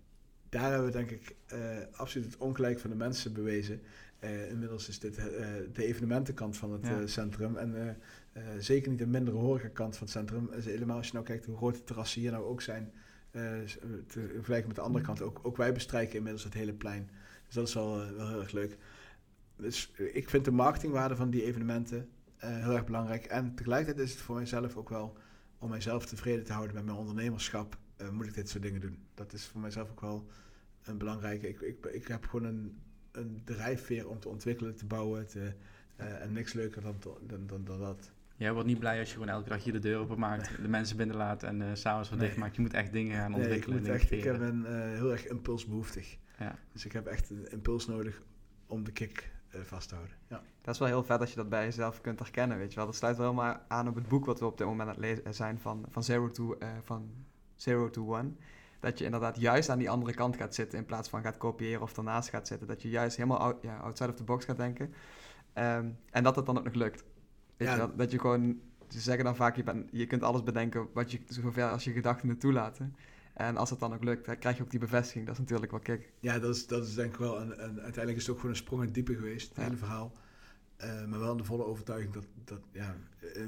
daar 0.50 0.70
hebben 0.70 0.86
we 0.86 0.92
denk 0.92 1.12
ik 1.12 1.36
uh, 1.54 1.60
absoluut 1.92 2.26
het 2.26 2.38
ongelijk 2.38 2.80
van 2.80 2.90
de 2.90 2.96
mensen 2.96 3.34
bewezen. 3.34 3.82
Uh, 4.24 4.50
inmiddels 4.50 4.90
is 4.90 5.00
dit 5.00 5.18
uh, 5.18 5.26
de 5.74 5.86
evenementenkant 5.86 6.58
van 6.58 6.72
het 6.72 6.88
ja. 6.88 7.08
centrum. 7.08 7.58
En 7.58 7.98
zeker 8.60 8.90
niet 8.90 9.00
de 9.00 9.08
mindere 9.08 9.38
horecakant 9.38 9.98
van 9.98 10.04
het 10.04 10.16
centrum. 10.16 10.50
helemaal 10.52 10.98
als 10.98 11.08
je 11.08 11.14
nou 11.14 11.26
kijkt 11.26 11.46
hoe 11.46 11.58
groot 11.58 11.76
de 11.76 11.84
terrassen 11.84 12.22
hier 12.22 12.32
nou 12.32 12.44
ook 12.46 12.62
zijn. 12.62 12.92
Te 13.32 14.30
vergelijken 14.34 14.68
met 14.68 14.76
de 14.76 14.82
andere 14.82 15.06
kant. 15.06 15.22
Ook, 15.22 15.40
ook 15.44 15.58
wij 15.58 15.74
bestrijken 15.74 16.16
inmiddels 16.16 16.44
het 16.44 16.54
hele 16.54 16.74
plein. 16.74 17.10
Dus 17.46 17.56
dat 17.56 17.68
is 17.68 17.74
wel, 17.74 18.14
wel 18.16 18.28
heel 18.28 18.42
erg 18.42 18.52
leuk. 18.52 18.78
dus 19.56 19.92
ik 20.14 20.30
vind 20.30 20.46
de 20.46 20.52
marketingwaarde 20.52 21.16
van 21.16 21.30
die 21.30 21.44
evenementen 21.44 22.10
heel 22.38 22.74
erg 22.74 22.86
belangrijk. 22.86 23.26
En 23.26 23.56
tegelijkertijd 23.56 24.08
is 24.08 24.14
het 24.14 24.22
voor 24.22 24.36
mijzelf 24.36 24.76
ook 24.76 24.90
wel 24.90 25.18
om 25.60 25.70
mijzelf 25.70 26.06
tevreden 26.06 26.46
te 26.46 26.54
houden 26.54 26.76
met 26.76 26.86
mijn 26.86 26.98
ondernemerschap, 26.98 27.78
uh, 28.02 28.10
moet 28.10 28.26
ik 28.26 28.34
dit 28.34 28.50
soort 28.50 28.64
dingen 28.64 28.82
doen. 28.82 28.98
Dat 29.14 29.34
is 29.34 29.48
voor 29.48 29.62
mijzelf 29.62 29.90
ook 29.90 30.02
wel 30.02 30.28
een 30.84 30.98
belangrijke. 30.98 31.48
Ik, 31.48 31.62
ik, 31.62 31.86
ik 31.86 32.08
heb 32.08 32.26
gewoon 32.26 32.46
een, 32.46 32.80
een 33.12 33.42
drijfveer 33.44 34.10
om 34.10 34.20
te 34.20 34.30
ontwikkelen, 34.30 34.76
te 34.76 34.86
bouwen. 34.86 35.28
Te, 35.28 35.54
uh, 36.00 36.22
en 36.22 36.34
niks 36.34 36.54
leuker 36.54 36.82
dan, 36.82 36.96
dan, 37.28 37.48
dan, 37.48 37.66
dan 37.66 37.80
dat. 37.80 38.12
Jij 38.36 38.54
wordt 38.54 38.68
niet 38.68 38.80
blij 38.80 39.00
als 39.00 39.08
je 39.08 39.14
gewoon 39.14 39.30
elke 39.30 39.50
dag 39.50 39.64
je 39.64 39.72
de 39.72 39.80
deur 39.80 39.98
openmaakt, 39.98 40.50
nee. 40.50 40.62
de 40.62 40.68
mensen 40.68 40.98
binnenlaat 40.98 41.44
en 41.44 41.62
uh, 41.62 41.68
s'avonds 41.74 42.10
wat 42.10 42.18
nee. 42.18 42.28
dicht 42.28 42.40
maakt. 42.40 42.56
Je 42.56 42.62
moet 42.62 42.74
echt 42.74 42.92
dingen 42.92 43.16
gaan 43.16 43.34
ontwikkelen. 43.34 43.82
Nee, 43.82 43.92
ik, 43.92 44.02
echt, 44.02 44.12
ik 44.12 44.24
ben 44.24 44.60
uh, 44.60 44.70
heel 44.70 45.12
erg 45.12 45.28
impulsbehoeftig. 45.28 46.18
Ja. 46.38 46.56
Dus 46.72 46.86
ik 46.86 46.92
heb 46.92 47.06
echt 47.06 47.30
een 47.30 47.52
impuls 47.52 47.88
nodig 47.88 48.22
om 48.68 48.84
de 48.84 48.92
kick 48.92 49.32
uh, 49.56 49.62
vast 49.62 49.90
te 49.90 49.96
houden. 49.96 50.16
Ja. 50.28 50.42
Dat 50.62 50.74
is 50.74 50.80
wel 50.80 50.88
heel 50.90 51.04
vet 51.04 51.20
als 51.20 51.30
je 51.30 51.36
dat 51.36 51.50
bij 51.50 51.64
jezelf 51.64 52.02
kunt 52.02 52.20
herkennen, 52.20 52.58
weet 52.58 52.70
je 52.70 52.76
wel. 52.76 52.86
Dat 52.86 52.96
sluit 52.96 53.18
wel 53.18 53.30
helemaal 53.30 53.62
aan 53.68 53.88
op 53.88 53.96
het 53.96 54.08
boek 54.08 54.26
wat 54.26 54.40
we 54.40 54.46
op 54.46 54.58
dit 54.58 54.68
moment 54.68 54.90
aan 54.90 54.96
het 54.96 55.04
lezen 55.04 55.34
zijn 55.34 55.60
van, 55.60 55.86
van, 55.90 56.04
zero, 56.04 56.32
to, 56.32 56.58
van 56.84 57.10
zero 57.62 57.90
to 57.90 58.18
One. 58.18 58.32
Dat 58.80 58.98
je 59.00 59.06
inderdaad 59.06 59.40
juist 59.40 59.70
aan 59.70 59.78
die 59.78 59.90
andere 59.90 60.14
kant 60.14 60.36
gaat 60.36 60.56
zitten 60.56 60.80
in 60.80 60.86
plaats 60.86 61.10
van 61.10 61.22
gaat 61.22 61.38
kopiëren 61.38 61.82
of 61.82 61.98
ernaast 61.98 62.30
gaat 62.30 62.48
zitten. 62.48 62.68
Dat 62.68 62.82
je 62.82 62.90
juist 62.90 63.18
helemaal 63.18 63.40
out, 63.40 63.58
ja, 63.62 63.78
outside 63.78 64.10
of 64.10 64.16
the 64.16 64.24
box 64.24 64.46
gaat 64.46 64.58
denken. 64.58 64.94
Um, 65.54 65.98
en 66.10 66.24
dat 66.24 66.36
het 66.36 66.46
dan 66.46 66.58
ook 66.58 66.64
nog 66.64 66.74
lukt. 66.74 67.04
Weet 67.58 67.68
ja. 67.68 67.76
je? 67.76 67.96
Dat 67.96 68.12
je 68.12 68.20
gewoon, 68.20 68.60
ze 68.88 69.00
zeggen 69.00 69.24
dan 69.24 69.36
vaak, 69.36 69.56
je, 69.56 69.64
bent, 69.64 69.88
je 69.92 70.08
kunt 70.08 70.24
alles 70.24 70.44
bedenken 70.44 70.88
wat 70.94 71.12
je, 71.12 71.20
zover 71.28 71.70
als 71.70 71.84
je 71.84 71.92
gedachten 71.92 72.30
het 72.30 72.40
toelaten. 72.40 72.96
En 73.34 73.58
als 73.58 73.70
het 73.70 73.80
dan 73.80 73.94
ook 73.94 74.04
lukt, 74.04 74.26
dan 74.26 74.38
krijg 74.38 74.58
je 74.58 74.64
ook 74.64 74.72
die 74.72 74.80
bevestiging. 74.80 75.26
Dat 75.26 75.34
is 75.34 75.40
natuurlijk 75.40 75.72
wel 75.72 75.80
kick. 75.80 76.12
Ja, 76.20 76.40
dat 76.40 76.56
is, 76.56 76.68
dat 76.68 76.88
is 76.88 76.96
denk 76.96 77.14
ik 77.14 77.20
wel. 77.20 77.40
En, 77.40 77.60
en 77.60 77.82
uiteindelijk 77.82 78.16
is 78.16 78.22
het 78.22 78.30
ook 78.30 78.36
gewoon 78.36 78.52
een 78.52 78.62
sprong 78.62 78.82
in 78.82 78.88
het 78.88 78.96
diepe 78.96 79.16
geweest, 79.16 79.48
het 79.48 79.58
ja. 79.58 79.64
hele 79.64 79.78
verhaal. 79.78 80.12
Uh, 80.84 81.06
maar 81.06 81.20
wel 81.20 81.38
de 81.38 81.44
volle 81.44 81.66
overtuiging 81.66 82.14
dat, 82.14 82.26
dat 82.44 82.60
ja, 82.72 82.96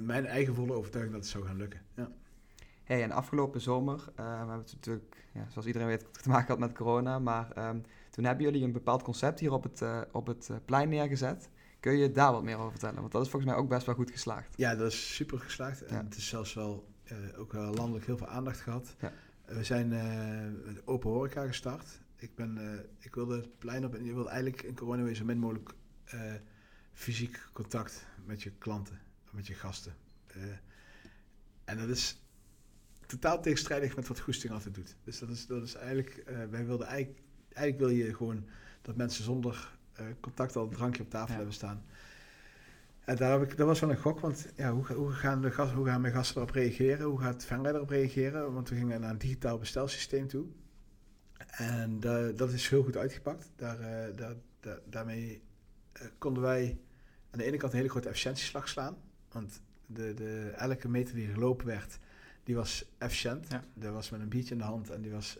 mijn 0.01 0.25
eigen 0.25 0.55
volle 0.55 0.73
overtuiging 0.73 1.15
dat 1.15 1.23
het 1.23 1.31
zou 1.31 1.45
gaan 1.45 1.57
lukken. 1.57 1.81
Ja. 1.95 2.11
Hey, 2.91 3.03
en 3.03 3.11
afgelopen 3.11 3.61
zomer, 3.61 3.99
uh, 3.99 4.15
we 4.15 4.21
hebben 4.21 4.57
het 4.57 4.73
natuurlijk, 4.73 5.25
ja, 5.33 5.45
zoals 5.49 5.67
iedereen 5.67 5.87
weet, 5.87 6.05
te 6.21 6.29
maken 6.29 6.45
gehad 6.45 6.59
met 6.59 6.73
corona. 6.73 7.19
Maar 7.19 7.67
um, 7.69 7.83
toen 8.09 8.23
hebben 8.23 8.45
jullie 8.45 8.63
een 8.63 8.71
bepaald 8.71 9.03
concept 9.03 9.39
hier 9.39 9.51
op 9.51 9.63
het, 9.63 9.81
uh, 9.81 10.01
op 10.11 10.27
het 10.27 10.49
plein 10.65 10.89
neergezet. 10.89 11.49
Kun 11.79 11.97
je 11.97 12.11
daar 12.11 12.31
wat 12.31 12.43
meer 12.43 12.57
over 12.57 12.71
vertellen? 12.71 12.99
Want 12.99 13.11
dat 13.11 13.21
is 13.21 13.29
volgens 13.29 13.51
mij 13.51 13.61
ook 13.61 13.69
best 13.69 13.85
wel 13.85 13.95
goed 13.95 14.11
geslaagd. 14.11 14.53
Ja, 14.57 14.75
dat 14.75 14.91
is 14.91 15.15
super 15.15 15.39
geslaagd. 15.39 15.83
En 15.83 16.05
het 16.05 16.15
is 16.15 16.27
zelfs 16.27 16.53
wel 16.53 16.87
uh, 17.11 17.39
ook 17.39 17.51
wel 17.51 17.73
landelijk 17.73 18.05
heel 18.05 18.17
veel 18.17 18.27
aandacht 18.27 18.59
gehad. 18.59 18.95
Ja. 18.99 19.13
We 19.45 19.63
zijn 19.63 19.93
open 20.85 21.09
horeca 21.09 21.45
gestart. 21.45 22.01
Ik, 22.15 22.35
ben, 22.35 22.59
ik 22.99 23.15
wilde 23.15 23.35
het 23.35 23.57
plein 23.57 23.85
op 23.85 23.95
en 23.95 24.05
je 24.05 24.13
wilde 24.13 24.29
eigenlijk 24.29 24.61
in 24.61 24.75
corona 24.75 25.13
zo 25.13 25.25
min 25.25 25.37
mogelijk 25.37 25.73
fysiek 26.93 27.39
contact 27.53 28.05
met 28.25 28.43
je 28.43 28.51
klanten, 28.51 28.99
met 29.31 29.47
je 29.47 29.53
gasten. 29.53 29.95
en 31.65 31.77
dat 31.77 31.89
is 31.89 32.20
totaal 33.11 33.41
tegenstrijdig 33.41 33.95
met 33.95 34.07
wat 34.07 34.19
Goesting 34.19 34.53
altijd 34.53 34.75
doet. 34.75 34.95
Dus 35.03 35.19
dat 35.19 35.29
is, 35.29 35.47
dat 35.47 35.63
is 35.63 35.75
eigenlijk, 35.75 36.23
wij 36.49 36.65
wilden 36.65 36.87
eigenlijk, 36.87 37.21
eigenlijk 37.53 37.77
wil 37.77 38.05
je 38.05 38.15
gewoon 38.15 38.45
dat 38.81 38.95
mensen 38.95 39.23
zonder 39.23 39.77
uh, 39.99 40.05
contact 40.19 40.55
al 40.55 40.63
een 40.63 40.69
drankje 40.69 41.03
op 41.03 41.09
tafel 41.09 41.29
ja. 41.29 41.35
hebben 41.35 41.53
staan. 41.53 41.83
En 43.05 43.15
daar 43.15 43.39
heb 43.39 43.51
ik, 43.51 43.57
dat 43.57 43.67
was 43.67 43.79
wel 43.79 43.89
een 43.89 43.97
gok, 43.97 44.19
want 44.19 44.47
ja, 44.55 44.71
hoe, 44.71 44.93
hoe, 44.93 45.11
gaan 45.11 45.41
de 45.41 45.51
gast, 45.51 45.73
hoe 45.73 45.85
gaan 45.85 46.01
mijn 46.01 46.13
gasten 46.13 46.35
erop 46.35 46.49
reageren? 46.49 47.05
Hoe 47.05 47.19
gaat 47.19 47.45
Venray 47.45 47.73
erop 47.73 47.89
reageren? 47.89 48.53
Want 48.53 48.69
we 48.69 48.75
gingen 48.75 49.01
naar 49.01 49.09
een 49.09 49.17
digitaal 49.17 49.57
bestelsysteem 49.57 50.27
toe. 50.27 50.45
En 51.47 52.01
uh, 52.05 52.25
dat 52.35 52.51
is 52.51 52.67
heel 52.67 52.83
goed 52.83 52.97
uitgepakt. 52.97 53.51
Daar, 53.55 53.77
daar, 54.15 54.35
daar, 54.59 54.79
daarmee 54.89 55.41
konden 56.17 56.43
wij 56.43 56.79
aan 57.31 57.39
de 57.39 57.45
ene 57.45 57.57
kant 57.57 57.71
een 57.71 57.77
hele 57.77 57.89
grote 57.89 58.07
efficiëntieslag 58.07 58.67
slaan. 58.67 58.97
Want 59.31 59.61
de, 59.85 60.13
de, 60.13 60.53
elke 60.55 60.89
meter 60.89 61.15
die 61.15 61.27
gelopen 61.27 61.65
werd, 61.65 61.99
die 62.51 62.59
was 62.59 62.85
efficiënt. 62.97 63.47
Ja. 63.49 63.91
Was 63.91 64.09
met 64.09 64.21
een 64.21 64.29
biertje 64.29 64.53
in 64.53 64.59
de 64.59 64.65
hand 64.65 64.89
en 64.89 65.01
die, 65.01 65.11
was, 65.11 65.37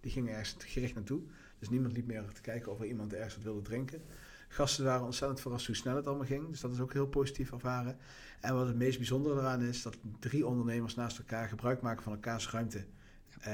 die 0.00 0.10
ging 0.10 0.28
ergens 0.28 0.56
gericht 0.58 0.94
naartoe. 0.94 1.20
Dus 1.58 1.68
niemand 1.68 1.92
liep 1.92 2.06
meer 2.06 2.24
te 2.32 2.40
kijken 2.40 2.72
of 2.72 2.80
er 2.80 2.86
iemand 2.86 3.12
ergens 3.12 3.34
wat 3.34 3.44
wilde 3.44 3.62
drinken. 3.62 4.02
Gasten 4.48 4.84
waren 4.84 5.04
ontzettend 5.04 5.40
verrast 5.40 5.66
hoe 5.66 5.76
snel 5.76 5.96
het 5.96 6.06
allemaal 6.06 6.26
ging. 6.26 6.48
Dus 6.48 6.60
dat 6.60 6.72
is 6.72 6.80
ook 6.80 6.92
heel 6.92 7.06
positief 7.06 7.52
ervaren. 7.52 7.96
En 8.40 8.54
wat 8.54 8.66
het 8.66 8.76
meest 8.76 8.98
bijzondere 8.98 9.40
eraan 9.40 9.62
is, 9.62 9.82
dat 9.82 9.98
drie 10.18 10.46
ondernemers 10.46 10.94
naast 10.94 11.18
elkaar 11.18 11.48
gebruik 11.48 11.80
maken 11.80 12.02
van 12.02 12.12
elkaars 12.12 12.50
ruimte. 12.50 12.78
Uh, 12.78 13.46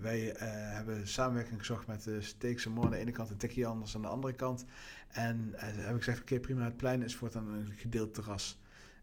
wij 0.00 0.26
uh, 0.26 0.38
hebben 0.74 1.08
samenwerking 1.08 1.58
gezocht 1.58 1.86
met 1.86 2.04
de 2.04 2.20
Steekse 2.20 2.70
Moor 2.70 2.84
aan 2.84 2.90
de 2.90 2.96
ene 2.96 3.12
kant 3.12 3.30
en 3.30 3.36
Tikkie 3.36 3.66
Anders 3.66 3.94
aan 3.94 4.02
de 4.02 4.08
andere 4.08 4.34
kant. 4.34 4.64
En 5.08 5.52
heb 5.56 5.94
ik 5.94 6.02
gezegd, 6.02 6.20
oké 6.20 6.32
okay, 6.32 6.44
prima, 6.44 6.64
het 6.64 6.76
plein 6.76 7.02
is 7.02 7.16
voortaan 7.16 7.48
een 7.48 7.72
gedeeld 7.76 8.14
terras. 8.14 8.60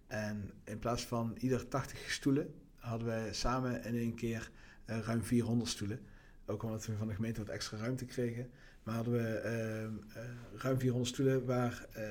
En 0.08 0.51
in 0.63 0.80
plaats 0.80 1.06
van 1.06 1.36
ieder 1.38 1.67
80 1.67 2.12
stoelen, 2.12 2.53
hadden 2.88 3.08
wij 3.08 3.34
samen 3.34 3.84
in 3.84 3.95
één 3.95 4.13
keer 4.15 4.50
ruim 4.86 5.23
400 5.23 5.69
stoelen. 5.69 6.00
Ook 6.45 6.63
omdat 6.63 6.86
we 6.86 6.95
van 6.97 7.08
de 7.08 7.13
gemeente 7.13 7.39
wat 7.39 7.50
extra 7.50 7.78
ruimte 7.78 8.06
kregen. 8.06 8.50
Maar 8.84 8.95
hadden 8.95 9.13
we 9.13 9.41
uh, 9.45 10.23
uh, 10.23 10.30
ruim 10.56 10.80
400 10.80 11.13
stoelen 11.13 11.45
waar 11.45 11.86
uh, 11.97 12.04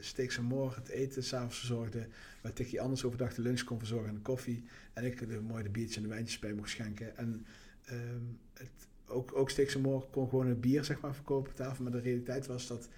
Steeks 0.00 0.36
en 0.36 0.44
Morgen 0.44 0.82
het 0.82 0.90
eten 0.90 1.22
s'avonds 1.22 1.58
verzorgde. 1.58 2.06
Waar 2.40 2.52
Tikkie 2.52 2.80
anders 2.80 3.04
overdag 3.04 3.34
de 3.34 3.42
lunch 3.42 3.64
kon 3.64 3.78
verzorgen 3.78 4.08
en 4.08 4.14
de 4.14 4.20
koffie. 4.20 4.64
En 4.92 5.04
ik 5.04 5.28
de 5.28 5.40
mooie 5.40 5.62
de 5.62 5.68
biertjes 5.68 5.96
en 5.96 6.02
de 6.02 6.08
wijntjes 6.08 6.38
bij 6.38 6.52
mocht 6.52 6.70
schenken. 6.70 7.16
En 7.16 7.46
um, 7.92 8.38
het, 8.52 8.70
ook, 9.06 9.34
ook 9.34 9.50
Steeks 9.50 9.74
en 9.74 9.80
Morgen 9.80 10.10
kon 10.10 10.28
gewoon 10.28 10.46
een 10.46 10.60
bier 10.60 10.84
zeg 10.84 11.00
maar, 11.00 11.14
verkopen 11.14 11.50
op 11.50 11.56
tafel. 11.56 11.82
Maar 11.82 11.92
de 11.92 12.00
realiteit 12.00 12.46
was 12.46 12.66
dat 12.66 12.88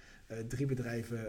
drie 0.47 0.65
bedrijven 0.65 1.27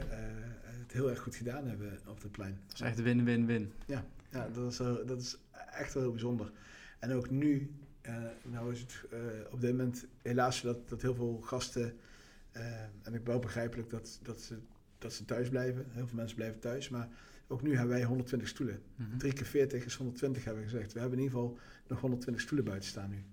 het 0.62 0.92
heel 0.92 1.10
erg 1.10 1.20
goed 1.20 1.34
gedaan 1.34 1.66
hebben 1.66 1.98
op 2.06 2.22
het 2.22 2.32
plein. 2.32 2.58
Dat 2.66 2.74
is 2.74 2.80
echt 2.80 3.02
win-win-win. 3.02 3.72
Ja, 3.86 4.04
ja 4.30 4.48
dat, 4.48 4.70
is, 4.70 4.76
dat 5.06 5.20
is 5.20 5.38
echt 5.70 5.94
wel 5.94 6.02
heel 6.02 6.12
bijzonder. 6.12 6.52
En 6.98 7.12
ook 7.12 7.30
nu 7.30 7.70
uh, 8.06 8.24
nou 8.42 8.72
is 8.72 8.80
het 8.80 9.04
uh, 9.12 9.18
op 9.50 9.60
dit 9.60 9.70
moment 9.70 10.06
helaas 10.22 10.62
dat, 10.62 10.88
dat 10.88 11.02
heel 11.02 11.14
veel 11.14 11.40
gasten, 11.42 11.96
uh, 12.56 12.82
en 13.02 13.14
ik 13.14 13.24
wel 13.24 13.38
begrijpelijk 13.38 13.90
dat, 13.90 14.20
dat, 14.22 14.40
ze, 14.40 14.58
dat 14.98 15.12
ze 15.12 15.24
thuis 15.24 15.48
blijven. 15.48 15.86
Heel 15.90 16.06
veel 16.06 16.16
mensen 16.16 16.36
blijven 16.36 16.60
thuis, 16.60 16.88
maar 16.88 17.08
ook 17.48 17.62
nu 17.62 17.76
hebben 17.76 17.94
wij 17.94 18.04
120 18.04 18.48
stoelen. 18.48 18.82
Mm 18.96 19.06
-hmm. 19.06 19.18
3 19.18 19.32
keer 19.32 19.46
40 19.46 19.84
is 19.84 19.94
120 19.94 20.44
hebben 20.44 20.62
we 20.62 20.68
gezegd. 20.68 20.92
We 20.92 21.00
hebben 21.00 21.18
in 21.18 21.24
ieder 21.24 21.38
geval 21.38 21.58
nog 21.86 22.00
120 22.00 22.42
stoelen 22.42 22.64
buiten 22.64 22.88
staan 22.88 23.10
nu. 23.10 23.24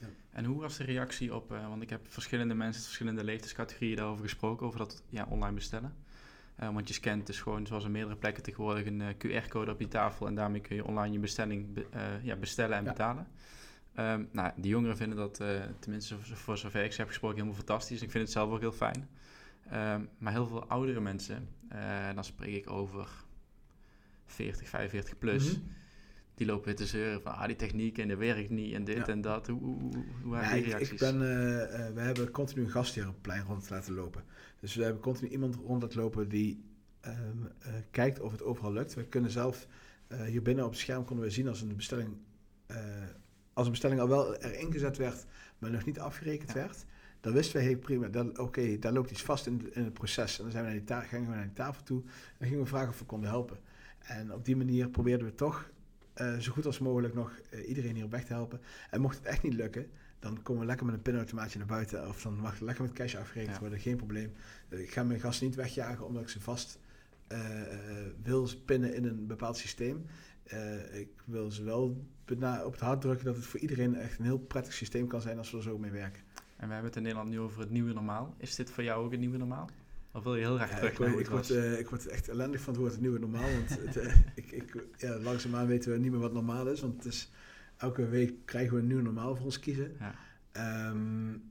Ja. 0.00 0.08
En 0.30 0.44
hoe 0.44 0.60
was 0.60 0.76
de 0.76 0.84
reactie 0.84 1.34
op, 1.34 1.48
want 1.48 1.82
ik 1.82 1.90
heb 1.90 2.00
verschillende 2.08 2.54
mensen, 2.54 2.82
verschillende 2.82 3.24
leeftijdscategorieën 3.24 3.96
daarover 3.96 4.24
gesproken, 4.24 4.66
over 4.66 4.78
dat 4.78 5.02
ja, 5.08 5.26
online 5.28 5.54
bestellen. 5.54 5.94
Want 6.56 6.88
je 6.88 6.94
scant 6.94 7.26
dus 7.26 7.40
gewoon, 7.40 7.66
zoals 7.66 7.84
in 7.84 7.90
meerdere 7.90 8.16
plekken 8.16 8.42
tegenwoordig, 8.42 8.86
een 8.86 9.02
QR-code 9.18 9.70
op 9.70 9.80
je 9.80 9.88
tafel 9.88 10.26
en 10.26 10.34
daarmee 10.34 10.60
kun 10.60 10.76
je 10.76 10.84
online 10.84 11.12
je 11.12 11.18
bestelling 11.18 11.72
be, 11.72 11.86
ja, 12.22 12.36
bestellen 12.36 12.76
en 12.76 12.84
ja. 12.84 12.90
betalen. 12.90 13.26
Um, 13.98 14.28
nou, 14.32 14.52
die 14.56 14.70
jongeren 14.70 14.96
vinden 14.96 15.18
dat, 15.18 15.40
tenminste 15.78 16.16
voor 16.18 16.58
zover 16.58 16.84
ik 16.84 16.92
ze 16.92 16.98
heb 16.98 17.08
gesproken, 17.08 17.36
helemaal 17.36 17.58
fantastisch. 17.58 18.02
Ik 18.02 18.10
vind 18.10 18.24
het 18.24 18.32
zelf 18.32 18.50
ook 18.50 18.60
heel 18.60 18.72
fijn. 18.72 19.08
Um, 19.72 20.08
maar 20.18 20.32
heel 20.32 20.46
veel 20.46 20.66
oudere 20.68 21.00
mensen, 21.00 21.48
dan 22.14 22.24
spreek 22.24 22.54
ik 22.54 22.70
over 22.70 23.08
40, 24.26 24.68
45 24.68 25.18
plus, 25.18 25.56
mm 25.56 25.62
-hmm. 25.62 25.72
Die 26.34 26.46
lopen 26.46 26.64
weer 26.64 26.76
te 26.76 26.86
zeuren 26.86 27.22
van 27.22 27.32
ah, 27.32 27.46
die 27.46 27.56
techniek 27.56 27.98
en 27.98 28.08
dat 28.08 28.18
werkt 28.18 28.50
niet 28.50 28.74
en 28.74 28.84
dit 28.84 28.96
ja. 28.96 29.06
en 29.06 29.20
dat. 29.20 29.46
Hoe, 29.46 29.60
hoe, 29.60 30.04
hoe 30.22 30.36
ja, 30.36 30.52
die 30.52 30.62
reacties? 30.62 30.90
Ik, 30.90 30.98
ben, 30.98 31.14
uh, 31.14 31.20
we 31.94 32.00
hebben 32.00 32.30
continu 32.30 32.62
een 32.62 32.70
gast 32.70 32.94
hier 32.94 33.06
op 33.06 33.12
het 33.12 33.22
plein 33.22 33.44
rond 33.44 33.70
laten 33.70 33.94
lopen. 33.94 34.24
Dus 34.60 34.74
we 34.74 34.82
hebben 34.82 35.02
continu 35.02 35.30
iemand 35.30 35.54
rond 35.54 35.82
laten 35.82 36.00
lopen 36.00 36.28
die 36.28 36.64
um, 37.06 37.48
kijkt 37.90 38.20
of 38.20 38.32
het 38.32 38.42
overal 38.42 38.72
lukt. 38.72 38.94
We 38.94 39.04
kunnen 39.04 39.30
zelf, 39.30 39.66
hier 40.26 40.42
binnen 40.42 40.64
op 40.64 40.70
het 40.70 40.80
scherm 40.80 41.04
konden 41.04 41.24
we 41.24 41.30
zien 41.30 41.48
als 41.48 41.60
een 41.60 41.76
bestelling 41.76 42.16
als 43.54 43.66
een 43.66 43.72
bestelling 43.72 44.00
al 44.00 44.08
wel 44.08 44.36
erin 44.36 44.72
gezet 44.72 44.96
werd, 44.96 45.26
maar 45.58 45.70
nog 45.70 45.84
niet 45.84 45.98
afgerekend 45.98 46.48
ja. 46.48 46.54
werd, 46.54 46.84
dan 47.20 47.32
wisten 47.32 47.60
we, 47.60 47.64
hey, 47.64 47.76
prima, 47.76 48.06
oké, 48.06 48.40
okay, 48.40 48.78
daar 48.78 48.92
loopt 48.92 49.10
iets 49.10 49.22
vast 49.22 49.46
in, 49.46 49.74
in, 49.74 49.84
het 49.84 49.92
proces. 49.92 50.36
En 50.36 50.42
dan 50.42 50.52
zijn 50.52 50.64
we 50.64 50.70
naar 50.70 51.00
die 51.00 51.08
gingen 51.08 51.28
we 51.28 51.34
naar 51.34 51.44
die 51.44 51.52
tafel 51.52 51.82
toe 51.82 52.02
en 52.38 52.46
gingen 52.46 52.62
we 52.62 52.68
vragen 52.68 52.88
of 52.88 52.98
we 52.98 53.04
konden 53.04 53.30
helpen. 53.30 53.58
En 53.98 54.32
op 54.32 54.44
die 54.44 54.56
manier 54.56 54.88
probeerden 54.88 55.26
we 55.26 55.34
toch 55.34 55.70
uh, 56.20 56.38
zo 56.38 56.52
goed 56.52 56.66
als 56.66 56.78
mogelijk 56.78 57.14
nog 57.14 57.40
uh, 57.50 57.68
iedereen 57.68 57.94
hier 57.94 58.04
op 58.04 58.10
weg 58.10 58.24
te 58.24 58.32
helpen. 58.32 58.60
En 58.90 59.00
mocht 59.00 59.16
het 59.16 59.26
echt 59.26 59.42
niet 59.42 59.54
lukken, 59.54 59.90
dan 60.18 60.42
komen 60.42 60.60
we 60.60 60.68
lekker 60.68 60.86
met 60.86 60.94
een 60.94 61.02
pinautomaatje 61.02 61.58
naar 61.58 61.66
buiten. 61.66 62.08
Of 62.08 62.22
dan 62.22 62.38
mag 62.38 62.60
lekker 62.60 62.84
met 62.84 62.92
cash 62.92 63.14
afgerekend 63.14 63.54
ja. 63.54 63.60
worden, 63.60 63.78
geen 63.78 63.96
probleem. 63.96 64.32
Uh, 64.68 64.80
ik 64.80 64.90
ga 64.90 65.02
mijn 65.02 65.20
gasten 65.20 65.46
niet 65.46 65.54
wegjagen 65.54 66.06
omdat 66.06 66.22
ik 66.22 66.28
ze 66.28 66.40
vast 66.40 66.78
wil 68.22 68.48
pinnen 68.64 68.94
in 68.94 69.04
een 69.04 69.26
bepaald 69.26 69.56
systeem. 69.56 70.06
Ik 70.92 71.08
wil 71.24 71.50
ze 71.50 71.62
wel 71.62 72.06
op 72.64 72.72
het 72.72 72.80
hart 72.80 73.00
drukken 73.00 73.24
dat 73.24 73.36
het 73.36 73.44
voor 73.44 73.60
iedereen 73.60 73.94
echt 73.94 74.18
een 74.18 74.24
heel 74.24 74.38
prettig 74.38 74.72
systeem 74.72 75.06
kan 75.06 75.20
zijn 75.20 75.38
als 75.38 75.50
we 75.50 75.56
er 75.56 75.62
zo 75.62 75.78
mee 75.78 75.90
werken. 75.90 76.22
En 76.56 76.66
we 76.66 76.72
hebben 76.72 76.84
het 76.84 76.96
in 76.96 77.02
Nederland 77.02 77.30
nu 77.30 77.40
over 77.40 77.60
het 77.60 77.70
nieuwe 77.70 77.92
normaal. 77.92 78.34
Is 78.38 78.54
dit 78.54 78.70
voor 78.70 78.84
jou 78.84 79.04
ook 79.04 79.10
het 79.10 79.20
nieuwe 79.20 79.36
normaal? 79.36 79.68
Of 80.14 80.22
wil 80.22 80.34
je 80.34 80.40
heel 80.40 80.56
graag 80.56 80.76
terug 80.76 80.90
ik, 80.90 80.98
word, 80.98 81.18
ik, 81.18 81.26
word, 81.26 81.50
uh, 81.50 81.78
ik 81.78 81.88
word 81.88 82.06
echt 82.06 82.28
ellendig 82.28 82.60
van 82.60 82.72
het 82.72 82.82
woord 82.82 82.92
het 82.92 83.00
nieuwe 83.00 83.18
normaal. 83.18 83.52
Want 83.52 83.68
het, 83.68 83.96
uh, 83.96 84.16
ik, 84.34 84.50
ik, 84.50 84.86
ja, 84.96 85.18
langzaamaan 85.18 85.66
weten 85.66 85.92
we 85.92 85.98
niet 85.98 86.10
meer 86.10 86.20
wat 86.20 86.32
normaal 86.32 86.66
is. 86.66 86.80
Want 86.80 86.94
het 86.94 87.12
is, 87.12 87.30
elke 87.76 88.08
week 88.08 88.34
krijgen 88.44 88.74
we 88.74 88.80
een 88.80 88.86
nieuw 88.86 89.00
normaal 89.00 89.36
voor 89.36 89.44
ons 89.44 89.58
kiezen. 89.58 89.96
Ja. 89.98 90.88
Um, 90.90 91.42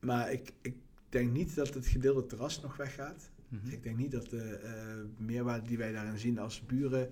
maar 0.00 0.32
ik, 0.32 0.52
ik 0.62 0.74
denk 1.08 1.32
niet 1.32 1.54
dat 1.54 1.74
het 1.74 1.86
gedeelde 1.86 2.26
terras 2.26 2.60
nog 2.60 2.76
weggaat. 2.76 3.30
Mhm. 3.48 3.68
Ik 3.68 3.82
denk 3.82 3.96
niet 3.96 4.12
dat 4.12 4.30
de 4.30 5.08
meerwaarde 5.16 5.66
die 5.66 5.78
wij 5.78 5.92
daarin 5.92 6.18
zien 6.18 6.38
als 6.38 6.66
buren 6.66 7.08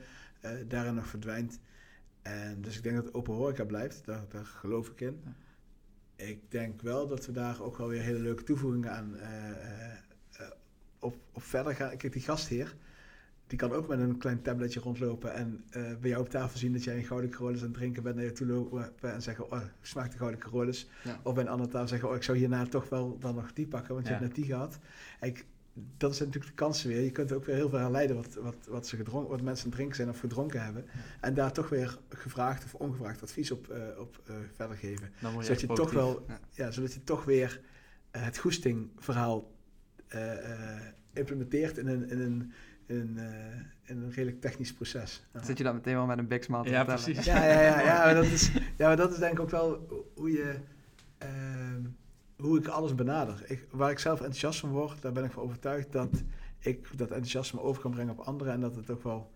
daarin 0.68 0.94
nog 0.94 1.06
verdwijnt. 1.06 1.60
En 2.22 2.62
dus 2.62 2.76
ik 2.76 2.82
denk 2.82 2.96
dat 2.96 3.14
open 3.14 3.34
horeca 3.34 3.64
blijft, 3.64 4.04
daar, 4.04 4.24
daar 4.28 4.44
geloof 4.44 4.88
ik 4.88 5.00
in. 5.00 5.22
Ik 6.16 6.50
denk 6.50 6.82
wel 6.82 7.08
dat 7.08 7.26
we 7.26 7.32
daar 7.32 7.62
ook 7.62 7.76
wel 7.76 7.88
weer 7.88 8.02
hele 8.02 8.18
leuke 8.18 8.42
toevoegingen 8.42 8.92
aan 8.92 9.16
op, 11.02 11.16
op 11.32 11.42
verder 11.42 11.74
gaan. 11.74 11.96
Kijk, 11.96 12.12
die 12.12 12.22
gastheer, 12.22 12.74
die 13.46 13.58
kan 13.58 13.72
ook 13.72 13.88
met 13.88 13.98
een 13.98 14.18
klein 14.18 14.42
tabletje 14.42 14.80
rondlopen 14.80 15.34
en 15.34 15.64
uh, 15.76 15.96
bij 16.00 16.10
jou 16.10 16.22
op 16.22 16.28
tafel 16.28 16.58
zien 16.58 16.72
dat 16.72 16.84
jij 16.84 16.96
een 16.96 17.04
gouden 17.04 17.30
Carolus 17.30 17.60
aan 17.60 17.66
het 17.66 17.74
drinken 17.74 18.02
bent 18.02 18.16
naar 18.16 18.24
je 18.24 18.32
toe 18.32 18.46
lopen 18.46 18.92
en 19.02 19.22
zeggen, 19.22 19.50
oh, 19.50 19.60
smaakt 19.80 20.12
de 20.12 20.18
gouden 20.18 20.40
Carolus. 20.40 20.88
Of 21.22 21.34
bij 21.34 21.42
een 21.42 21.48
andere 21.48 21.70
tafel 21.70 21.88
zeggen, 21.88 22.08
oh, 22.08 22.14
ik 22.14 22.22
zou 22.22 22.38
hierna 22.38 22.66
toch 22.66 22.88
wel 22.88 23.18
dan 23.18 23.34
nog 23.34 23.52
die 23.52 23.66
pakken, 23.66 23.94
want 23.94 24.06
je 24.06 24.12
hebt 24.12 24.24
net 24.24 24.34
die 24.34 24.44
gehad. 24.44 24.78
Ik, 25.20 25.46
dat 25.96 26.12
is 26.12 26.18
natuurlijk 26.18 26.46
de 26.46 26.52
kansen 26.52 26.88
weer. 26.88 27.00
Je 27.00 27.10
kunt 27.10 27.32
ook 27.32 27.44
weer 27.44 27.54
heel 27.54 27.68
veel 27.68 27.78
herleiden 27.78 28.16
wat, 28.16 28.34
wat, 28.34 28.56
wat, 28.68 28.86
ze 28.86 28.96
gedronken, 28.96 29.30
wat 29.30 29.42
mensen 29.42 29.64
aan 29.64 29.70
het 29.70 29.78
drinken 29.78 29.96
zijn 29.96 30.08
of 30.08 30.20
gedronken 30.20 30.64
hebben. 30.64 30.84
En 31.20 31.34
daar 31.34 31.52
toch 31.52 31.68
weer 31.68 31.98
gevraagd 32.08 32.64
of 32.64 32.74
ongevraagd 32.74 33.22
advies 33.22 33.50
op, 33.50 33.68
uh, 33.70 33.98
op 33.98 34.22
uh, 34.30 34.36
verder 34.52 34.76
geven. 34.76 35.10
Zodat 35.40 35.60
je 35.60 35.66
toch 35.66 35.92
wel, 35.92 36.26
ja. 36.50 36.70
zodat 36.70 36.92
je 36.92 37.04
toch 37.04 37.24
weer 37.24 37.60
het 38.10 38.38
goestingverhaal 38.38 39.50
implementeert 41.12 41.78
in 41.78 41.86
een, 41.86 42.10
in 42.10 42.20
een 42.20 42.52
in, 42.86 43.14
uh, 43.16 43.24
in, 43.82 44.02
een 44.02 44.10
redelijk 44.10 44.40
technisch 44.40 44.72
proces. 44.72 45.24
Zit 45.42 45.58
je 45.58 45.64
dan 45.64 45.74
meteen 45.74 45.94
wel 45.94 46.06
met 46.06 46.18
een 46.18 46.26
big 46.26 46.44
smile 46.44 46.62
te 46.62 46.70
ja, 46.70 46.84
Precies. 46.84 47.24
Ja, 47.24 47.44
ja, 47.44 47.60
ja, 47.60 47.80
ja, 47.80 48.04
maar 48.04 48.14
dat 48.14 48.24
is, 48.24 48.52
ja, 48.78 48.86
maar 48.86 48.96
dat 48.96 49.12
is 49.12 49.18
denk 49.18 49.32
ik 49.32 49.40
ook 49.40 49.50
wel 49.50 49.86
hoe 50.14 50.30
je... 50.30 50.54
Uh, 51.22 51.28
hoe 52.36 52.58
ik 52.58 52.66
alles 52.66 52.94
benader. 52.94 53.42
Ik, 53.46 53.66
waar 53.70 53.90
ik 53.90 53.98
zelf 53.98 54.18
enthousiast 54.18 54.60
van 54.60 54.70
word, 54.70 55.02
daar 55.02 55.12
ben 55.12 55.24
ik 55.24 55.30
van 55.30 55.42
overtuigd 55.42 55.92
dat 55.92 56.22
ik 56.58 56.98
dat 56.98 57.10
enthousiasme 57.10 57.60
over 57.60 57.82
kan 57.82 57.90
brengen 57.90 58.18
op 58.18 58.26
anderen 58.26 58.52
en 58.52 58.60
dat 58.60 58.76
het 58.76 58.90
ook 58.90 59.02
wel... 59.02 59.30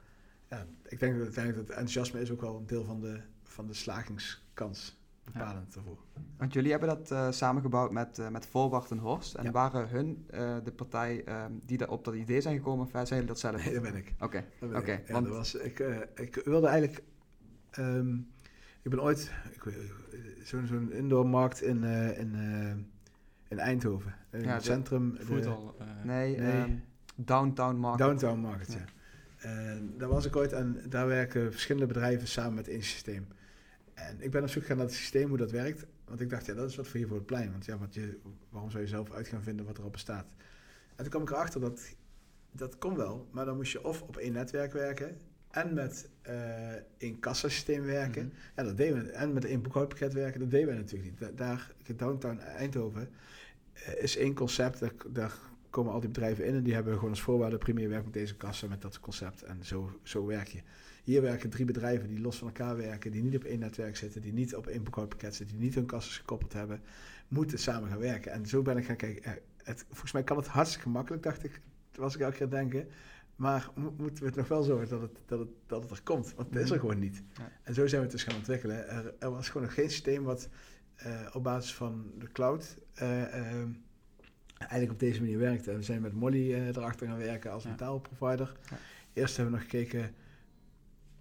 Ja, 0.50 0.66
ik 0.82 0.98
denk 1.00 1.12
dat 1.12 1.22
uiteindelijk 1.22 1.66
dat 1.66 1.76
enthousiasme 1.76 2.20
is 2.20 2.30
ook 2.30 2.40
wel 2.40 2.56
een 2.56 2.66
deel 2.66 2.84
van 2.84 3.00
de, 3.00 3.20
van 3.42 3.66
de 3.66 3.74
slagingskans 3.74 4.96
bepalend 5.32 5.74
ja. 5.74 5.80
ervoor. 5.80 5.98
Want 6.36 6.52
jullie 6.52 6.70
hebben 6.70 6.88
dat 6.88 7.10
uh, 7.10 7.30
samengebouwd 7.30 7.90
met, 7.90 8.18
uh, 8.18 8.28
met 8.28 8.46
Voorwacht 8.46 8.90
en 8.90 8.98
Horst. 8.98 9.34
En 9.34 9.52
waren 9.52 9.88
hun 9.88 10.26
uh, 10.34 10.56
de 10.64 10.72
partij 10.72 11.24
um, 11.44 11.60
die 11.64 11.78
daar 11.78 11.90
op 11.90 12.04
dat 12.04 12.14
idee 12.14 12.40
zijn 12.40 12.56
gekomen? 12.56 12.84
Of 12.84 12.90
zijn 12.90 13.06
jullie 13.08 13.26
dat 13.26 13.38
zelf? 13.38 13.64
Nee, 13.64 13.74
dat 13.74 13.82
ben 13.82 13.96
ik. 13.96 14.14
Oké. 14.20 14.44
Okay. 14.60 14.80
Okay. 14.80 15.02
Ja, 15.06 15.12
want... 15.12 15.28
was, 15.28 15.54
ik, 15.54 15.78
ik 16.14 16.40
wilde 16.44 16.66
eigenlijk... 16.66 17.02
Um, 17.78 18.30
ik 18.82 18.90
ben 18.90 19.02
ooit... 19.02 19.32
Zo'n 20.42 20.66
zo 20.66 20.78
indoormarkt 20.90 21.62
in, 21.62 21.84
in, 21.84 22.34
in 23.48 23.58
Eindhoven. 23.58 24.14
In 24.30 24.40
ja, 24.40 24.54
het 24.54 24.64
centrum. 24.64 25.16
Voetbal. 25.18 25.76
nee, 26.04 26.36
nee. 26.38 26.60
Um, 26.60 26.82
Downtown 27.16 27.76
Market. 27.76 28.06
Downtown 28.06 28.40
Market, 28.40 28.72
ja. 28.72 28.78
ja. 28.78 28.84
En 29.38 29.94
daar 29.98 30.08
was 30.08 30.26
ik 30.26 30.36
ooit 30.36 30.52
en 30.52 30.82
daar 30.88 31.06
werken 31.06 31.52
verschillende 31.52 31.86
bedrijven 31.86 32.28
samen 32.28 32.54
met 32.54 32.68
één 32.68 32.82
systeem. 32.82 33.26
En 33.96 34.20
ik 34.20 34.30
ben 34.30 34.42
op 34.42 34.48
zoek 34.48 34.62
gegaan 34.62 34.76
naar 34.76 34.86
het 34.86 34.94
systeem, 34.94 35.28
hoe 35.28 35.38
dat 35.38 35.50
werkt. 35.50 35.86
Want 36.04 36.20
ik 36.20 36.30
dacht, 36.30 36.46
ja, 36.46 36.54
dat 36.54 36.70
is 36.70 36.76
wat 36.76 36.88
voor 36.88 37.00
je 37.00 37.06
voor 37.06 37.16
het 37.16 37.26
plein. 37.26 37.50
Want 37.50 37.64
ja, 37.64 37.78
wat 37.78 37.94
je, 37.94 38.18
waarom 38.48 38.70
zou 38.70 38.82
je 38.82 38.88
zelf 38.88 39.12
uit 39.12 39.28
gaan 39.28 39.42
vinden 39.42 39.66
wat 39.66 39.78
erop 39.78 39.92
bestaat? 39.92 40.26
En 40.88 40.96
toen 40.96 41.08
kwam 41.08 41.22
ik 41.22 41.30
erachter 41.30 41.60
dat 41.60 41.94
dat 42.50 42.78
kon 42.78 42.96
wel, 42.96 43.28
maar 43.30 43.44
dan 43.44 43.56
moest 43.56 43.72
je 43.72 43.84
of 43.84 44.02
op 44.02 44.16
één 44.16 44.32
netwerk 44.32 44.72
werken 44.72 45.20
en 45.50 45.74
met 45.74 46.08
uh, 46.28 46.72
één 46.98 47.18
kassasysteem 47.20 47.84
werken. 47.84 48.22
Mm 48.22 48.32
Ja, 48.56 48.62
dat 48.62 48.76
deden 48.76 49.04
we. 49.04 49.10
En 49.10 49.32
met 49.32 49.44
één 49.44 49.62
boekhoudpakket 49.62 50.12
werken, 50.12 50.40
dat 50.40 50.50
deden 50.50 50.68
we 50.68 50.74
natuurlijk 50.74 51.20
niet. 51.20 51.36
Daar, 51.38 51.74
Downtown 51.96 52.38
Eindhoven, 52.38 53.08
uh, 53.74 54.02
is 54.02 54.16
één 54.16 54.34
concept. 54.34 54.80
Daar, 54.80 54.92
daar, 55.08 55.32
komen 55.70 55.92
al 55.92 56.00
die 56.00 56.08
bedrijven 56.08 56.44
in 56.44 56.54
en 56.54 56.62
die 56.62 56.74
hebben 56.74 56.94
gewoon 56.94 57.10
als 57.10 57.22
voorwaarde 57.22 57.58
primair 57.58 57.88
werk 57.88 58.04
met 58.04 58.12
deze 58.12 58.36
kassa, 58.36 58.66
met 58.66 58.82
dat 58.82 59.00
concept. 59.00 59.42
En 59.42 59.64
zo, 59.64 60.00
zo 60.02 60.26
werk 60.26 60.48
je. 60.48 60.60
Hier 61.06 61.22
werken 61.22 61.50
drie 61.50 61.64
bedrijven 61.64 62.08
die 62.08 62.20
los 62.20 62.38
van 62.38 62.46
elkaar 62.46 62.76
werken, 62.76 63.10
die 63.10 63.22
niet 63.22 63.36
op 63.36 63.44
één 63.44 63.58
netwerk 63.58 63.96
zitten, 63.96 64.20
die 64.20 64.32
niet 64.32 64.56
op 64.56 64.66
één 64.66 64.82
boekhoudpakket 64.82 65.34
zitten, 65.34 65.56
die 65.56 65.64
niet 65.64 65.74
hun 65.74 65.86
kassen 65.86 66.14
gekoppeld 66.14 66.52
hebben, 66.52 66.80
moeten 67.28 67.58
samen 67.58 67.88
gaan 67.88 67.98
werken. 67.98 68.32
En 68.32 68.46
zo 68.46 68.62
ben 68.62 68.76
ik 68.76 68.84
gaan 68.84 68.96
kijken. 68.96 69.22
Eh, 69.22 69.32
het, 69.62 69.84
volgens 69.88 70.12
mij 70.12 70.22
kan 70.22 70.36
het 70.36 70.46
hartstikke 70.46 70.88
makkelijk, 70.88 71.22
dacht 71.22 71.44
ik, 71.44 71.60
was 71.94 72.14
ik 72.14 72.20
elke 72.20 72.36
keer 72.36 72.50
denken. 72.50 72.88
Maar 73.36 73.70
moeten 73.74 74.22
we 74.22 74.26
het 74.26 74.36
nog 74.36 74.48
wel 74.48 74.62
zorgen 74.62 74.88
dat 74.88 75.00
het, 75.00 75.18
dat 75.26 75.38
het, 75.38 75.48
dat 75.66 75.82
het 75.82 75.90
er 75.90 76.02
komt? 76.02 76.34
Want 76.34 76.54
het 76.54 76.62
is 76.62 76.70
er 76.70 76.80
gewoon 76.80 76.98
niet. 76.98 77.22
En 77.62 77.74
zo 77.74 77.86
zijn 77.86 78.00
we 78.00 78.06
het 78.06 78.16
dus 78.16 78.24
gaan 78.24 78.36
ontwikkelen. 78.36 78.88
Er, 78.88 79.14
er 79.18 79.30
was 79.30 79.48
gewoon 79.48 79.66
nog 79.66 79.74
geen 79.74 79.90
systeem 79.90 80.22
wat 80.22 80.48
uh, 81.06 81.20
op 81.32 81.42
basis 81.42 81.74
van 81.74 82.12
de 82.18 82.32
cloud 82.32 82.76
uh, 83.02 83.20
uh, 83.20 83.26
eigenlijk 84.58 84.92
op 84.92 84.98
deze 84.98 85.20
manier 85.20 85.38
werkte. 85.38 85.76
We 85.76 85.82
zijn 85.82 86.00
met 86.00 86.12
Molly 86.12 86.54
erachter 86.54 87.06
gaan 87.06 87.18
werken 87.18 87.52
als 87.52 87.62
ja. 87.62 87.70
betaalprovider. 87.70 88.56
Ja. 88.70 88.76
Eerst 89.12 89.36
hebben 89.36 89.54
we 89.54 89.60
nog 89.60 89.70
gekeken 89.70 90.14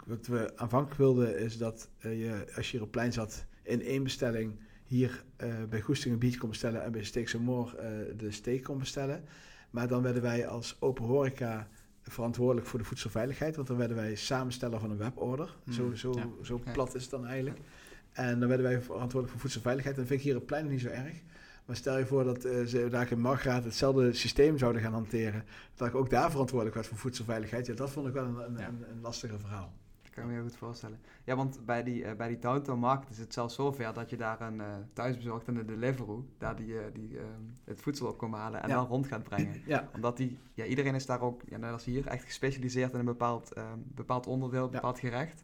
wat 0.06 0.28
we 0.28 0.51
aanvankelijk 0.56 0.97
wilden 0.97 1.39
is 1.39 1.58
dat 1.58 1.89
uh, 2.06 2.20
je, 2.20 2.45
als 2.56 2.72
je 2.72 2.78
hier 2.78 2.86
op 2.86 2.91
plein 2.91 3.14
zat, 3.14 3.45
in 3.64 3.82
één 3.82 4.03
bestelling 4.03 4.60
hier 4.84 5.24
uh, 5.43 5.53
bij 5.70 5.82
Goesting 5.82 6.14
een 6.14 6.20
biertje 6.20 6.39
kon 6.39 6.49
bestellen 6.49 6.84
en 6.84 6.91
bij 6.91 7.03
Steak 7.03 7.34
More 7.34 7.72
uh, 7.72 8.18
de 8.18 8.32
steak 8.32 8.64
kon 8.64 8.78
bestellen. 8.78 9.24
Maar 9.70 9.88
dan 9.88 10.01
werden 10.01 10.22
wij 10.22 10.47
als 10.47 10.78
open 10.80 11.06
horeca 11.06 11.68
verantwoordelijk 12.01 12.68
voor 12.68 12.80
de 12.80 12.86
voedselveiligheid, 12.86 13.56
want 13.56 13.68
dan 13.68 13.78
werden 13.78 13.97
wij 13.97 14.16
samensteller 14.16 14.80
van 14.80 14.91
een 14.91 14.97
weborder. 14.97 15.56
Hmm, 15.64 15.74
zo 15.74 15.93
zo, 15.93 16.39
zo 16.41 16.62
plat 16.74 16.95
is 16.95 17.01
het 17.01 17.12
dan 17.12 17.26
eigenlijk. 17.26 17.60
En 18.12 18.39
dan 18.39 18.47
werden 18.47 18.66
wij 18.66 18.82
verantwoordelijk 18.82 19.32
voor 19.32 19.39
voedselveiligheid. 19.39 19.95
En 19.95 20.01
dat 20.01 20.10
vind 20.10 20.22
ik 20.22 20.28
hier 20.28 20.38
op 20.38 20.45
plein 20.45 20.68
niet 20.68 20.82
zo 20.82 20.88
erg. 20.88 21.22
Maar 21.66 21.76
stel 21.76 21.97
je 21.97 22.06
voor 22.06 22.24
dat 22.24 22.45
uh, 22.45 22.66
ze 22.66 22.88
daar 22.89 23.12
in 23.12 23.20
Margraat 23.20 23.64
hetzelfde 23.64 24.14
systeem 24.14 24.58
zouden 24.58 24.82
gaan 24.82 24.93
hanteren. 24.93 25.43
Dat 25.76 25.88
ik 25.88 25.95
ook 25.95 26.10
daar 26.10 26.32
verantwoordelijk 26.32 26.76
werd 26.76 26.88
voor 26.88 26.97
voedselveiligheid. 26.97 27.66
Ja, 27.66 27.74
dat 27.74 27.91
vond 27.91 28.08
ik 28.08 28.14
wel 28.14 28.26
een, 28.26 28.36
een, 28.36 28.58
een, 28.58 28.89
een 28.89 29.01
lastiger 29.01 29.39
verhaal 29.39 29.74
kan 30.16 30.24
ik 30.24 30.30
me 30.30 30.36
heel 30.36 30.45
goed 30.49 30.57
voorstellen. 30.57 30.99
Ja, 31.24 31.36
want 31.36 31.66
bij 31.66 31.84
die, 31.84 32.03
uh, 32.03 32.13
bij 32.13 32.28
die 32.28 32.39
downtown 32.39 32.80
market 32.80 33.09
is 33.09 33.18
het 33.18 33.34
zelfs 33.34 33.55
zover 33.55 33.93
dat 33.93 34.09
je 34.09 34.18
daar 34.18 34.41
een 34.41 34.55
uh, 34.55 34.66
thuisbezorgd 34.93 35.47
en 35.47 35.55
een 35.55 35.66
Deliveroo, 35.66 36.26
daar 36.38 36.55
die, 36.55 36.68
uh, 36.68 36.80
die 36.93 37.18
het 37.63 37.82
voedsel 37.82 38.07
op 38.07 38.18
komen 38.18 38.39
halen 38.39 38.63
en 38.63 38.70
dan 38.70 38.88
rond 38.88 39.07
gaat 39.07 39.24
brengen. 39.24 39.61
ja. 39.66 39.89
Omdat 39.93 40.18
die, 40.18 40.38
ja, 40.53 40.66
iedereen 40.66 40.95
is 40.95 41.05
daar 41.05 41.22
ook, 41.22 41.41
ja, 41.45 41.57
net 41.57 41.72
als 41.72 41.86
hier, 41.86 42.07
echt 42.07 42.24
gespecialiseerd 42.24 42.93
in 42.93 42.99
een 42.99 43.05
bepaald, 43.05 43.53
bepaald 43.76 44.28
onderdeel, 44.28 44.70
bepaald 44.70 44.99
gerecht. 44.99 45.43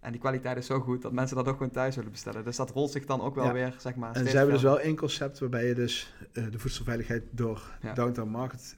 En 0.00 0.12
die 0.12 0.20
kwaliteit 0.20 0.56
is 0.56 0.66
zo 0.66 0.80
goed 0.80 1.02
dat 1.02 1.12
mensen 1.12 1.36
dat 1.36 1.48
ook 1.48 1.56
gewoon 1.56 1.72
thuis 1.72 1.96
willen 1.96 2.10
bestellen. 2.10 2.44
Dus 2.44 2.56
dat 2.56 2.70
rolt 2.70 2.90
zich 2.90 3.06
dan 3.06 3.20
ook 3.20 3.34
wel 3.34 3.52
weer, 3.52 3.74
zeg 3.78 3.94
maar. 3.94 4.14
En 4.14 4.28
ze 4.28 4.36
hebben 4.36 4.54
dus 4.54 4.62
wel 4.62 4.80
één 4.80 4.96
concept 4.96 5.38
waarbij 5.38 5.66
je 5.66 5.74
dus 5.74 6.14
de 6.32 6.58
voedselveiligheid 6.58 7.22
door 7.30 7.78
Downtown 7.94 8.30
Market 8.30 8.76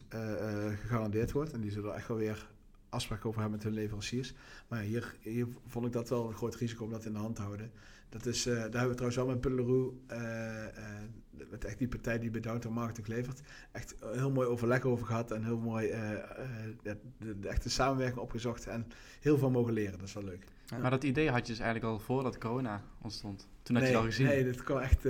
gegarandeerd 0.81 1.33
wordt. 1.33 1.53
En 1.53 1.61
die 1.61 1.71
zullen 1.71 1.91
er 1.91 1.97
echt 1.97 2.09
wel 2.09 2.17
weer 2.17 2.49
afspraken 2.89 3.29
over 3.29 3.41
hebben 3.41 3.59
met 3.59 3.67
hun 3.67 3.77
leveranciers. 3.77 4.35
Maar 4.69 4.81
hier, 4.81 5.17
hier 5.21 5.47
vond 5.67 5.87
ik 5.87 5.93
dat 5.93 6.09
wel 6.09 6.29
een 6.29 6.35
groot 6.35 6.55
risico 6.55 6.85
om 6.85 6.91
dat 6.91 7.05
in 7.05 7.13
de 7.13 7.19
hand 7.19 7.37
te 7.37 7.43
houden. 7.43 7.71
Dat 8.09 8.27
is, 8.27 8.47
uh, 8.47 8.55
daar 8.55 8.63
hebben 8.63 8.89
we 8.89 8.95
trouwens 8.95 9.17
wel 9.17 9.27
met 9.27 9.41
Pulleroe, 9.41 9.93
uh, 10.11 10.19
uh, 10.19 11.49
met 11.51 11.65
echt 11.65 11.79
die 11.79 11.89
partij 11.89 12.19
die 12.19 12.31
bij 12.31 12.41
Downtown 12.41 12.75
Marketing 12.75 13.07
levert, 13.07 13.41
echt 13.73 13.95
heel 14.01 14.31
mooi 14.31 14.49
overleg 14.49 14.83
over 14.83 15.07
gehad 15.07 15.31
en 15.31 15.45
heel 15.45 15.59
mooi 15.59 15.89
de, 16.83 16.97
de, 17.19 17.39
de, 17.41 17.49
echte 17.49 17.71
samenwerking 17.71 18.21
opgezocht 18.21 18.67
en 18.67 18.87
heel 19.21 19.39
veel 19.39 19.51
mogen 19.51 19.73
leren. 19.73 19.99
Dat 19.99 20.09
is 20.09 20.15
wel 20.15 20.25
leuk. 20.25 20.45
Ja. 20.67 20.79
Maar 20.79 20.91
dat 20.91 21.05
idee 21.05 21.31
had 21.31 21.47
je 21.47 21.53
dus 21.53 21.61
eigenlijk 21.61 21.93
al 21.93 21.99
voordat 21.99 22.39
corona 22.39 22.83
ontstond? 23.03 23.49
Toen 23.63 23.75
had 23.77 23.85
nee, 23.85 23.93
je 23.93 23.99
al 23.99 24.05
gezien? 24.05 24.27
Nee, 24.27 24.45
dit 24.45 24.63
kwam 24.63 24.79
echt... 24.79 25.03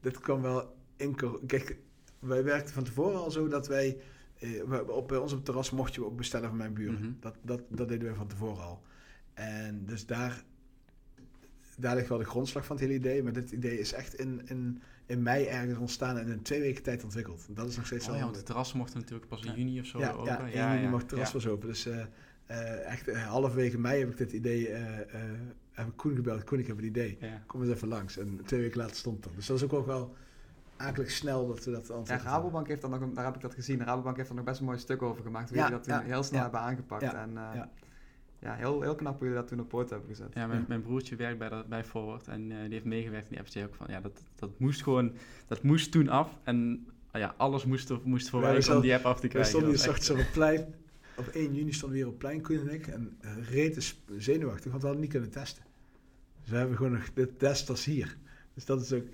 dit 0.00 0.20
kwam 0.20 0.42
wel 0.42 0.76
in... 0.96 1.16
Kijk, 1.46 1.76
wij 2.18 2.44
werkten 2.44 2.74
van 2.74 2.84
tevoren 2.84 3.20
al 3.20 3.30
zo 3.30 3.48
dat 3.48 3.66
wij 3.66 3.96
uh, 3.96 4.02
op, 4.86 5.08
bij 5.08 5.18
ons 5.18 5.30
op 5.30 5.36
het 5.36 5.46
terras 5.46 5.70
mocht 5.70 5.94
je 5.94 6.04
ook 6.04 6.16
bestellen 6.16 6.48
van 6.48 6.56
mijn 6.56 6.74
buren. 6.74 7.00
Mhm. 7.00 7.12
dat, 7.20 7.36
dat, 7.42 7.60
dat 7.68 7.88
deden 7.88 8.08
we 8.08 8.14
van 8.14 8.26
tevoren 8.26 8.64
al. 8.64 8.82
En 9.34 9.84
dus 9.86 10.06
daar, 10.06 10.44
daar 11.76 11.96
ligt 11.96 12.08
wel 12.08 12.18
de 12.18 12.24
grondslag 12.24 12.64
van 12.64 12.76
het 12.76 12.84
hele 12.84 12.98
idee. 12.98 13.22
Maar 13.22 13.32
dit 13.32 13.50
idee 13.50 13.78
is 13.78 13.92
echt 13.92 14.14
in, 14.14 14.42
in, 14.44 14.82
in 15.06 15.22
mei 15.22 15.44
ergens 15.44 15.78
ontstaan 15.78 16.18
en 16.18 16.28
in 16.28 16.42
twee 16.42 16.60
weken 16.60 16.82
tijd 16.82 17.04
ontwikkeld. 17.04 17.46
Dat 17.50 17.68
is 17.68 17.76
nog 17.76 17.86
steeds 17.86 18.08
oh, 18.08 18.16
ja, 18.16 18.22
want 18.22 18.36
het 18.36 18.46
terras 18.46 18.72
mocht 18.72 18.94
natuurlijk 18.94 19.28
pas 19.28 19.44
in 19.44 19.54
juni 19.54 19.80
of 19.80 19.86
zo 19.86 19.98
ja, 19.98 20.10
open. 20.10 20.50
Ja, 20.50 20.72
in 20.72 20.76
juni 20.76 20.90
mocht 20.90 21.02
het 21.02 21.10
terras 21.10 21.32
pas 21.32 21.46
open. 21.46 21.68
Dus 21.68 21.86
uh, 21.86 21.96
uh, 22.50 22.86
echt 22.86 23.12
halverwege 23.12 23.78
mei 23.78 23.98
heb 24.00 24.10
ik 24.10 24.16
dit 24.16 24.32
idee, 24.32 24.68
heb 25.72 25.86
ik 25.86 25.96
Koen 25.96 26.14
gebeld. 26.14 26.44
Koen, 26.44 26.58
ik 26.58 26.66
heb 26.66 26.76
het 26.76 26.84
idee. 26.84 27.18
Kom 27.46 27.62
eens 27.62 27.70
even 27.70 27.88
langs. 27.88 28.18
En 28.18 28.40
twee 28.44 28.60
weken 28.60 28.78
later 28.78 28.96
stond 28.96 29.24
het. 29.24 29.34
Dus 29.34 29.46
dat 29.46 29.56
is 29.56 29.62
ook 29.70 29.86
wel 29.86 30.14
eigenlijk 30.76 31.10
snel 31.10 31.46
dat 31.46 31.64
we 31.64 31.70
dat 31.70 31.90
antwoord 31.90 32.22
Ja, 32.22 32.28
Rabobank 32.28 32.68
heeft 32.68 32.80
dan 32.80 32.90
nog, 32.90 33.12
daar 33.12 33.24
heb 33.24 33.34
ik 33.34 33.40
dat 33.40 33.54
gezien, 33.54 33.84
Rabobank 33.84 34.16
heeft 34.16 34.28
er 34.28 34.34
nog 34.34 34.44
best 34.44 34.60
een 34.60 34.66
mooi 34.66 34.78
stuk 34.78 35.02
over 35.02 35.22
gemaakt, 35.22 35.48
hoe 35.48 35.58
ja, 35.58 35.64
jullie 35.64 35.80
dat 35.82 35.88
toen 35.96 36.06
heel 36.06 36.22
snel 36.22 36.42
hebben 36.42 36.60
aangepakt. 36.60 37.02
En 37.02 37.30
uh, 37.30 37.62
ja. 38.40 38.54
heel, 38.54 38.82
heel 38.82 38.94
knap 38.94 39.18
hoe 39.18 39.26
jullie 39.26 39.40
dat 39.40 39.48
toen 39.48 39.60
op 39.60 39.68
poort 39.68 39.90
hebben 39.90 40.08
gezet. 40.08 40.34
Ja, 40.34 40.46
mijn, 40.46 40.64
mijn 40.68 40.82
broertje 40.82 41.16
werkt 41.16 41.38
bij, 41.38 41.48
dat, 41.48 41.66
bij 41.66 41.84
Forward 41.84 42.28
en 42.28 42.50
uh, 42.50 42.60
die 42.62 42.72
heeft 42.72 42.84
meegewerkt 42.84 43.28
en 43.28 43.30
die 43.30 43.38
heeft 43.38 43.70
ook 43.70 43.74
van, 43.74 43.86
ja, 43.90 44.00
dat, 44.00 44.22
dat 44.34 44.50
moest 44.58 44.82
gewoon, 44.82 45.12
dat 45.46 45.62
moest 45.62 45.92
toen 45.92 46.08
af 46.08 46.38
en 46.42 46.86
uh, 47.12 47.20
ja, 47.20 47.34
alles 47.36 47.64
moest, 47.64 47.90
er, 47.90 48.00
moest 48.04 48.28
voorbij 48.28 48.68
om 48.68 48.80
die 48.80 48.94
app 48.94 49.04
af 49.04 49.20
te 49.20 49.28
krijgen. 49.28 49.40
We 49.40 49.58
stonden 49.58 49.68
hier 49.68 49.78
straks 49.78 50.10
op 50.10 50.16
het 50.16 50.32
plein, 50.32 50.74
op 51.16 51.26
1 51.26 51.54
juni 51.54 51.72
stonden 51.72 51.98
we 51.98 52.04
weer 52.04 52.12
op 52.12 52.18
plein, 52.18 52.40
Koen 52.40 52.68
en 52.68 52.74
ik, 52.74 52.86
en 52.86 53.18
reed 53.50 53.96
zenuwachtig, 54.16 54.70
want 54.70 54.80
we 54.80 54.86
hadden 54.86 55.00
niet 55.00 55.10
kunnen 55.10 55.30
testen. 55.30 55.62
Dus 56.40 56.50
we 56.50 56.56
hebben 56.56 56.76
gewoon 56.76 56.92
nog, 56.92 57.12
dit 57.14 57.38
test 57.38 57.70
als 57.70 57.84
hier. 57.84 58.16
Dus 58.54 58.64
dat 58.64 58.80
is 58.80 58.92
ook... 58.92 59.04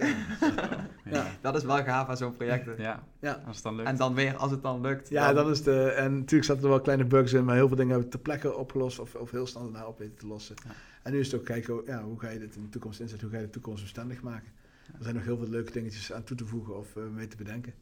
ja. 1.04 1.26
Dat 1.40 1.56
is 1.56 1.64
wel 1.64 1.82
gaaf 1.82 2.08
aan 2.08 2.16
zo'n 2.16 2.36
projecten. 2.36 2.74
Ja. 2.78 3.04
Ja. 3.20 3.42
als 3.46 3.56
het 3.56 3.64
dan 3.64 3.74
lukt. 3.74 3.88
En 3.88 3.96
dan 3.96 4.14
weer, 4.14 4.36
als 4.36 4.50
het 4.50 4.62
dan 4.62 4.80
lukt. 4.80 5.08
Ja, 5.08 5.32
dan 5.32 5.50
is 5.50 5.62
de... 5.62 5.82
En 5.82 6.14
natuurlijk 6.14 6.44
zaten 6.44 6.62
er 6.62 6.68
wel 6.68 6.80
kleine 6.80 7.04
bugs 7.04 7.32
in, 7.32 7.44
maar 7.44 7.54
heel 7.54 7.68
veel 7.68 7.76
dingen 7.76 7.92
hebben 7.92 8.10
we 8.10 8.16
ter 8.16 8.24
plekke 8.24 8.54
opgelost 8.54 8.98
of, 8.98 9.14
of 9.14 9.30
heel 9.30 9.46
snel 9.46 9.62
daarna 9.62 9.86
op 9.86 9.98
weten 9.98 10.16
te 10.16 10.26
lossen. 10.26 10.56
Ja. 10.64 10.70
En 11.02 11.12
nu 11.12 11.18
is 11.18 11.30
het 11.30 11.40
ook 11.40 11.46
kijken, 11.46 11.82
ja, 11.86 12.02
hoe 12.02 12.20
ga 12.20 12.28
je 12.28 12.38
dit 12.38 12.56
in 12.56 12.62
de 12.62 12.68
toekomst 12.68 13.00
inzetten? 13.00 13.26
Hoe 13.26 13.36
ga 13.36 13.42
je 13.42 13.46
de 13.48 13.52
toekomst 13.52 13.82
bestendig 13.82 14.22
maken? 14.22 14.52
Er 14.86 15.02
zijn 15.02 15.14
nog 15.14 15.24
heel 15.24 15.36
veel 15.36 15.48
leuke 15.48 15.72
dingetjes 15.72 16.12
aan 16.12 16.24
toe 16.24 16.36
te 16.36 16.46
voegen 16.46 16.76
of 16.76 16.96
eh, 16.96 17.02
mee 17.02 17.28
te 17.28 17.36
bedenken. 17.36 17.74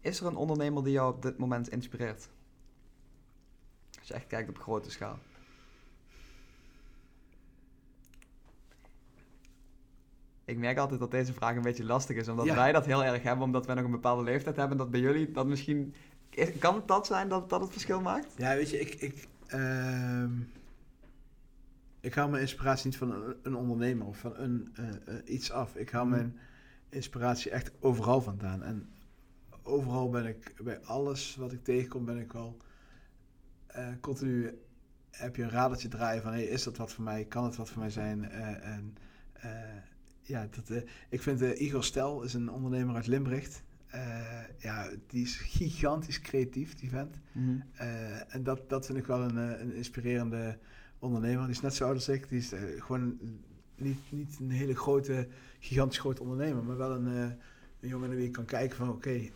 Is 0.00 0.20
er 0.20 0.26
een 0.26 0.36
ondernemer 0.36 0.84
die 0.84 0.92
jou 0.92 1.14
op 1.14 1.22
dit 1.22 1.38
moment 1.38 1.68
inspireert? 1.68 2.28
Als 3.98 4.08
je 4.08 4.14
echt 4.14 4.26
kijkt 4.26 4.48
op 4.48 4.58
grote 4.58 4.90
schaal. 4.90 5.18
Ik 10.52 10.58
merk 10.58 10.78
altijd 10.78 11.00
dat 11.00 11.10
deze 11.10 11.32
vraag 11.32 11.56
een 11.56 11.62
beetje 11.62 11.84
lastig 11.84 12.16
is, 12.16 12.28
omdat 12.28 12.46
Ja. 12.46 12.54
wij 12.54 12.72
dat 12.72 12.86
heel 12.86 13.04
erg 13.04 13.22
hebben, 13.22 13.44
omdat 13.44 13.66
wij 13.66 13.74
nog 13.74 13.84
een 13.84 13.90
bepaalde 13.90 14.22
leeftijd 14.22 14.56
hebben. 14.56 14.76
Dat 14.76 14.90
bij 14.90 15.00
jullie 15.00 15.30
dat 15.32 15.46
misschien. 15.46 15.94
is- 16.30 16.58
Kan 16.58 16.74
het 16.74 16.88
dat 16.88 17.06
zijn 17.06 17.28
dat 17.28 17.50
dat 17.50 17.60
het 17.60 17.70
verschil 17.72 18.00
maakt? 18.00 18.26
Ja, 18.36 18.54
weet 18.54 18.70
je, 18.70 18.80
ik, 18.80 18.94
ik, 18.94 19.28
ehm, 19.46 20.30
ik 22.00 22.14
haal 22.14 22.28
mijn 22.28 22.42
inspiratie 22.42 22.86
niet 22.86 22.96
van 22.96 23.12
een, 23.12 23.36
een 23.42 23.54
ondernemer 23.56 24.06
of 24.06 24.18
van 24.18 24.36
een, 24.36 24.68
eh, 24.74 24.88
eh, 24.88 25.22
iets 25.24 25.50
af. 25.50 25.76
Ik 25.76 25.90
haal 25.90 26.04
Mhm. 26.06 26.14
mijn 26.14 26.38
inspiratie 26.88 27.50
echt 27.50 27.70
overal 27.80 28.20
vandaan. 28.20 28.62
En 28.62 28.88
overal 29.62 30.10
ben 30.10 30.26
ik, 30.26 30.54
bij 30.62 30.80
alles 30.80 31.36
wat 31.36 31.52
ik 31.52 31.64
tegenkom, 31.64 32.04
ben 32.04 32.18
ik 32.18 32.32
wel 32.32 32.56
eh, 33.66 33.86
continu 34.00 34.58
heb 35.10 35.36
je 35.36 35.42
een 35.42 35.50
radertje 35.50 35.88
draaien 35.88 36.22
van, 36.22 36.32
hey, 36.32 36.44
is 36.44 36.62
dat 36.62 36.76
wat 36.76 36.92
voor 36.92 37.04
mij? 37.04 37.24
Kan 37.24 37.44
het 37.44 37.56
wat 37.56 37.68
voor 37.70 37.78
mij 37.80 37.90
zijn? 37.90 38.30
En 38.30 38.96
ja, 40.22 40.48
dat, 40.50 40.70
eh, 40.70 40.82
ik 41.08 41.22
vind 41.22 41.42
eh, 41.42 41.60
Igor 41.60 41.84
Stel 41.84 42.22
is 42.22 42.34
een 42.34 42.50
ondernemer 42.50 42.94
uit 42.94 43.06
Limbricht. 43.06 43.62
Eh, 43.86 44.40
ja, 44.58 44.90
die 45.06 45.22
is 45.22 45.36
gigantisch 45.36 46.20
creatief, 46.20 46.74
die 46.74 46.90
vent. 46.90 47.20
Eh, 47.72 48.34
en 48.34 48.42
dat, 48.42 48.68
dat 48.68 48.86
vind 48.86 48.98
ik 48.98 49.06
wel 49.06 49.20
een, 49.20 49.36
een 49.36 49.74
inspirerende 49.74 50.58
ondernemer. 50.98 51.42
Die 51.46 51.54
is 51.54 51.60
net 51.60 51.74
zo 51.74 51.84
oud 51.84 51.94
als 51.94 52.08
ik. 52.08 52.28
Die 52.28 52.38
is 52.38 52.52
gewoon 52.78 53.18
niet, 53.76 53.98
niet 54.10 54.36
een 54.40 54.50
hele 54.50 54.74
grote, 54.74 55.28
gigantisch 55.58 55.98
grote 55.98 56.22
ondernemer, 56.22 56.64
maar 56.64 56.76
wel 56.76 56.90
een, 56.90 57.06
een 57.06 57.88
jongen 57.88 58.08
naar 58.08 58.16
wie 58.16 58.26
ik 58.26 58.32
kan 58.32 58.44
kijken 58.44 58.76
van 58.76 58.88
oké, 58.88 59.30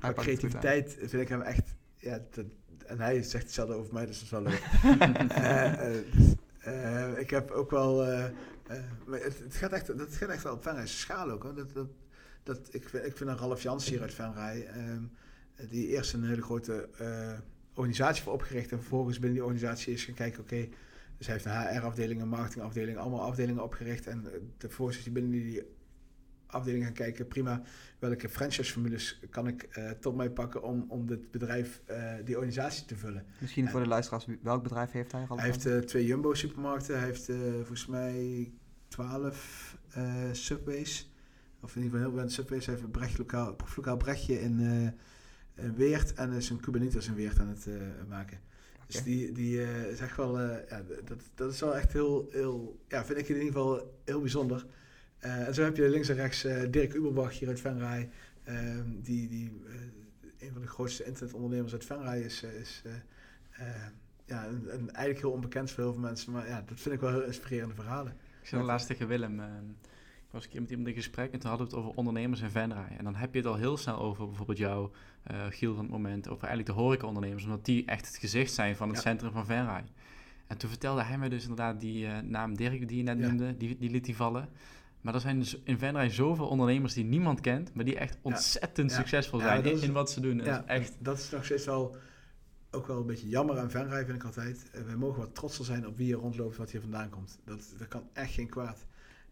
goed 0.00 0.14
creativiteit 0.14 0.96
vind 0.98 1.22
ik 1.22 1.28
hem 1.28 1.40
echt, 1.40 1.74
ja, 1.96 2.20
dat, 2.30 2.44
en 2.86 3.00
hij 3.00 3.22
zegt 3.22 3.44
hetzelfde 3.44 3.74
over 3.74 3.92
mij, 3.92 4.06
dus 4.06 4.14
dat 4.16 4.24
is 4.24 4.30
wel 4.30 4.42
leuk. 4.42 4.62
Dus, 6.14 6.33
eh, 6.64 7.18
ik 7.18 7.30
heb 7.30 7.50
ook 7.50 7.70
wel, 7.70 8.04
eh, 8.04 8.24
eh, 8.24 8.30
het, 9.10 9.38
het, 9.38 9.54
gaat 9.54 9.72
echt, 9.72 9.98
dat 9.98 10.14
gaat 10.14 10.28
echt 10.28 10.42
wel 10.42 10.52
op 10.52 10.62
Venray's 10.62 11.00
schaal 11.00 11.30
ook. 11.30 11.42
Hoor. 11.42 11.54
Dat, 11.54 11.86
dat, 12.42 12.68
ik, 12.70 12.84
ik 12.92 13.16
vind 13.16 13.30
een 13.30 13.36
Ralf 13.36 13.62
Jans 13.62 13.88
hier 13.88 14.00
uit 14.00 14.14
Venray, 14.14 14.62
ehm, 14.62 15.02
die 15.68 15.86
eerst 15.86 16.12
een 16.12 16.24
hele 16.24 16.42
grote 16.42 16.88
organisatie 17.74 18.22
voor 18.22 18.32
opgericht 18.32 18.72
en 18.72 18.78
vervolgens 18.78 19.18
binnen 19.18 19.32
die 19.32 19.44
organisatie 19.44 19.92
is 19.92 20.04
gaan 20.04 20.14
kijken, 20.14 20.40
oké, 20.40 20.68
dus 21.18 21.26
hij 21.26 21.34
heeft 21.34 21.44
een 21.44 21.76
HR-afdeling, 21.76 22.20
een 22.20 22.28
marketingafdeling, 22.28 22.98
allemaal 22.98 23.22
afdelingen 23.22 23.62
opgericht 23.62 24.06
en 24.06 24.26
vervolgens 24.58 24.98
is 24.98 25.04
hij 25.04 25.12
binnen 25.12 25.32
die 25.32 25.62
afdeling 26.54 26.84
gaan 26.84 26.92
kijken, 26.92 27.28
prima, 27.28 27.62
welke 27.98 28.28
franchise-formules 28.28 29.20
kan 29.30 29.46
ik 29.46 29.62
eh, 29.62 29.90
tot 29.90 30.16
mij 30.16 30.30
pakken 30.30 30.62
om, 30.62 30.84
om 30.88 31.06
dit 31.06 31.30
bedrijf, 31.30 31.82
eh, 31.84 32.12
die 32.24 32.34
organisatie 32.34 32.84
te 32.84 32.96
vullen. 32.96 33.24
Misschien 33.38 33.68
voor 33.68 33.80
de 33.80 33.88
luisteraars, 33.88 34.26
welk 34.42 34.62
bedrijf 34.62 34.90
heeft 34.90 35.12
hij? 35.12 35.24
al? 35.28 35.36
Hij 35.36 35.46
heeft 35.46 35.66
eh, 35.66 35.78
twee 35.78 36.06
Jumbo-supermarkten. 36.06 36.98
Hij 36.98 37.04
heeft 37.04 37.30
volgens 37.56 37.86
mij 37.86 38.52
twaalf 38.88 39.76
Subways. 40.32 41.12
Of 41.60 41.76
in 41.76 41.82
ieder 41.82 41.98
geval 41.98 42.12
heel 42.12 42.20
veel 42.20 42.30
Subways. 42.30 42.66
Hij 42.66 42.74
heeft 42.74 42.86
een 42.86 42.92
brechtlokaal, 42.92 43.54
proeflokaal 43.54 43.96
Brechtje 43.96 44.40
in, 44.40 44.92
Weert. 45.76 46.14
En 46.14 46.32
is 46.32 46.50
een 46.50 46.60
Kubanitas 46.60 47.06
in 47.06 47.14
Weert 47.14 47.38
aan 47.38 47.48
het 47.48 47.68
maken. 48.08 48.38
Dus 48.86 49.02
die, 49.02 49.32
die 49.32 49.62
is 49.90 50.00
echt 50.00 50.16
wel... 50.16 50.40
ja, 50.40 50.82
dat, 51.04 51.22
dat 51.34 51.52
is 51.52 51.60
wel 51.60 51.76
echt 51.76 51.92
heel, 51.92 52.28
heel... 52.30 52.80
Ja, 52.88 53.04
vind 53.04 53.18
ik 53.18 53.28
in 53.28 53.34
ieder 53.34 53.52
geval 53.52 54.00
heel 54.04 54.20
bijzonder. 54.20 54.66
Eh, 55.24 55.46
en 55.46 55.54
zo 55.54 55.62
heb 55.62 55.76
je 55.76 55.88
links 55.88 56.08
en 56.08 56.14
rechts 56.16 56.44
eh, 56.44 56.62
Dirk 56.70 56.94
Uberbach 56.94 57.38
hier 57.38 57.48
uit 57.48 57.60
Venray. 57.60 58.10
ehm, 58.44 58.88
die 59.02 59.28
die 59.28 59.62
eh, 59.66 60.46
een 60.46 60.52
van 60.52 60.62
de 60.62 60.68
grootste 60.68 61.04
internetondernemers 61.04 61.72
uit 61.72 61.84
Venray 61.84 62.20
is... 62.20 62.42
is 62.42 62.82
eh, 62.84 62.92
eh, 63.66 63.82
ja, 64.24 64.46
een, 64.46 64.74
een, 64.74 64.90
eigenlijk 64.90 65.18
heel 65.20 65.30
onbekend 65.32 65.70
voor 65.70 65.82
heel 65.84 65.92
veel 65.92 66.02
mensen. 66.02 66.32
Maar 66.32 66.48
ja, 66.48 66.62
dat 66.66 66.80
vind 66.80 66.94
ik 66.94 67.00
wel 67.00 67.10
heel 67.10 67.22
inspirerende 67.24 67.74
verhalen. 67.74 68.12
Ik 68.42 68.48
zei 68.48 68.62
laatst 68.62 68.86
tegen 68.86 69.06
Willem, 69.08 69.40
eh, 69.40 69.46
ik 70.26 70.30
was 70.30 70.44
een 70.44 70.50
keer 70.50 70.60
met 70.60 70.70
iemand 70.70 70.88
in 70.88 70.94
gesprek 70.94 71.32
en 71.32 71.38
toen 71.38 71.48
hadden 71.50 71.68
we 71.68 71.74
het 71.76 71.84
over 71.84 71.96
ondernemers 71.98 72.40
en 72.40 72.50
Venray. 72.50 72.96
En 72.98 73.04
dan 73.04 73.14
heb 73.14 73.32
je 73.32 73.38
het 73.38 73.48
al 73.48 73.56
heel 73.56 73.76
snel 73.76 73.98
over 73.98 74.26
bijvoorbeeld 74.26 74.58
jou, 74.58 74.90
eh, 75.22 75.36
Giel 75.50 75.74
van 75.74 75.82
het 75.84 75.92
moment, 75.92 76.28
over 76.28 76.46
eigenlijk 76.46 76.76
de 76.76 76.82
horecaondernemers, 76.82 77.44
omdat 77.44 77.64
die 77.64 77.84
echt 77.84 78.06
het 78.06 78.16
gezicht 78.16 78.52
zijn 78.52 78.76
van 78.76 78.88
het 78.88 78.96
Ja. 78.96 79.02
centrum 79.02 79.32
van 79.32 79.46
Venray. 79.46 79.84
En 80.46 80.58
toen 80.58 80.68
vertelde 80.70 81.02
hij 81.02 81.18
mij 81.18 81.28
dus 81.28 81.42
inderdaad 81.42 81.80
die 81.80 82.06
naam 82.08 82.56
Dirk 82.56 82.88
die 82.88 82.96
je 82.96 83.02
net 83.02 83.18
Ja. 83.18 83.26
noemde, 83.28 83.56
die, 83.56 83.76
die 83.78 83.90
liet 83.90 84.06
hij 84.06 84.14
vallen. 84.14 84.48
Maar 85.04 85.14
er 85.14 85.20
zijn 85.20 85.38
dus 85.38 85.58
in 85.64 85.78
Venray 85.78 86.10
zoveel 86.10 86.46
ondernemers 86.48 86.94
die 86.94 87.04
niemand 87.04 87.40
kent, 87.40 87.74
maar 87.74 87.84
die 87.84 87.96
echt 87.98 88.18
ontzettend 88.22 88.90
Ja. 88.90 88.96
succesvol 88.96 89.38
Ja, 89.38 89.44
zijn 89.46 89.64
in, 89.64 89.72
is- 89.72 89.82
in 89.82 89.92
wat 89.92 90.10
ze 90.10 90.20
doen. 90.20 90.36
Dat 90.36 90.46
ja, 90.46 90.58
is 90.62 90.64
echt, 90.66 90.94
dat 90.98 91.18
is 91.18 91.30
nog 91.30 91.44
steeds 91.44 91.64
wel 91.66 91.96
ook 92.70 92.86
wel 92.86 93.00
een 93.00 93.06
beetje 93.06 93.28
jammer 93.28 93.58
aan 93.58 93.70
Venray, 93.70 94.04
vind 94.04 94.16
ik 94.16 94.24
altijd. 94.24 94.70
Eh, 94.72 94.82
wij 94.82 94.96
mogen 94.96 95.18
wat 95.20 95.34
trotser 95.34 95.64
zijn 95.64 95.86
op 95.86 95.96
wie 95.96 96.06
hier 96.06 96.16
rondloopt, 96.16 96.56
wat 96.56 96.70
hier 96.70 96.80
vandaan 96.80 97.08
komt. 97.10 97.38
Dat, 97.44 97.74
dat 97.78 97.88
kan 97.88 98.08
echt 98.12 98.32
geen 98.32 98.48
kwaad. 98.48 98.86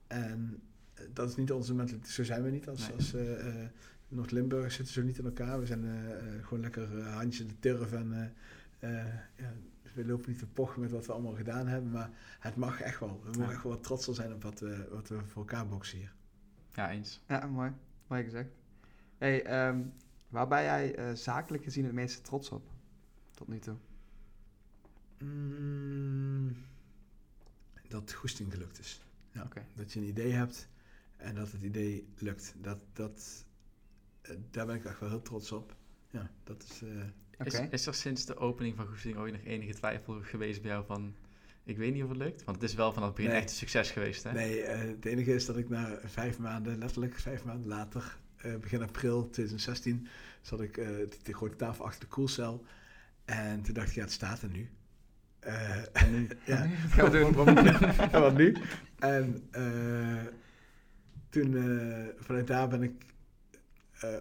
En 0.07 0.61
eh, 0.95 1.05
dat 1.12 1.29
is 1.29 1.37
niet 1.37 1.53
onze 1.53 1.75
mentaliteit. 1.75 2.12
Zo 2.12 2.25
zijn 2.25 2.43
we 2.43 2.51
niet 2.51 2.68
als, 2.68 2.81
Nee. 2.89 2.97
als 2.97 3.14
eh, 3.14 3.25
Noord-Limburg 4.09 4.73
zitten 4.73 4.95
zo 4.95 5.03
niet 5.03 5.18
in 5.18 5.25
elkaar. 5.25 5.61
We 5.61 5.66
zijn 5.66 5.85
gewoon 6.43 6.61
lekker 6.62 7.03
handje 7.03 7.43
in 7.43 7.49
de 7.49 7.59
turf 7.59 7.93
en 7.93 8.35
ja, 9.37 9.53
we 9.95 10.05
lopen 10.05 10.30
niet 10.30 10.38
te 10.38 10.47
pochen 10.47 10.80
met 10.80 10.90
wat 10.90 11.07
we 11.07 11.12
allemaal 11.12 11.34
gedaan 11.34 11.66
hebben, 11.66 11.90
maar 11.90 12.11
het 12.40 12.57
mag 12.57 12.80
echt 12.80 13.01
wel. 13.01 13.20
We 13.22 13.26
mogen 13.26 13.43
Ja. 13.45 13.51
echt 13.51 13.62
wel 13.62 13.72
wat 13.72 13.82
trotser 13.82 14.14
zijn 14.14 14.32
op 14.32 14.43
wat 14.43 14.61
we, 14.61 14.88
wat 14.90 15.09
we 15.09 15.24
voor 15.26 15.43
elkaar 15.43 15.68
boksen 15.68 15.99
hier. 15.99 16.14
ja, 16.74 16.90
eens. 16.90 17.20
Ja, 17.28 17.47
mooi. 17.47 17.72
Mooi 18.07 18.24
gezegd. 18.24 18.49
Hey, 19.18 19.45
ehm, 19.45 19.80
waar 20.28 20.49
ben 20.49 20.62
jij 20.62 20.95
eh, 20.95 21.12
zakelijk 21.14 21.64
gezien 21.64 21.84
het 21.84 21.93
meeste 21.93 22.20
trots 22.20 22.51
op? 22.51 22.70
Tot 23.34 23.49
nu 23.49 23.59
toe. 23.59 23.76
Mm, 25.18 26.57
dat 27.88 28.12
goesting 28.12 28.53
gelukt 28.53 28.78
is. 28.78 29.01
Ja. 29.32 29.49
Dat 29.74 29.93
je 29.93 30.01
een 30.01 30.07
idee 30.07 30.32
hebt 30.32 30.68
en 31.16 31.34
dat 31.34 31.53
het 31.53 31.62
idee 31.62 32.09
lukt. 32.18 32.55
Dat, 32.61 32.84
dat, 32.93 33.45
eh, 34.22 34.36
daar 34.51 34.66
ben 34.66 34.74
ik 34.76 34.84
echt 34.84 35.01
wel 35.01 35.09
heel 35.09 35.22
trots 35.22 35.53
op. 35.53 35.76
Ja, 36.11 36.30
dat 36.45 36.62
is... 36.62 36.82
Is, 37.70 37.86
er 37.86 37.95
sinds 37.95 38.26
de 38.26 38.36
opening 38.36 38.76
van 38.76 38.86
Goesting 38.86 39.16
ooit 39.16 39.32
nog 39.32 39.43
enige 39.45 39.74
twijfel 39.74 40.20
geweest 40.22 40.62
bij 40.62 40.70
jou 40.70 40.84
van... 40.86 41.14
Ik 41.64 41.76
weet 41.76 41.93
niet 41.93 42.03
of 42.03 42.09
het 42.09 42.18
lukt, 42.18 42.45
want 42.45 42.61
het 42.61 42.70
is 42.70 42.76
wel 42.76 42.93
vanaf 42.93 43.07
het 43.07 43.16
begin 43.16 43.30
Nee. 43.30 43.40
echt 43.40 43.51
een 43.51 43.57
succes 43.57 43.90
geweest, 43.90 44.22
hè? 44.24 44.32
Nee, 44.32 44.62
eh, 44.62 44.78
het 44.88 45.05
enige 45.05 45.34
is 45.34 45.47
dat 45.47 45.57
ik 45.57 45.68
na 45.68 45.99
vijf 46.05 46.38
maanden, 46.38 46.78
letterlijk 46.78 47.18
vijf 47.18 47.45
maanden 47.45 47.68
later, 47.68 48.16
eh, 48.36 48.57
begin 48.57 48.82
april 48.82 49.30
2016, 49.30 50.09
zat 50.40 50.61
ik 50.61 50.76
eh, 50.76 50.86
de, 51.22 51.34
grote 51.34 51.57
tafel 51.57 51.84
achter 51.84 52.01
de 52.01 52.07
koelcel. 52.07 52.64
En 53.24 53.62
toen 53.62 53.74
dacht 53.74 53.88
ik, 53.88 53.95
ja, 53.95 54.03
het 54.03 54.12
staat 54.12 54.43
er 54.43 54.49
nu. 54.49 54.70
Nu? 56.11 56.28
ja, 56.45 56.68
Gaan 56.88 57.11
we 57.11 57.18
doen. 57.18 57.32
Wat, 58.12 58.36
nu? 58.36 58.57
En 58.99 59.49
toen, 61.28 61.53
vanuit 62.18 62.47
daar 62.47 62.68
ben 62.68 62.82
ik 62.82 63.05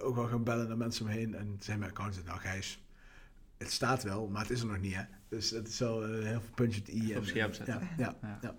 ook 0.02 0.16
wel 0.16 0.28
gaan 0.28 0.44
bellen 0.44 0.68
naar 0.68 0.78
mensen 0.78 1.06
om 1.06 1.12
me 1.12 1.18
heen. 1.18 1.36
En 1.36 1.46
toen 1.46 1.58
zei 1.60 1.78
mijn 1.78 1.92
accountant, 1.92 2.26
nou 2.26 2.40
Gijs, 2.40 2.82
het 3.62 3.72
staat 3.72 4.04
wel, 4.04 4.28
maar 4.28 4.42
het 4.42 4.52
is 4.52 4.62
er 4.62 4.68
nog 4.68 4.80
niet, 4.80 4.96
hè. 4.96 5.04
Dus 5.30 5.50
dat 5.50 5.68
is 5.68 5.80
wel 5.80 6.04
eh, 6.04 6.10
heel 6.10 6.42
veel 6.42 6.54
puntje 6.56 6.80
op 6.80 6.86
de 6.86 6.96
i. 6.96 7.18
Op 7.18 7.26
scherp 7.26 7.50
eh, 7.50 7.56
zetten. 7.56 7.90
Ja, 7.98 8.18
ja, 8.22 8.40
Ja. 8.42 8.56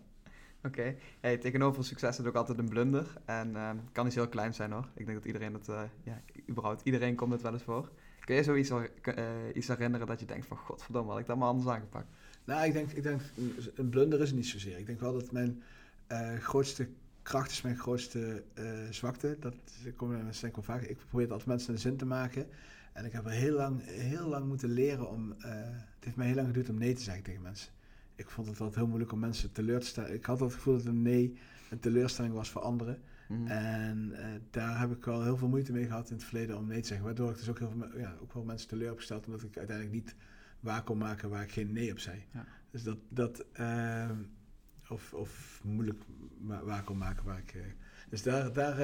Oké. 0.64 0.94
Hey, 1.20 1.38
tegenover 1.38 1.84
succes 1.84 2.16
zit 2.16 2.26
ook 2.26 2.34
altijd 2.34 2.58
een 2.58 2.68
blunder. 2.68 3.12
En 3.24 3.56
ehm 3.56 3.76
kan 3.92 4.06
iets 4.06 4.14
heel 4.14 4.28
klein 4.28 4.54
zijn 4.54 4.72
hoor. 4.72 4.88
Ik 4.94 5.06
denk 5.06 5.18
dat 5.18 5.26
iedereen 5.26 5.54
het, 5.54 5.68
eh, 5.68 5.82
ja, 6.02 6.22
überhaupt 6.48 6.80
iedereen 6.84 7.14
komt 7.14 7.32
het 7.32 7.42
wel 7.42 7.52
eens 7.52 7.62
voor. 7.62 7.90
Kun 8.20 8.34
je 8.34 8.42
zoiets 8.42 8.70
iets 9.54 9.68
herinneren 9.68 10.06
dat 10.06 10.20
je 10.20 10.26
denkt 10.26 10.46
van 10.46 10.56
godverdomme, 10.56 11.10
had 11.10 11.20
ik 11.20 11.26
dat 11.26 11.36
maar 11.36 11.48
anders 11.48 11.68
aangepakt? 11.68 12.06
Nou, 12.44 12.66
ik 12.66 12.72
denk, 12.72 12.90
ik 12.90 13.02
denk, 13.02 13.20
een 13.74 13.88
blunder 13.88 14.20
is 14.20 14.28
het 14.28 14.36
niet 14.36 14.46
zozeer. 14.46 14.78
Ik 14.78 14.86
denk 14.86 15.00
wel 15.00 15.12
dat 15.12 15.32
mijn 15.32 15.62
eh, 16.06 16.34
grootste 16.34 16.88
kracht 17.22 17.50
is 17.50 17.62
mijn 17.62 17.76
grootste 17.76 18.42
eh, 18.54 18.64
zwakte. 18.90 19.36
Dat 19.40 19.54
komen 19.96 20.24
mensen 20.24 20.42
denk 20.42 20.56
ik 20.56 20.64
wel 20.64 20.76
vaak. 20.76 20.88
Ik 20.88 20.96
probeer 21.08 21.30
altijd 21.30 21.48
mensen 21.48 21.72
een 21.72 21.78
zin 21.78 21.96
te 21.96 22.06
maken. 22.06 22.46
En 22.92 23.04
ik 23.04 23.12
heb 23.12 23.24
er 23.24 23.30
heel 23.30 23.54
lang, 23.54 23.84
heel 23.84 24.28
lang 24.28 24.46
moeten 24.46 24.68
leren 24.68 25.10
om... 25.10 25.32
eh, 25.32 25.50
het 25.94 26.04
heeft 26.04 26.16
mij 26.16 26.26
heel 26.26 26.34
lang 26.34 26.46
geduurd 26.46 26.68
om 26.68 26.78
nee 26.78 26.94
te 26.94 27.02
zeggen 27.02 27.22
tegen 27.22 27.42
mensen. 27.42 27.72
Ik 28.14 28.30
vond 28.30 28.46
het 28.46 28.60
altijd 28.60 28.76
heel 28.78 28.86
moeilijk 28.86 29.12
om 29.12 29.18
mensen 29.18 29.52
teleur 29.52 29.80
te 29.80 29.86
stellen. 29.86 30.14
Ik 30.14 30.24
had 30.24 30.40
altijd 30.40 30.50
het 30.50 30.58
gevoel 30.58 30.76
dat 30.76 30.86
een 30.86 31.02
nee 31.02 31.38
een 31.70 31.78
teleurstelling 31.78 32.34
was 32.34 32.50
voor 32.50 32.60
anderen. 32.62 33.02
Mhm. 33.28 33.46
En 33.46 34.12
eh, 34.12 34.40
daar 34.50 34.80
heb 34.80 34.90
ik 34.90 35.04
wel 35.04 35.22
heel 35.22 35.36
veel 35.36 35.48
moeite 35.48 35.72
mee 35.72 35.86
gehad 35.86 36.10
in 36.10 36.16
het 36.16 36.24
verleden 36.24 36.56
om 36.56 36.66
nee 36.66 36.80
te 36.80 36.86
zeggen. 36.86 37.06
Waardoor 37.06 37.30
ik 37.30 37.36
dus 37.36 37.48
ook 37.48 37.58
heel 37.58 37.70
veel 37.70 37.98
ja, 37.98 38.16
ook 38.20 38.32
wel 38.32 38.44
mensen 38.44 38.68
teleur 38.68 38.88
heb 38.88 38.96
gesteld. 38.96 39.26
Omdat 39.26 39.42
ik 39.42 39.56
uiteindelijk 39.56 39.96
niet 39.96 40.14
waar 40.60 40.82
kon 40.82 40.98
maken 40.98 41.30
waar 41.30 41.42
ik 41.42 41.52
geen 41.52 41.72
nee 41.72 41.90
op 41.90 41.98
zei. 41.98 42.24
Ja. 42.32 42.46
Dus 42.70 42.82
dat, 42.82 42.98
dat 43.08 43.44
ehm, 43.52 44.16
of, 44.88 45.14
of 45.14 45.60
moeilijk 45.64 46.02
waar 46.40 46.84
kon 46.84 46.98
maken. 46.98 47.24
Waar 47.24 47.38
ik, 47.38 47.74
dus 48.08 48.22
daar, 48.22 48.52
daar 48.52 48.76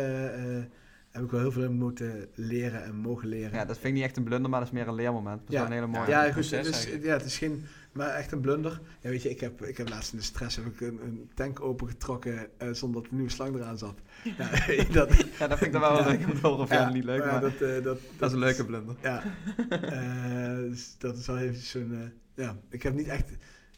heb 1.18 1.26
ik 1.26 1.32
wel 1.32 1.40
heel 1.40 1.52
veel 1.52 1.62
in 1.62 1.78
moeten 1.78 2.28
leren 2.34 2.84
en 2.84 2.94
mogen 2.94 3.28
leren. 3.28 3.52
Ja, 3.52 3.64
dat 3.64 3.76
vind 3.76 3.86
ik 3.86 3.92
niet 3.92 4.02
echt 4.02 4.16
een 4.16 4.24
blunder, 4.24 4.50
maar 4.50 4.60
dat 4.60 4.68
is 4.68 4.74
meer 4.74 4.88
een 4.88 4.94
leermoment. 4.94 5.40
Dat 5.40 5.52
ja, 5.52 5.60
is 5.60 5.66
een 5.66 5.72
hele 5.72 5.86
mooie 5.86 6.08
ja, 6.08 6.32
goed, 6.32 6.50
dus, 6.50 6.88
ja, 7.02 7.12
het 7.12 7.24
is 7.24 7.38
geen, 7.38 7.64
maar 7.92 8.08
echt 8.08 8.32
een 8.32 8.40
blunder. 8.40 8.80
Ja, 9.00 9.10
weet 9.10 9.22
je, 9.22 9.30
ik 9.30 9.40
heb, 9.40 9.62
ik 9.62 9.76
heb 9.76 9.88
laatst 9.88 10.12
in 10.12 10.18
de 10.18 10.24
stress 10.24 10.56
heb 10.56 10.66
ik 10.66 10.80
een, 10.80 11.00
een 11.02 11.30
tank 11.34 11.60
opengetrokken 11.60 12.48
uh, 12.62 12.72
zonder 12.72 13.02
dat 13.02 13.10
een 13.10 13.16
nieuwe 13.16 13.32
slang 13.32 13.54
eraan 13.54 13.78
zat. 13.78 14.00
Ja, 14.22 14.50
dat, 14.98 15.14
ja, 15.38 15.46
dat 15.46 15.58
vind 15.58 15.60
ik 15.60 15.72
dan 15.72 15.80
wel 15.80 16.04
leuk 16.04 16.24
om 16.24 16.34
te 16.34 16.46
horen 16.46 16.62
of 16.62 16.70
ja, 16.70 16.90
niet 16.90 17.04
leuk, 17.04 17.24
maar, 17.24 17.40
dat, 17.40 17.52
uh, 17.52 17.60
dat, 17.60 17.84
dat, 17.84 17.98
dat, 18.16 18.28
is 18.28 18.34
een 18.34 18.42
leuke 18.42 18.64
blunder. 18.64 18.96
Ja, 19.02 19.22
uh, 19.70 20.70
dus 20.70 20.94
dat 20.98 21.16
is 21.16 21.26
wel 21.26 21.38
even 21.38 21.56
zo'n, 21.56 22.12
ja, 22.34 22.56
ik 22.70 22.82
heb 22.82 22.94
niet 22.94 23.08
echt, 23.08 23.30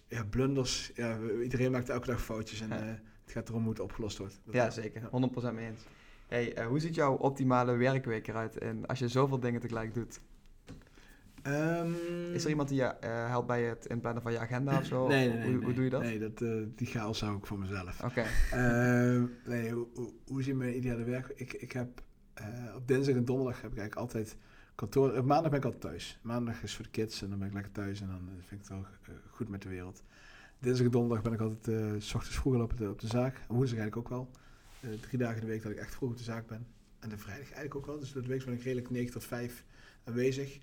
ja, 0.08 0.24
blunders, 0.24 0.90
ja, 0.94 1.18
iedereen 1.42 1.70
maakt 1.70 1.88
elke 1.88 2.06
dag 2.06 2.22
foutjes 2.22 2.60
en 2.60 2.70
het 2.70 3.32
gaat 3.32 3.48
erom 3.48 3.62
hoe 3.62 3.70
het 3.70 3.80
opgelost 3.80 4.18
wordt. 4.18 4.40
Dat 4.44 4.54
ja, 4.54 4.70
zeker, 4.70 5.02
100% 5.02 5.54
mee 5.54 5.66
eens. 5.66 5.80
Hey, 6.30 6.58
uh, 6.58 6.66
hoe 6.66 6.80
ziet 6.80 6.94
jouw 6.94 7.14
optimale 7.14 7.76
werkweek 7.76 8.28
eruit 8.28 8.58
en 8.58 8.86
als 8.86 8.98
je 8.98 9.08
zoveel 9.08 9.40
dingen 9.40 9.60
tegelijk 9.60 9.94
doet? 9.94 10.20
Um, 11.42 11.94
is 12.32 12.44
er 12.44 12.50
iemand 12.50 12.68
die 12.68 12.78
je 12.78 12.94
uh, 13.04 13.28
helpt 13.28 13.46
bij 13.46 13.62
het 13.62 13.86
inplannen 13.86 14.22
van 14.22 14.32
je 14.32 14.38
agenda 14.38 14.78
of 14.78 14.84
zo? 14.84 15.06
Nee, 15.06 15.28
nee, 15.28 15.36
nee. 15.36 15.46
Hoe, 15.46 15.52
nee, 15.52 15.64
hoe 15.64 15.74
doe 15.74 15.84
je 15.84 15.90
dat? 15.90 16.02
Nee, 16.02 16.18
dat, 16.18 16.40
uh, 16.40 16.66
die 16.76 16.86
chaos 16.86 17.20
hou 17.20 17.36
ik 17.36 17.46
voor 17.46 17.58
mezelf. 17.58 18.02
Oké. 18.04 18.26
Okay. 18.50 19.18
Uh, 19.18 19.24
nee, 19.44 19.72
hoe, 19.72 19.86
hoe, 19.94 20.12
hoe 20.26 20.42
ziet 20.42 20.54
mijn 20.54 20.76
ideale 20.76 21.04
werk? 21.04 21.32
Ik, 21.34 21.52
ik 21.52 21.72
heb 21.72 22.02
op 22.76 22.88
dinsdag 22.88 23.14
en 23.14 23.24
donderdag 23.24 23.62
heb 23.62 23.72
ik 23.72 23.78
eigenlijk 23.78 24.08
altijd 24.08 24.36
kantoor. 24.74 25.16
Op 25.16 25.24
maandag 25.24 25.50
ben 25.50 25.58
ik 25.58 25.64
altijd 25.64 25.82
thuis. 25.82 26.18
Maandag 26.22 26.62
is 26.62 26.74
voor 26.74 26.84
de 26.84 26.90
kids 26.90 27.22
en 27.22 27.30
dan 27.30 27.38
ben 27.38 27.48
ik 27.48 27.54
lekker 27.54 27.72
thuis 27.72 28.00
en 28.00 28.06
dan 28.06 28.28
vind 28.46 28.62
ik 28.62 28.68
het 28.68 28.68
wel 28.68 28.86
goed 29.30 29.48
met 29.48 29.62
de 29.62 29.68
wereld. 29.68 30.02
Dinsdag 30.58 30.86
en 30.86 30.92
donderdag 30.92 31.22
ben 31.22 31.32
ik 31.32 31.40
altijd 31.40 32.02
s 32.02 32.14
ochtends 32.14 32.38
vroeg 32.38 32.62
op 32.62 32.76
de, 32.76 32.88
op 32.88 33.00
de 33.00 33.06
zaak. 33.06 33.34
En 33.34 33.54
woensdag 33.54 33.78
eigenlijk 33.78 33.96
ook 33.96 34.08
wel. 34.08 34.30
Uh, 34.80 34.90
drie 35.00 35.18
dagen 35.18 35.34
in 35.34 35.40
de 35.40 35.46
week 35.46 35.62
dat 35.62 35.72
ik 35.72 35.78
echt 35.78 35.94
vroeg 35.94 36.10
op 36.10 36.16
de 36.16 36.22
zaak 36.22 36.46
ben. 36.46 36.66
En 36.98 37.08
de 37.08 37.18
vrijdag 37.18 37.44
eigenlijk 37.44 37.74
ook 37.74 37.86
wel. 37.86 37.98
Dus 37.98 38.12
de 38.12 38.26
week 38.26 38.44
ben 38.44 38.54
ik 38.54 38.62
redelijk 38.62 38.90
9 38.90 39.12
tot 39.12 39.24
5 39.24 39.64
aanwezig. 40.04 40.58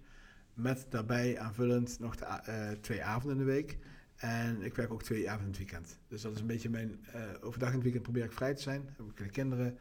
Met 0.53 0.86
daarbij 0.89 1.39
aanvullend 1.39 1.99
nog 1.99 2.15
de, 2.15 2.26
uh, 2.26 2.70
twee 2.82 3.03
avonden 3.03 3.39
in 3.39 3.45
de 3.45 3.51
week. 3.51 3.78
En 4.15 4.61
ik 4.61 4.76
werk 4.76 4.91
ook 4.91 5.03
twee 5.03 5.30
avonden 5.30 5.53
in 5.53 5.61
het 5.61 5.72
weekend. 5.72 5.99
Dus 6.07 6.22
dat 6.22 6.34
is 6.34 6.39
een 6.39 6.47
beetje 6.47 6.70
mijn... 6.70 7.05
Uh, 7.15 7.22
overdag 7.41 7.68
in 7.68 7.74
het 7.74 7.84
weekend 7.84 8.03
probeer 8.03 8.24
ik 8.24 8.32
vrij 8.32 8.53
te 8.53 8.61
zijn. 8.61 8.89
Heb 8.97 9.05
ik 9.05 9.18
de 9.18 9.30
kinderen. 9.30 9.78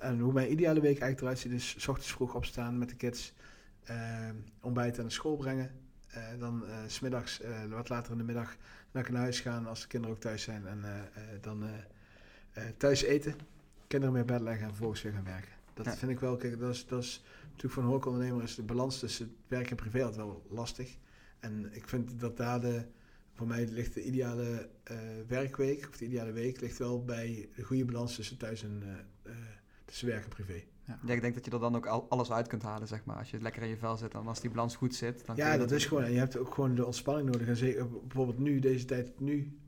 en 0.00 0.18
hoe 0.18 0.32
mijn 0.32 0.52
ideale 0.52 0.80
week 0.80 0.98
eigenlijk 0.98 1.20
eruit 1.20 1.38
ziet 1.38 1.52
is... 1.52 1.74
S 1.78 1.88
ochtends 1.88 2.12
vroeg 2.12 2.34
opstaan 2.34 2.78
met 2.78 2.88
de 2.88 2.96
kids. 2.96 3.32
ontbijten 4.60 5.02
naar 5.02 5.12
school 5.12 5.36
brengen. 5.36 5.70
dan 6.38 6.64
smiddags 6.86 7.40
wat 7.68 7.88
later 7.88 8.12
in 8.12 8.18
de 8.18 8.24
middag 8.24 8.56
naar 8.92 9.12
huis 9.12 9.40
gaan 9.40 9.66
als 9.66 9.80
de 9.80 9.86
kinderen 9.86 10.16
ook 10.16 10.22
thuis 10.22 10.42
zijn. 10.42 10.66
En 10.66 10.84
dan 11.40 11.64
uh, 11.64 11.70
thuis 12.76 13.02
eten, 13.02 13.34
kinderen 13.86 14.14
mee 14.14 14.24
bed 14.24 14.40
leggen 14.40 14.62
en 14.62 14.68
vervolgens 14.68 15.02
weer 15.02 15.12
gaan 15.12 15.24
werken. 15.24 15.52
Dat 15.74 15.84
ja. 15.84 15.96
vind 15.96 16.10
ik 16.10 16.20
wel, 16.20 16.36
kijk, 16.36 16.58
dat 16.58 16.74
is, 16.74 16.86
dat 16.86 17.02
is 17.02 17.22
natuurlijk 17.42 17.72
voor 17.72 17.82
een 17.82 17.88
horecaondernemer 17.88 18.42
is 18.42 18.54
de 18.54 18.62
balans 18.62 18.98
tussen 18.98 19.36
werk 19.48 19.70
en 19.70 19.76
privé 19.76 20.04
altijd 20.04 20.16
wel 20.16 20.46
lastig. 20.48 20.96
En 21.38 21.68
ik 21.72 21.88
vind 21.88 22.20
dat 22.20 22.36
daar 22.36 22.60
de, 22.60 22.84
voor 23.32 23.46
mij 23.46 23.66
ligt 23.66 23.94
de 23.94 24.04
ideale 24.04 24.68
uh, 24.90 24.98
werkweek, 25.26 25.88
of 25.88 25.96
de 25.96 26.04
ideale 26.04 26.32
week, 26.32 26.60
ligt 26.60 26.78
wel 26.78 27.04
bij 27.04 27.48
de 27.54 27.62
goede 27.62 27.84
balans 27.84 28.14
tussen 28.14 28.36
thuis 28.36 28.62
en 28.62 28.82
uh, 29.26 29.32
tussen 29.84 30.08
werk 30.08 30.22
en 30.22 30.28
privé. 30.28 30.62
Ja. 30.84 30.98
ja. 31.04 31.12
ik 31.12 31.20
denk 31.20 31.34
dat 31.34 31.44
je 31.44 31.50
er 31.50 31.60
dan 31.60 31.76
ook 31.76 31.86
al, 31.86 32.06
alles 32.08 32.30
uit 32.30 32.46
kunt 32.46 32.62
halen, 32.62 32.88
zeg 32.88 33.04
maar. 33.04 33.16
Als 33.16 33.30
je 33.30 33.40
lekker 33.40 33.62
in 33.62 33.68
je 33.68 33.76
vel 33.76 33.96
zit 33.96 34.14
en 34.14 34.26
als 34.26 34.40
die 34.40 34.50
balans 34.50 34.76
goed 34.76 34.94
zit. 34.94 35.26
Dan 35.26 35.36
ja, 35.36 35.50
dat, 35.50 35.68
dat 35.68 35.78
is 35.78 35.86
gewoon. 35.86 36.02
En 36.02 36.12
je 36.12 36.18
hebt 36.18 36.36
ook 36.36 36.54
gewoon 36.54 36.74
de 36.74 36.86
ontspanning 36.86 37.30
nodig. 37.30 37.48
En 37.48 37.56
zeker, 37.56 37.90
bijvoorbeeld 37.90 38.38
nu, 38.38 38.58
deze 38.58 38.84
tijd 38.84 39.20
nu, 39.20 39.58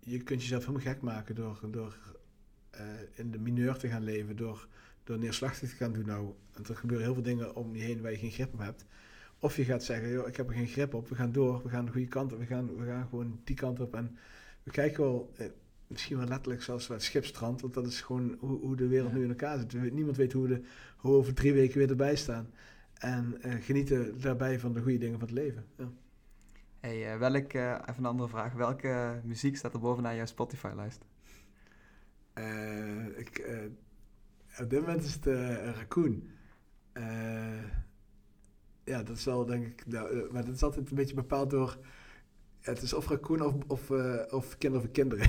je 0.00 0.22
kunt 0.22 0.40
jezelf 0.40 0.66
helemaal 0.66 0.92
gek 0.92 1.02
maken 1.02 1.34
door, 1.34 1.60
door 1.70 1.96
uh, 2.74 2.80
in 3.14 3.30
de 3.30 3.38
mineur 3.38 3.76
te 3.76 3.88
gaan 3.88 4.04
leven, 4.04 4.36
door, 4.36 4.68
door 5.04 5.18
neerslachtig 5.18 5.70
te 5.70 5.76
gaan 5.76 5.92
doen. 5.92 6.06
Nou, 6.06 6.34
en 6.52 6.64
er 6.68 6.76
gebeuren 6.76 7.06
heel 7.06 7.14
veel 7.14 7.22
dingen 7.22 7.54
om 7.54 7.76
je 7.76 7.82
heen 7.82 8.00
waar 8.00 8.10
je 8.10 8.18
geen 8.18 8.30
grip 8.30 8.52
op 8.52 8.58
hebt. 8.58 8.84
Of 9.38 9.56
je 9.56 9.64
gaat 9.64 9.84
zeggen, 9.84 10.10
joh, 10.10 10.28
ik 10.28 10.36
heb 10.36 10.48
er 10.48 10.54
geen 10.54 10.66
grip 10.66 10.94
op, 10.94 11.08
we 11.08 11.14
gaan 11.14 11.32
door, 11.32 11.62
we 11.62 11.68
gaan 11.68 11.84
de 11.84 11.92
goede 11.92 12.08
kant 12.08 12.32
op, 12.32 12.38
we 12.38 12.46
gaan, 12.46 12.76
we 12.76 12.86
gaan 12.86 13.06
gewoon 13.08 13.40
die 13.44 13.56
kant 13.56 13.80
op. 13.80 13.94
En 13.94 14.16
we 14.62 14.70
kijken 14.70 15.02
wel, 15.02 15.32
eh, 15.36 15.46
misschien 15.86 16.16
wel 16.16 16.26
letterlijk 16.26 16.62
zoals 16.62 16.86
bij 16.86 16.96
het 16.96 17.04
schipstrand, 17.04 17.60
want 17.60 17.74
dat 17.74 17.86
is 17.86 18.00
gewoon 18.00 18.36
hoe, 18.38 18.60
hoe 18.60 18.76
de 18.76 18.86
wereld 18.86 19.12
nu 19.12 19.22
in 19.22 19.28
elkaar 19.28 19.58
zit. 19.58 19.92
Niemand 19.92 20.16
weet 20.16 20.32
hoe, 20.32 20.48
de, 20.48 20.60
hoe 20.96 21.12
we 21.12 21.18
over 21.18 21.34
drie 21.34 21.52
weken 21.52 21.78
weer 21.78 21.90
erbij 21.90 22.16
staan. 22.16 22.50
En 22.94 23.36
uh, 23.44 23.54
genieten 23.60 24.20
daarbij 24.20 24.58
van 24.58 24.72
de 24.72 24.80
goede 24.80 24.98
dingen 24.98 25.18
van 25.18 25.28
het 25.28 25.36
leven. 25.36 25.64
Ja. 25.76 25.90
Hey, 26.80 27.14
uh, 27.14 27.18
welk, 27.18 27.52
uh, 27.52 27.70
even 27.70 27.94
een 27.98 28.04
andere 28.04 28.28
vraag. 28.28 28.52
Welke 28.52 29.20
muziek 29.24 29.56
staat 29.56 29.74
er 29.74 29.80
bovenaan 29.80 30.16
jouw 30.16 30.26
Spotify-lijst? 30.26 31.04
Uh, 32.34 33.18
ik, 33.18 33.50
op 34.60 34.70
dit 34.70 34.80
moment 34.80 35.04
is 35.04 35.14
het 35.14 35.26
Raccoon. 35.76 36.22
ja, 38.84 39.02
dat 39.02 39.16
is 39.16 39.24
wel 39.24 39.44
denk 39.44 39.66
ik... 39.66 39.86
Nou, 39.86 40.32
maar 40.32 40.44
dat 40.44 40.54
is 40.54 40.62
altijd 40.62 40.90
een 40.90 40.96
beetje 40.96 41.14
bepaald 41.14 41.50
door... 41.50 41.78
Het 42.60 42.82
is 42.82 42.92
of 42.92 43.08
Raccoon 43.08 43.40
of, 43.40 43.54
of, 43.66 43.90
of 44.30 44.58
Kinderen 44.58 44.80
voor 44.84 44.90
Kinderen. 44.90 45.28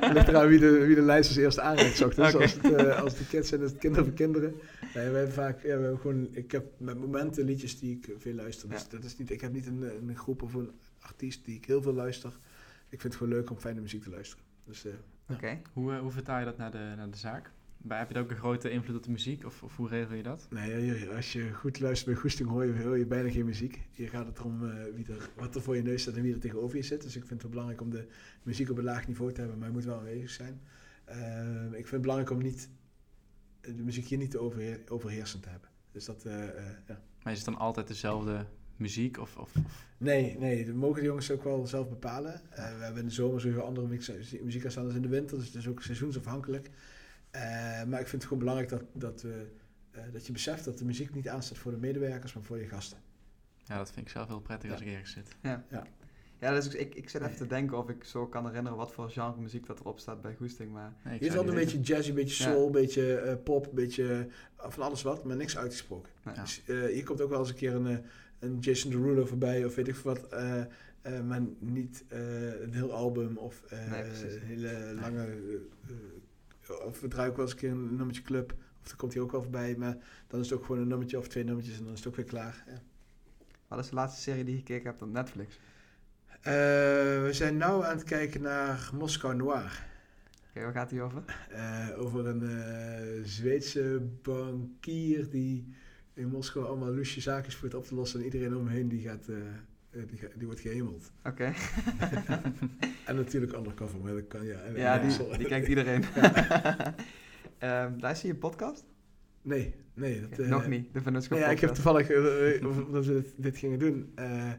Het 0.00 0.12
ligt 0.12 0.28
eraan 0.28 0.48
wie 0.48 0.58
de, 0.58 0.86
wie 0.86 0.94
de 0.94 1.02
lijst 1.02 1.28
als 1.28 1.38
eerste 1.38 1.60
aanreikt. 1.60 1.98
Dus 1.98 2.06
okay. 2.06 2.32
als, 2.32 2.54
het, 2.54 2.96
als 2.96 3.16
de 3.16 3.26
kids 3.26 3.48
zijn, 3.48 3.62
is 3.62 3.70
het 3.70 3.78
Kinderen 3.78 4.04
voor 4.06 4.14
Kinderen. 4.14 4.54
Nee, 4.94 5.10
we 5.10 5.16
hebben 5.16 5.32
vaak, 5.32 5.62
ja, 5.62 5.76
we 5.76 5.82
hebben 5.82 5.98
gewoon, 5.98 6.28
ik 6.30 6.52
heb 6.52 6.66
met 6.76 6.98
momenten 6.98 7.44
liedjes 7.44 7.78
die 7.78 7.96
ik 7.96 8.14
veel 8.18 8.34
luister. 8.34 8.68
Dus 8.68 8.80
ja. 8.80 8.86
dat 8.90 9.04
is 9.04 9.16
niet, 9.16 9.30
ik 9.30 9.40
heb 9.40 9.52
niet 9.52 9.66
een, 9.66 9.82
een 9.82 10.16
groep 10.16 10.42
of 10.42 10.54
een 10.54 10.70
artiest 11.00 11.44
die 11.44 11.56
ik 11.56 11.64
heel 11.64 11.82
veel 11.82 11.94
luister. 11.94 12.38
Ik 12.88 13.00
vind 13.00 13.12
het 13.12 13.22
gewoon 13.22 13.32
leuk 13.32 13.50
om 13.50 13.58
fijne 13.58 13.80
muziek 13.80 14.02
te 14.02 14.10
luisteren. 14.10 14.44
Dus, 14.64 14.84
uh, 14.84 14.92
Oké. 15.22 15.32
Okay. 15.32 15.62
Hoe, 15.72 15.92
uh, 15.92 15.98
hoe 15.98 16.10
vertaal 16.10 16.38
je 16.38 16.44
dat 16.44 16.56
naar 16.56 16.70
de, 16.70 16.92
naar 16.96 17.10
de 17.10 17.16
zaak? 17.16 17.50
Bij, 17.78 17.98
heb 17.98 18.10
je 18.10 18.18
ook 18.18 18.30
een 18.30 18.36
grote 18.36 18.70
invloed 18.70 18.96
op 18.96 19.02
de 19.02 19.10
muziek 19.10 19.44
of, 19.44 19.62
of 19.62 19.76
hoe 19.76 19.88
regel 19.88 20.14
je 20.14 20.22
dat? 20.22 20.46
Nee, 20.50 21.08
als 21.14 21.32
je 21.32 21.52
goed 21.52 21.80
luistert 21.80 22.12
bij 22.12 22.20
Goesting 22.20 22.48
hoor 22.48 22.64
je, 22.64 22.82
hoor 22.82 22.98
je 22.98 23.06
bijna 23.06 23.30
geen 23.30 23.44
muziek. 23.44 23.88
Hier 23.92 24.08
gaat 24.08 24.26
het 24.26 24.38
erom 24.38 24.64
uh, 24.64 24.74
wie 24.94 25.06
er, 25.06 25.30
wat 25.36 25.54
er 25.54 25.62
voor 25.62 25.76
je 25.76 25.82
neus 25.82 26.02
staat 26.02 26.14
en 26.14 26.22
wie 26.22 26.34
er 26.34 26.40
tegenover 26.40 26.76
je 26.76 26.82
zit. 26.82 27.02
Dus 27.02 27.16
ik 27.16 27.26
vind 27.26 27.30
het 27.30 27.42
wel 27.42 27.50
belangrijk 27.50 27.80
om 27.80 27.90
de 27.90 28.06
muziek 28.42 28.70
op 28.70 28.78
een 28.78 28.84
laag 28.84 29.06
niveau 29.06 29.32
te 29.32 29.40
hebben, 29.40 29.58
maar 29.58 29.66
het 29.66 29.76
moet 29.76 29.86
wel 29.86 29.98
aanwezig 29.98 30.30
zijn. 30.30 30.60
ik 31.68 31.74
vind 31.74 31.90
het 31.90 32.00
belangrijk 32.00 32.30
om 32.30 32.42
niet 32.42 32.68
de 33.60 33.82
muziek 33.82 34.06
hier 34.06 34.18
niet 34.18 34.30
te 34.30 34.38
overheer, 34.38 34.80
overheersend 34.88 35.42
te 35.42 35.48
hebben. 35.48 35.68
Dus 35.92 36.04
dat, 36.04 36.24
uh, 36.26 36.32
uh, 36.32 36.48
ja. 36.86 37.02
Maar 37.22 37.32
is 37.32 37.38
het 37.38 37.48
dan 37.48 37.58
altijd 37.58 37.88
dezelfde 37.88 38.46
muziek? 38.76 39.18
Of, 39.18 39.36
of, 39.36 39.56
of? 39.56 39.86
Nee, 39.98 40.38
nee, 40.38 40.64
dat 40.64 40.74
mogen 40.74 41.00
de 41.00 41.06
jongens 41.06 41.30
ook 41.30 41.44
wel 41.44 41.66
zelf 41.66 41.88
bepalen. 41.88 42.40
Uh, 42.50 42.56
we 42.56 42.84
hebben 42.84 43.02
in 43.02 43.08
de 43.08 43.14
zomer 43.14 43.40
sowieso 43.40 43.60
andere 43.60 43.86
muziek 44.42 44.74
dan 44.74 44.94
in 44.94 45.02
de 45.02 45.08
winter, 45.08 45.36
dus 45.36 45.46
het 45.46 45.54
is 45.54 45.68
ook 45.68 45.82
seizoensafhankelijk. 45.82 46.70
Maar 47.86 48.00
ik 48.00 48.08
vind 48.08 48.10
het 48.10 48.22
gewoon 48.22 48.38
belangrijk 48.38 48.68
dat, 48.68 48.82
dat, 48.92 49.24
dat 50.12 50.26
je 50.26 50.32
beseft 50.32 50.64
dat 50.64 50.78
de 50.78 50.84
muziek 50.84 51.14
niet 51.14 51.28
aanstaat 51.28 51.58
voor 51.58 51.72
de 51.72 51.78
medewerkers, 51.78 52.32
maar 52.32 52.42
voor 52.42 52.58
je 52.58 52.66
gasten. 52.66 52.98
Ja, 53.64 53.76
dat 53.76 53.92
vind 53.92 54.06
ik 54.06 54.12
zelf 54.12 54.28
heel 54.28 54.40
prettig 54.40 54.68
ja. 54.68 54.74
als 54.74 54.84
ik 54.84 54.88
ergens 54.88 55.12
zit. 55.12 55.36
Ja. 55.42 55.64
ja. 55.70 55.86
Ja, 56.40 56.54
dus 56.54 56.68
ik, 56.68 56.94
ik 56.94 57.08
zit 57.08 57.22
even 57.22 57.36
te 57.36 57.46
denken 57.46 57.78
of 57.78 57.88
ik 57.88 58.04
zo 58.04 58.26
kan 58.26 58.46
herinneren 58.46 58.78
wat 58.78 58.92
voor 58.92 59.10
genre 59.10 59.40
muziek 59.40 59.66
dat 59.66 59.80
erop 59.80 59.98
staat 59.98 60.22
bij 60.22 60.34
Goesting. 60.34 60.72
Maar 60.72 60.92
nee, 61.04 61.18
Hier 61.18 61.28
is 61.28 61.36
altijd 61.36 61.54
een 61.54 61.64
beetje 61.64 61.80
jazzy, 61.80 62.08
een 62.08 62.14
beetje 62.14 62.42
soul, 62.42 62.66
een 62.66 62.72
beetje 62.72 63.22
uh, 63.26 63.32
pop, 63.44 63.66
een 63.66 63.74
beetje 63.74 64.04
uh, 64.04 64.70
van 64.70 64.82
alles 64.82 65.02
wat, 65.02 65.24
maar 65.24 65.36
niks 65.36 65.56
uitgesproken. 65.56 66.12
Dus 66.34 66.62
uh, 66.66 66.84
hier 66.84 67.04
komt 67.04 67.20
ook 67.20 67.30
wel 67.30 67.38
eens 67.38 67.48
een 67.48 67.54
keer 67.54 67.74
een, 67.74 68.04
een 68.38 68.58
Jason 68.58 68.90
Derulo 68.90 69.24
voorbij 69.24 69.64
of 69.64 69.74
weet 69.74 69.88
ik 69.88 69.94
wat, 69.94 70.30
maar 71.24 71.42
niet 71.58 72.04
een 72.08 72.72
heel 72.72 72.92
album 72.92 73.36
of 73.36 73.62
nee, 73.70 74.02
een 74.02 74.40
hele 74.42 74.94
lange... 75.00 75.26
of 76.70 77.00
we 77.00 77.08
draaien 77.08 77.30
ook 77.30 77.36
wel 77.36 77.44
eens 77.44 77.54
een 77.54 77.60
keer 77.60 77.70
een 77.70 77.96
nummertje 77.96 78.22
club, 78.22 78.52
of 78.82 78.88
dan 78.88 78.96
komt 78.96 79.14
hij 79.14 79.22
ook 79.22 79.32
wel 79.32 79.42
voorbij, 79.42 79.76
maar 79.76 79.96
dan 80.26 80.40
is 80.40 80.50
het 80.50 80.58
ook 80.58 80.64
gewoon 80.64 80.80
een 80.80 80.88
nummertje 80.88 81.18
of 81.18 81.28
twee 81.28 81.44
nummertjes 81.44 81.78
en 81.78 81.84
dan 81.84 81.92
is 81.92 81.98
het 81.98 82.08
ook 82.08 82.16
weer 82.16 82.24
klaar. 82.24 82.64
Ja. 82.66 82.82
Wat 83.68 83.78
is 83.78 83.88
de 83.88 83.94
laatste 83.94 84.20
serie 84.20 84.44
die 84.44 84.54
je 84.54 84.58
gekeken 84.58 84.86
hebt 84.86 85.02
op 85.02 85.12
Netflix? 85.12 85.58
Uh, 86.38 86.44
we 87.22 87.28
zijn 87.30 87.56
nu 87.56 87.62
aan 87.62 87.82
het 87.82 88.02
kijken 88.02 88.42
naar 88.42 88.90
Moskou 88.94 89.34
Noir. 89.36 89.64
Oké, 89.64 90.48
okay, 90.50 90.62
waar 90.62 90.72
gaat 90.72 90.90
die 90.90 91.02
over? 91.02 91.22
Uh, 91.52 91.88
over 91.96 92.26
een 92.26 92.42
uh, 92.42 93.24
Zweedse 93.24 94.08
bankier 94.22 95.30
die 95.30 95.74
in 96.14 96.28
Moskou 96.28 96.66
allemaal 96.66 96.92
lusje 96.92 97.20
zaken 97.20 97.52
probeert 97.52 97.74
op 97.74 97.84
te 97.84 97.94
lossen 97.94 98.18
en 98.18 98.24
iedereen 98.24 98.56
om 98.56 98.66
hem 98.66 98.74
heen 98.74 98.88
die 98.88 99.02
gaat, 99.02 99.28
die, 100.06 100.20
die, 100.36 100.46
wordt 100.46 100.60
gehemeld. 100.60 101.12
Oké. 101.24 101.28
Okay. 101.28 101.54
en 103.06 103.16
natuurlijk 103.16 103.52
undercover, 103.52 104.00
maar 104.00 104.12
dat 104.12 104.26
kan 104.26 104.44
ja. 104.44 104.58
Ja, 104.74 104.98
die, 104.98 105.36
die 105.38 105.46
kijkt 105.46 105.68
iedereen. 105.68 106.04
um, 107.60 108.00
luister 108.06 108.28
je 108.28 108.34
podcast? 108.34 108.84
Nee, 109.42 109.74
nee. 109.94 110.20
Dat, 110.20 110.32
okay, 110.32 110.48
nog 110.48 110.66
niet, 110.66 110.92
de 110.92 111.00
Venusco 111.00 111.36
Ja, 111.36 111.48
ik 111.48 111.60
heb 111.60 111.74
toevallig, 111.74 112.10
omdat 112.86 113.06
we 113.06 113.12
dit, 113.12 113.32
dit 113.36 113.56
gingen 113.56 113.78
doen, 113.78 114.12
uh, 114.18 114.52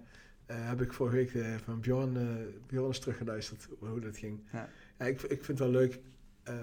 heb 0.47 0.81
ik 0.81 0.93
vorige 0.93 1.15
week 1.15 1.31
van 1.63 1.79
Bjorn, 1.79 2.17
Bjorn 2.67 2.87
eens 2.87 2.99
teruggeluisterd 2.99 3.67
hoe 3.79 3.99
dat 3.99 4.17
ging. 4.17 4.39
Ja. 4.51 4.69
ja 4.99 5.05
ik, 5.05 5.21
ik 5.21 5.43
vind 5.43 5.47
het 5.47 5.59
wel 5.59 5.69
leuk, 5.69 5.99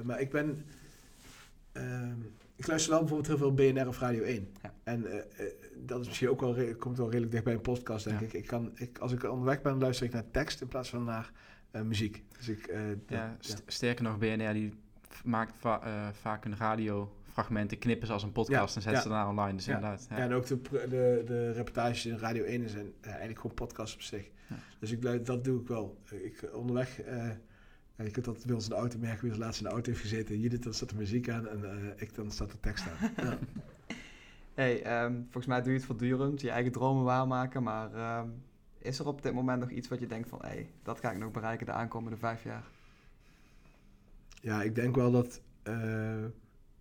maar 0.02 0.20
ik 0.20 0.30
ben... 0.30 0.64
Ehm, 1.72 2.18
ik 2.56 2.66
luister 2.66 2.90
wel 2.90 3.00
bijvoorbeeld 3.00 3.28
heel 3.28 3.38
veel 3.38 3.54
BNR 3.54 3.88
of 3.88 3.98
Radio 3.98 4.22
1. 4.22 4.48
Ja. 4.62 4.74
En 4.84 5.06
dat 5.76 6.00
is 6.00 6.06
misschien 6.06 6.28
ook 6.28 6.40
wel, 6.40 6.74
komt 6.78 6.96
wel 6.96 7.06
redelijk 7.06 7.32
dicht 7.32 7.44
bij 7.44 7.54
een 7.54 7.60
podcast, 7.60 8.04
denk 8.04 8.20
ja. 8.20 8.26
ik. 8.26 8.32
ik, 8.32 8.46
kan, 8.46 8.70
ik. 8.74 8.98
Als 8.98 9.12
ik 9.12 9.24
onderweg 9.24 9.62
ben, 9.62 9.78
luister 9.78 10.06
ik 10.06 10.12
naar 10.12 10.30
tekst 10.30 10.60
in 10.60 10.68
plaats 10.68 10.88
van 10.88 11.04
naar 11.04 11.32
muziek. 11.84 12.24
Dus 12.36 12.48
ik, 12.48 12.74
ja, 13.08 13.36
Sterker 13.66 14.04
nog, 14.04 14.18
BNR 14.18 14.52
die 14.52 14.74
maakt 15.24 15.52
vaak 16.12 16.44
een 16.44 16.56
radiofragmenten, 16.56 17.78
knippen 17.78 18.06
ze 18.06 18.12
als 18.12 18.22
een 18.22 18.32
podcast 18.32 18.76
en 18.76 18.82
zetten 18.82 19.02
ze 19.02 19.08
daarna 19.08 19.28
online. 19.28 19.56
Dus 19.56 19.66
inderdaad. 19.66 20.06
Ja. 20.10 20.16
en 20.16 20.32
ook 20.32 20.46
de, 20.46 20.60
de, 20.70 21.22
de 21.26 21.52
reportages 21.52 22.06
in 22.06 22.18
Radio 22.18 22.44
1 22.44 22.68
zijn 22.68 22.92
eigenlijk 23.00 23.40
gewoon 23.40 23.56
podcasts 23.56 23.94
op 23.94 24.02
zich. 24.02 24.30
Dus 24.78 24.90
ik, 24.90 25.26
dat 25.26 25.44
doe 25.44 25.60
ik 25.60 25.68
wel. 25.68 25.98
Ik, 26.10 26.50
onderweg 26.52 27.00
ja, 27.96 28.04
je 28.04 28.10
kunt 28.10 28.24
dat 28.24 28.44
bij 28.46 28.54
ons 28.54 28.64
in 28.64 28.70
de 28.70 28.76
auto 28.76 28.98
merken, 28.98 29.20
wie 29.20 29.30
als 29.30 29.38
laatst 29.38 29.60
in 29.60 29.66
de 29.66 29.72
auto 29.72 29.90
heeft 29.90 30.02
gezeten. 30.02 30.40
Judith, 30.40 30.62
dan 30.62 30.74
staat 30.74 30.88
de 30.88 30.96
muziek 30.96 31.28
aan 31.28 31.48
en 31.48 31.60
uh, 31.60 31.90
ik 31.96 32.14
dan 32.14 32.30
staat 32.30 32.50
de 32.50 32.60
tekst 32.60 32.84
aan. 32.88 33.10
Ja. 33.24 33.38
hey, 34.62 35.04
um, 35.04 35.22
volgens 35.22 35.46
mij 35.46 35.62
doe 35.62 35.70
je 35.70 35.76
het 35.76 35.86
voortdurend, 35.86 36.40
je 36.40 36.50
eigen 36.50 36.72
dromen 36.72 37.04
waarmaken, 37.04 37.62
maar 37.62 38.18
um, 38.18 38.42
is 38.78 38.98
er 38.98 39.06
op 39.06 39.22
dit 39.22 39.32
moment 39.32 39.60
nog 39.60 39.70
iets 39.70 39.88
wat 39.88 40.00
je 40.00 40.06
denkt 40.06 40.28
van, 40.28 40.38
hé, 40.42 40.48
hey, 40.48 40.70
dat 40.82 41.00
ga 41.00 41.10
ik 41.10 41.18
nog 41.18 41.30
bereiken 41.30 41.66
de 41.66 41.72
aankomende 41.72 42.16
vijf 42.16 42.44
jaar? 42.44 42.64
Ja, 44.40 44.62
ik 44.62 44.74
denk 44.74 44.94
wel 44.94 45.10
dat, 45.10 45.40
uh, 45.68 46.24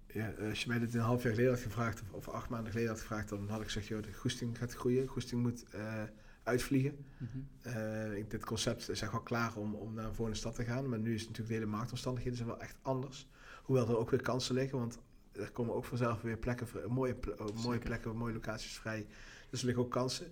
ja, 0.07 0.34
als 0.49 0.63
je 0.63 0.70
mij 0.70 0.80
dit 0.80 0.93
een 0.93 0.99
half 0.99 1.24
jaar 1.24 1.34
geleden 1.34 1.53
had 1.53 1.61
gevraagd, 1.61 2.01
of, 2.01 2.11
of, 2.11 2.34
acht 2.34 2.49
maanden 2.49 2.72
geleden 2.72 2.91
had 2.91 3.01
gevraagd, 3.01 3.30
dan 3.30 3.49
had 3.49 3.59
ik 3.59 3.66
gezegd, 3.66 3.88
joh, 3.88 4.03
de 4.03 4.13
goesting 4.13 4.57
gaat 4.57 4.74
groeien, 4.74 5.07
goesting 5.07 5.41
moet... 5.41 5.66
Uh, 5.76 6.03
uitvliegen. 6.46 7.06
Mm 7.18 7.30
-hmm. 7.32 8.28
dit 8.28 8.46
concept 8.46 8.89
is 8.89 9.02
echt 9.02 9.12
wel 9.12 9.22
klaar 9.22 9.56
om, 9.56 9.76
om 9.76 9.93
naar 9.93 10.06
een 10.06 10.16
volgende 10.16 10.39
stad 10.39 10.56
te 10.56 10.64
gaan. 10.64 10.89
Maar 10.89 11.00
nu 11.00 11.14
is 11.14 11.22
natuurlijk 11.22 11.48
de 11.48 11.54
hele 11.54 11.66
marktomstandigheden 11.66 12.38
zijn 12.38 12.50
wel 12.50 12.62
echt 12.62 12.78
anders. 12.82 13.30
Hoewel 13.64 13.88
er 13.88 13.98
ook 13.98 14.10
weer 14.10 14.22
kansen 14.22 14.56
liggen, 14.56 14.78
want 14.78 15.00
er 15.32 15.52
komen 15.52 15.76
ook 15.76 15.86
vanzelf 15.86 16.22
weer 16.22 16.38
plekken, 16.38 16.68
mooie, 16.88 17.16
mooie 17.64 17.80
plekken, 17.80 18.18
mooie 18.18 18.34
locaties 18.34 18.78
vrij. 18.78 19.08
Dus 19.50 19.60
er 19.60 19.66
liggen 19.66 19.84
ook 19.84 19.91
kansen. 19.91 20.32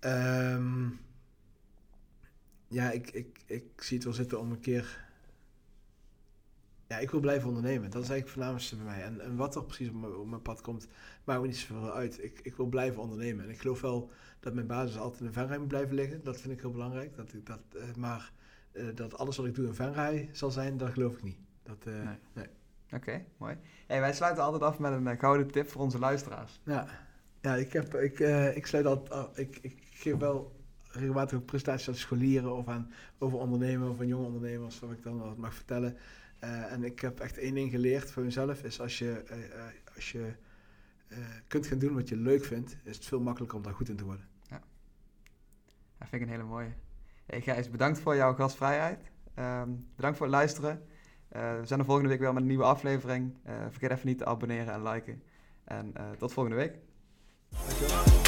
Um, 0.00 1.00
ja, 2.68 2.90
ik, 2.90 3.10
ik, 3.10 3.42
ik 3.46 3.64
zie 3.76 3.96
het 3.96 4.04
wel 4.04 4.14
zitten 4.14 4.40
om 4.40 4.50
een 4.50 4.60
keer... 4.60 5.12
Ja, 6.94 7.00
ik 7.00 7.10
wil 7.10 7.20
blijven 7.20 7.48
ondernemen. 7.48 7.90
Dat 7.90 8.02
is 8.02 8.08
eigenlijk 8.08 8.24
het 8.24 8.30
voornaamste 8.30 8.76
bij 8.76 8.84
mij. 8.84 9.02
En, 9.02 9.20
en 9.20 9.36
wat 9.36 9.56
er 9.56 9.64
precies 9.64 9.88
op 9.88 9.94
mijn, 9.94 10.16
op 10.16 10.26
mijn 10.26 10.42
pad 10.42 10.60
komt, 10.60 10.88
maakt 11.24 11.40
me 11.40 11.46
niet 11.46 11.56
zoveel 11.56 11.92
uit. 11.92 12.24
Ik, 12.24 12.40
ik 12.42 12.56
wil 12.56 12.66
blijven 12.66 13.02
ondernemen. 13.02 13.44
En 13.44 13.50
ik 13.50 13.58
geloof 13.58 13.80
wel 13.80 14.10
dat 14.40 14.54
mijn 14.54 14.66
basis 14.66 14.98
altijd 14.98 15.22
in 15.22 15.32
Venray 15.32 15.58
moet 15.58 15.68
blijven 15.68 15.94
liggen. 15.94 16.24
Dat 16.24 16.40
vind 16.40 16.52
ik 16.52 16.60
heel 16.60 16.70
belangrijk. 16.70 17.16
Dat 17.16 17.32
ik 17.32 17.46
dat, 17.46 17.60
uh, 17.76 17.82
maar 17.94 18.32
uh, 18.72 18.84
dat 18.94 19.18
alles 19.18 19.36
wat 19.36 19.46
ik 19.46 19.54
doe 19.54 19.66
in 19.66 19.74
Venray 19.74 20.28
zal 20.32 20.50
zijn, 20.50 20.76
dat 20.76 20.90
geloof 20.90 21.12
ik 21.12 21.22
niet. 21.22 21.38
Dat, 21.62 21.84
uh, 21.86 21.94
nee. 21.94 22.18
nee. 22.32 22.46
Oké, 22.84 22.94
okay, 22.96 23.26
mooi. 23.36 23.56
Hey, 23.86 24.00
wij 24.00 24.12
sluiten 24.12 24.42
altijd 24.42 24.62
af 24.62 24.78
met 24.78 24.92
een 24.92 25.18
gouden 25.18 25.50
tip 25.50 25.68
voor 25.68 25.80
onze 25.80 25.98
luisteraars. 25.98 26.60
Ja, 26.64 26.86
ja 27.40 27.54
ik, 27.54 27.72
heb, 27.72 27.94
ik, 27.94 28.18
ik 28.54 28.66
sluit 28.66 28.86
altijd 28.86 29.10
af. 29.10 29.38
Ik, 29.38 29.58
ik 29.62 29.82
geef 29.90 30.16
wel 30.16 30.52
regelmatig 30.90 31.38
ook 31.38 31.44
presentaties 31.44 31.88
aan 31.88 31.94
scholieren 31.94 32.56
of 32.56 32.68
aan, 32.68 32.92
over 33.18 33.38
ondernemen 33.38 33.90
of 33.90 34.00
aan 34.00 34.06
jonge 34.06 34.26
ondernemers, 34.26 34.80
wat 34.80 34.90
ik 34.90 35.02
dan 35.02 35.18
wat 35.18 35.36
mag 35.36 35.54
vertellen. 35.54 35.96
En 36.68 36.84
ik 36.84 37.00
heb 37.00 37.20
echt 37.20 37.38
één 37.38 37.54
ding 37.54 37.70
geleerd 37.70 38.10
voor 38.10 38.22
mezelf, 38.22 38.62
is 38.62 38.80
als 38.80 38.98
je, 38.98 39.22
als 39.94 40.12
je 40.12 40.34
kunt 41.46 41.66
gaan 41.66 41.78
doen 41.78 41.94
wat 41.94 42.08
je 42.08 42.16
leuk 42.16 42.44
vindt, 42.44 42.76
is 42.84 42.96
het 42.96 43.04
veel 43.04 43.20
makkelijker 43.20 43.56
om 43.56 43.62
daar 43.64 43.74
goed 43.74 43.88
in 43.88 43.96
te 43.96 44.04
worden. 44.04 44.28
Dat 45.98 46.08
vind 46.08 46.22
ik 46.22 46.28
een 46.28 46.34
hele 46.34 46.48
mooie. 46.48 46.72
Hey 47.26 47.40
Gijs, 47.40 47.70
bedankt 47.70 48.00
voor 48.00 48.16
jouw 48.16 48.34
gastvrijheid. 48.34 49.10
Um, 49.38 49.88
bedankt 49.96 50.16
voor 50.16 50.26
het 50.26 50.34
luisteren. 50.34 50.82
Uh, 51.32 51.58
we 51.60 51.66
zijn 51.66 51.78
de 51.78 51.84
volgende 51.84 52.08
week 52.08 52.18
weer 52.18 52.32
met 52.32 52.42
een 52.42 52.48
nieuwe 52.48 52.64
aflevering. 52.64 53.34
Uh, 53.46 53.52
vergeet 53.70 53.90
even 53.90 54.06
niet 54.06 54.18
te 54.18 54.24
abonneren 54.24 54.74
en 54.74 54.82
liken. 54.82 55.22
En 55.64 55.92
uh, 55.96 56.10
tot 56.10 56.32
volgende 56.32 56.56
week. 56.58 56.78
Dankjewel. 57.48 58.23